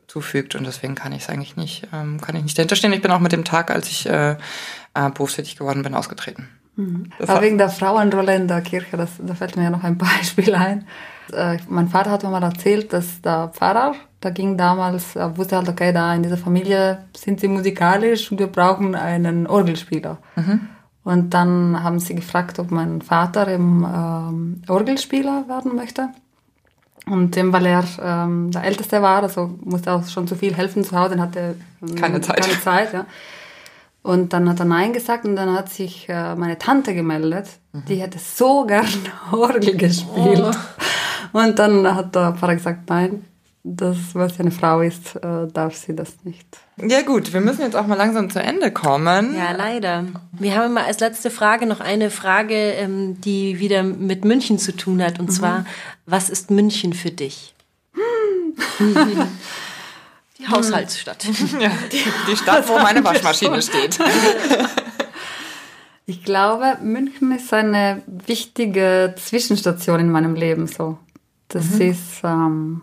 zufügt 0.08 0.56
und 0.56 0.66
deswegen 0.66 0.96
kann 0.96 1.12
ich 1.12 1.24
es 1.24 1.30
eigentlich 1.30 1.56
nicht, 1.58 1.88
ähm, 1.94 2.20
kann 2.22 2.36
ich 2.36 2.44
nicht 2.44 2.58
dahinterstehen. 2.58 2.94
Ich 2.94 3.02
bin 3.02 3.12
auch 3.12 3.20
mit 3.20 3.34
dem 3.34 3.44
Tag, 3.44 3.72
als 3.72 3.90
ich 3.90 4.08
äh, 4.08 4.32
äh, 4.32 5.10
berufstätig 5.14 5.58
geworden 5.58 5.84
bin, 5.84 5.94
ausgetreten. 5.94 6.50
Mhm. 6.76 7.12
Aber 7.20 7.42
wegen 7.42 7.58
der 7.58 7.70
Frauenrolle 7.70 8.36
in 8.36 8.48
der 8.48 8.62
Kirche, 8.62 8.98
das, 8.98 9.12
da 9.20 9.34
fällt 9.36 9.58
mir 9.58 9.64
ja 9.64 9.70
noch 9.70 9.84
ein 9.84 9.98
Beispiel 9.98 10.56
ein. 10.56 10.88
Äh, 11.34 11.58
mein 11.68 11.88
Vater 11.88 12.12
hat 12.12 12.24
mir 12.24 12.30
mal 12.30 12.44
erzählt, 12.44 12.94
dass 12.94 13.22
der 13.22 13.50
Pfarrer, 13.50 13.96
da 14.20 14.30
ging 14.30 14.58
damals, 14.58 15.16
er 15.16 15.38
wusste 15.38 15.58
halt, 15.58 15.70
okay, 15.70 15.92
da 15.94 16.14
in 16.14 16.24
dieser 16.24 16.38
Familie 16.38 17.06
sind 17.16 17.40
sie 17.40 17.48
musikalisch 17.48 18.32
und 18.32 18.40
wir 18.40 18.48
brauchen 18.48 18.96
einen 18.96 19.48
Orgelspieler. 19.48 20.18
Mhm. 20.36 20.70
Und 21.04 21.34
dann 21.34 21.82
haben 21.84 22.00
sie 22.00 22.16
gefragt, 22.16 22.60
ob 22.60 22.72
mein 22.72 23.02
Vater 23.02 23.48
eben 23.48 23.86
ähm, 23.86 24.62
Orgelspieler 24.68 25.46
werden 25.48 25.76
möchte. 25.76 26.10
Und 27.06 27.38
eben, 27.38 27.54
weil 27.54 27.66
er 27.66 27.86
ähm, 28.02 28.52
der 28.52 28.66
Älteste 28.66 29.02
war, 29.02 29.24
also 29.24 29.58
musste 29.64 29.94
auch 29.94 30.06
schon 30.08 30.28
zu 30.28 30.36
viel 30.36 30.54
helfen 30.54 30.84
zu 30.84 30.98
Hause, 30.98 31.20
hatte 31.20 31.56
ähm, 31.82 31.96
keine 31.96 32.20
Zeit. 32.20 32.42
Keine 32.42 32.62
Zeit 32.62 32.94
ja. 32.94 33.06
Und 34.04 34.34
dann 34.34 34.50
hat 34.50 34.60
er 34.60 34.66
Nein 34.66 34.94
gesagt 34.94 35.26
und 35.26 35.36
dann 35.36 35.54
hat 35.54 35.70
sich 35.70 36.08
äh, 36.10 36.36
meine 36.36 36.58
Tante 36.58 36.94
gemeldet. 36.94 37.48
Mhm. 37.72 37.86
Die 37.86 37.96
hätte 37.96 38.20
so 38.20 38.66
gern 38.66 38.88
Orgel 39.32 39.76
gespielt. 39.78 40.44
Oh. 40.44 40.52
Und 41.34 41.60
dann 41.60 41.96
hat 41.96 42.16
der 42.16 42.34
Pfarrer 42.34 42.56
gesagt, 42.56 42.90
nein, 42.90 43.26
das, 43.64 43.98
weil 44.14 44.32
sie 44.32 44.40
eine 44.40 44.52
Frau 44.52 44.82
ist, 44.82 45.16
äh, 45.18 45.48
darf 45.52 45.76
sie 45.76 45.96
das 45.96 46.16
nicht. 46.24 46.48
Ja 46.78 47.02
gut, 47.02 47.34
wir 47.34 47.42
müssen 47.42 47.62
jetzt 47.62 47.76
auch 47.76 47.88
mal 47.88 47.96
langsam 47.96 48.30
zu 48.30 48.40
Ende 48.40 48.72
kommen. 48.72 49.36
Ja, 49.36 49.52
leider. 49.52 50.06
Wir 50.32 50.56
haben 50.56 50.74
mal 50.74 50.86
als 50.86 51.00
letzte 51.00 51.30
Frage 51.30 51.66
noch 51.66 51.82
eine 51.82 52.10
Frage, 52.10 52.56
ähm, 52.56 53.20
die 53.20 53.60
wieder 53.60 53.84
mit 53.84 54.24
München 54.24 54.58
zu 54.58 54.76
tun 54.76 55.04
hat. 55.04 55.20
Und 55.20 55.30
mhm. 55.30 55.34
zwar, 55.34 55.66
was 56.06 56.30
ist 56.30 56.50
München 56.52 56.94
für 56.94 57.12
dich? 57.12 57.54
die 60.40 60.48
Haushaltsstadt. 60.48 61.26
Ja, 61.60 61.72
die, 61.92 62.04
die 62.30 62.38
Stadt, 62.38 62.68
wo 62.70 62.78
meine 62.78 63.04
Waschmaschine 63.04 63.62
steht. 63.64 64.00
Ich 66.06 66.24
glaube, 66.24 66.78
München 66.82 67.34
ist 67.34 67.54
eine 67.54 68.02
wichtige 68.06 69.14
Zwischenstation 69.18 70.00
in 70.00 70.10
meinem 70.10 70.36
Leben 70.36 70.68
so. 70.68 70.98
Das 71.48 71.72
mhm. 71.72 71.82
ist, 71.82 72.22
ähm, 72.24 72.82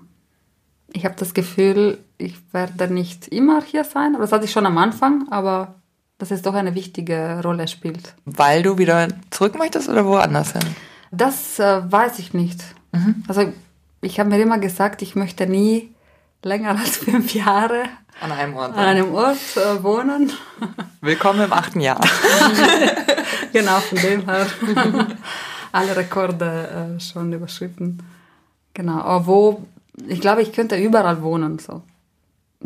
ich 0.92 1.04
habe 1.04 1.16
das 1.18 1.34
Gefühl, 1.34 1.98
ich 2.18 2.36
werde 2.52 2.92
nicht 2.92 3.28
immer 3.28 3.62
hier 3.62 3.84
sein, 3.84 4.16
das 4.18 4.32
hatte 4.32 4.44
ich 4.44 4.52
schon 4.52 4.66
am 4.66 4.78
Anfang, 4.78 5.26
aber 5.30 5.74
dass 6.18 6.30
es 6.30 6.42
doch 6.42 6.54
eine 6.54 6.74
wichtige 6.74 7.40
Rolle 7.42 7.68
spielt. 7.68 8.14
Weil 8.24 8.62
du 8.62 8.78
wieder 8.78 9.08
zurück 9.30 9.58
möchtest 9.58 9.88
oder 9.88 10.06
woanders 10.06 10.52
hin? 10.52 10.62
Das 11.10 11.58
äh, 11.58 11.82
weiß 11.90 12.18
ich 12.18 12.34
nicht. 12.34 12.62
Mhm. 12.92 13.24
Also 13.28 13.52
ich 14.00 14.20
habe 14.20 14.30
mir 14.30 14.40
immer 14.40 14.58
gesagt, 14.58 15.02
ich 15.02 15.16
möchte 15.16 15.46
nie 15.46 15.94
länger 16.42 16.70
als 16.78 16.98
fünf 16.98 17.34
Jahre 17.34 17.84
an 18.20 18.32
einem 18.32 18.56
Ort, 18.56 18.72
an 18.72 18.84
einem 18.84 19.14
Ort 19.14 19.56
äh, 19.56 19.82
wohnen. 19.82 20.32
Willkommen 21.00 21.40
im 21.40 21.52
achten 21.52 21.80
Jahr. 21.80 22.00
genau, 23.52 23.80
von 23.80 23.98
dem 23.98 24.24
her 24.24 24.46
alle 25.72 25.96
Rekorde 25.96 26.96
äh, 26.96 27.00
schon 27.00 27.32
überschritten. 27.32 27.98
Genau, 28.74 28.98
aber 29.00 29.26
wo, 29.26 29.62
ich 30.08 30.20
glaube, 30.20 30.42
ich 30.42 30.52
könnte 30.52 30.76
überall 30.76 31.22
wohnen, 31.22 31.58
so. 31.58 31.82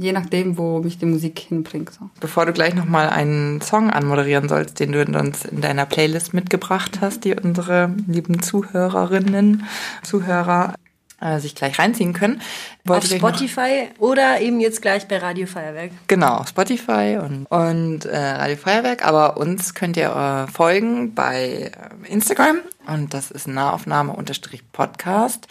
Je 0.00 0.12
nachdem, 0.12 0.56
wo 0.56 0.80
mich 0.80 0.98
die 0.98 1.06
Musik 1.06 1.40
hinbringt. 1.40 1.92
So. 1.92 2.09
Bevor 2.20 2.46
du 2.46 2.52
gleich 2.52 2.74
nochmal 2.74 3.11
einen 3.11 3.61
Song 3.61 3.90
anmoderieren 3.90 4.48
sollst, 4.48 4.78
den 4.78 4.92
du 4.92 5.02
uns 5.02 5.44
in 5.44 5.61
deiner 5.61 5.86
Playlist 5.86 6.34
mitgebracht 6.34 7.00
hast, 7.00 7.24
die 7.24 7.34
unsere 7.34 7.92
lieben 8.06 8.40
Zuhörerinnen, 8.40 9.64
Zuhörer 10.04 10.74
äh, 11.21 11.41
sich 11.41 11.55
gleich 11.55 11.79
reinziehen 11.79 12.12
können. 12.12 12.43
Auf 12.87 13.05
Spotify 13.05 13.89
oder 13.99 14.41
eben 14.41 14.61
jetzt 14.61 14.83
gleich 14.83 15.09
bei 15.09 15.19
Radio 15.19 15.47
Feuerwerk. 15.47 15.93
Genau, 16.07 16.45
Spotify 16.47 17.19
und, 17.23 17.47
und 17.47 18.05
äh, 18.05 18.16
Radio 18.16 18.57
Feuerwerk. 18.57 19.07
Aber 19.07 19.37
uns 19.37 19.75
könnt 19.75 19.97
ihr 19.97 20.11
äh, 20.11 20.51
folgen 20.51 21.14
bei 21.14 21.73
äh, 21.73 22.09
Instagram 22.09 22.59
und 22.87 23.14
das 23.14 23.31
ist 23.31 23.49
Nahaufnahme-Podcast. 23.49 25.47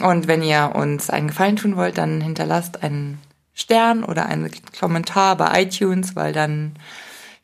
Und 0.00 0.26
wenn 0.26 0.42
ihr 0.42 0.72
uns 0.74 1.10
einen 1.10 1.28
Gefallen 1.28 1.56
tun 1.56 1.76
wollt, 1.76 1.98
dann 1.98 2.20
hinterlasst 2.20 2.82
einen 2.82 3.20
Stern 3.54 4.04
oder 4.04 4.26
einen 4.26 4.50
Kommentar 4.78 5.36
bei 5.36 5.62
iTunes, 5.62 6.16
weil 6.16 6.32
dann 6.32 6.74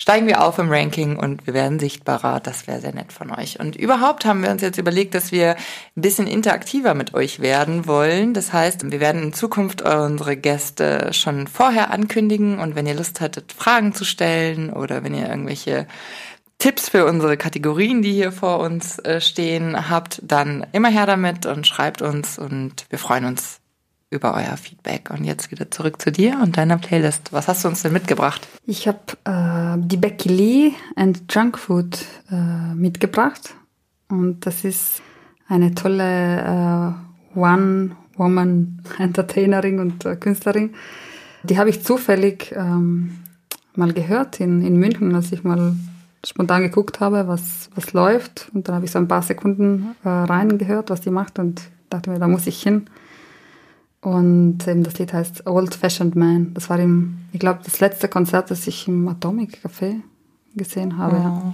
steigen 0.01 0.27
wir 0.27 0.43
auf 0.43 0.59
im 0.59 0.73
Ranking 0.73 1.17
und 1.17 1.47
wir 1.47 1.53
werden 1.53 1.79
sichtbarer. 1.79 2.41
Das 2.41 2.67
wäre 2.67 2.81
sehr 2.81 2.95
nett 2.95 3.13
von 3.13 3.31
euch. 3.31 3.61
Und 3.61 3.77
überhaupt 3.77 4.25
haben 4.25 4.43
wir 4.43 4.51
uns 4.51 4.63
jetzt 4.63 4.79
überlegt, 4.79 5.15
dass 5.15 5.31
wir 5.31 5.51
ein 5.97 6.03
bisschen 6.03 6.27
interaktiver 6.27 6.95
mit 6.95 7.13
euch 7.13 7.41
werden 7.41 7.87
wollen. 7.87 8.33
Das 8.33 8.53
heißt, 8.53 8.91
wir 8.91 8.99
werden 8.99 9.23
in 9.23 9.33
Zukunft 9.35 9.83
unsere 9.83 10.37
Gäste 10.37 11.13
schon 11.13 11.47
vorher 11.47 11.91
ankündigen 11.91 12.59
und 12.59 12.75
wenn 12.75 12.87
ihr 12.87 12.95
Lust 12.95 13.21
hattet, 13.21 13.53
Fragen 13.53 13.95
zu 13.95 14.05
stellen 14.05 14.73
oder 14.73 15.05
wenn 15.05 15.15
ihr 15.15 15.29
irgendwelche 15.29 15.87
Tipps 16.59 16.89
für 16.89 17.05
unsere 17.05 17.37
Kategorien, 17.37 18.01
die 18.01 18.13
hier 18.13 18.33
vor 18.33 18.61
uns 18.61 18.99
äh, 19.01 19.21
stehen, 19.21 19.91
habt, 19.91 20.21
dann 20.23 20.67
immer 20.73 20.89
her 20.89 21.07
damit 21.07 21.45
und 21.45 21.67
schreibt 21.67 22.01
uns 22.01 22.39
und 22.39 22.87
wir 22.91 22.99
freuen 22.99 23.27
uns 23.27 23.60
über 24.11 24.35
euer 24.35 24.57
Feedback. 24.57 25.11
Und 25.11 25.25
jetzt 25.25 25.51
wieder 25.51 25.71
zurück 25.71 26.01
zu 26.03 26.13
dir 26.13 26.39
und 26.43 26.57
deiner 26.57 26.79
Playlist. 26.79 27.33
Was 27.33 27.49
hast 27.49 27.65
du 27.65 27.69
uns 27.69 27.83
denn 27.83 27.93
mitgebracht? 27.93 28.49
Ich 28.67 28.89
habe 28.89 28.99
äh, 29.25 29.77
die 29.79 29.97
Becky 29.97 30.29
Lee 30.29 30.73
and 30.97 31.33
Junk 31.33 31.59
Food 31.59 32.05
äh, 32.31 32.75
mitgebracht. 32.75 33.55
Und 34.09 34.47
das 34.47 34.65
ist 34.65 35.03
eine 35.49 35.75
tolle 35.75 36.95
äh, 37.35 37.39
One-Woman-Entertainerin 37.39 39.79
und 39.79 40.05
äh, 40.05 40.17
Künstlerin. 40.17 40.75
Die 41.45 41.59
habe 41.59 41.71
ich 41.71 41.85
zufällig 41.85 42.53
ähm, 42.57 43.21
mal 43.75 43.93
gehört 43.93 44.41
in, 44.41 44.63
in 44.63 44.77
München, 44.77 45.15
als 45.15 45.31
ich 45.33 45.45
mal 45.45 45.75
spontan 46.27 46.63
geguckt 46.63 47.01
habe, 47.01 47.29
was, 47.29 47.71
was 47.75 47.93
läuft. 47.93 48.51
Und 48.53 48.69
dann 48.69 48.75
habe 48.75 48.85
ich 48.85 48.91
so 48.91 48.99
ein 48.99 49.09
paar 49.09 49.23
Sekunden 49.23 49.95
äh, 50.05 50.09
reingehört, 50.09 50.91
was 50.91 51.01
die 51.01 51.11
macht 51.11 51.39
und 51.39 51.63
dachte 51.89 52.11
mir, 52.11 52.19
da 52.19 52.29
muss 52.29 52.47
ich 52.47 52.63
hin. 52.63 52.91
Und 54.03 54.67
eben 54.67 54.83
das 54.83 54.99
Lied 54.99 55.13
heißt 55.13 55.47
Old 55.47 55.75
Fashioned 55.75 56.17
Man. 56.17 56.55
Das 56.55 56.71
war 56.71 56.79
im, 56.79 57.19
ich 57.33 57.41
glaube, 57.41 57.61
das 57.65 57.81
letzte 57.81 58.09
Konzert, 58.09 58.51
das 58.51 58.67
ich 58.67 58.89
im 58.89 59.07
Atomic 59.09 59.61
Café 59.63 60.01
gesehen 60.55 60.97
habe. 60.97 61.53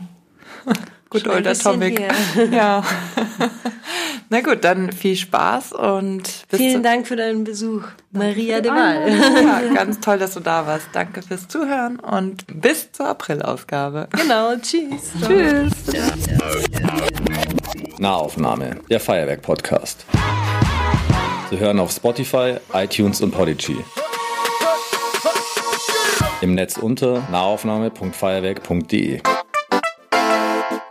Oh. 0.66 0.72
gut, 1.10 1.26
Old 1.26 1.46
Atomic. 1.46 2.00
ja. 2.52 2.84
Na 4.28 4.40
gut, 4.40 4.64
dann 4.64 4.90
viel 4.90 5.14
Spaß 5.14 5.72
und 5.72 6.28
vielen 6.48 6.82
Dank 6.82 7.06
für 7.06 7.14
deinen 7.14 7.44
Besuch, 7.44 7.84
Maria 8.10 8.60
de 8.60 8.72
Waal. 8.72 9.12
Ja, 9.12 9.74
ganz 9.74 10.00
toll, 10.00 10.18
dass 10.18 10.34
du 10.34 10.40
da 10.40 10.66
warst. 10.66 10.88
Danke 10.92 11.22
fürs 11.22 11.46
Zuhören 11.46 12.00
und 12.00 12.44
bis 12.60 12.90
zur 12.90 13.06
April-Ausgabe. 13.06 14.08
Genau, 14.10 14.56
tschüss. 14.56 15.12
Tschüss. 15.24 15.72
Nahaufnahme, 17.98 18.80
der 18.90 18.98
Feuerwerk-Podcast. 18.98 20.04
Zu 21.48 21.58
hören 21.60 21.78
auf 21.78 21.92
Spotify, 21.92 22.56
iTunes 22.72 23.20
und 23.20 23.30
Podigy. 23.30 23.76
Im 26.40 26.54
Netz 26.54 26.76
unter 26.76 27.22
nahaufnahme.feuerwerk.de. 27.30 29.20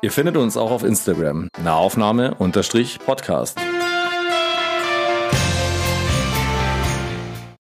Ihr 0.02 0.12
findet 0.12 0.38
uns 0.38 0.56
auch 0.56 0.72
auf 0.72 0.84
Instagram, 0.84 1.50
nahaufnahme-podcast. 1.62 3.60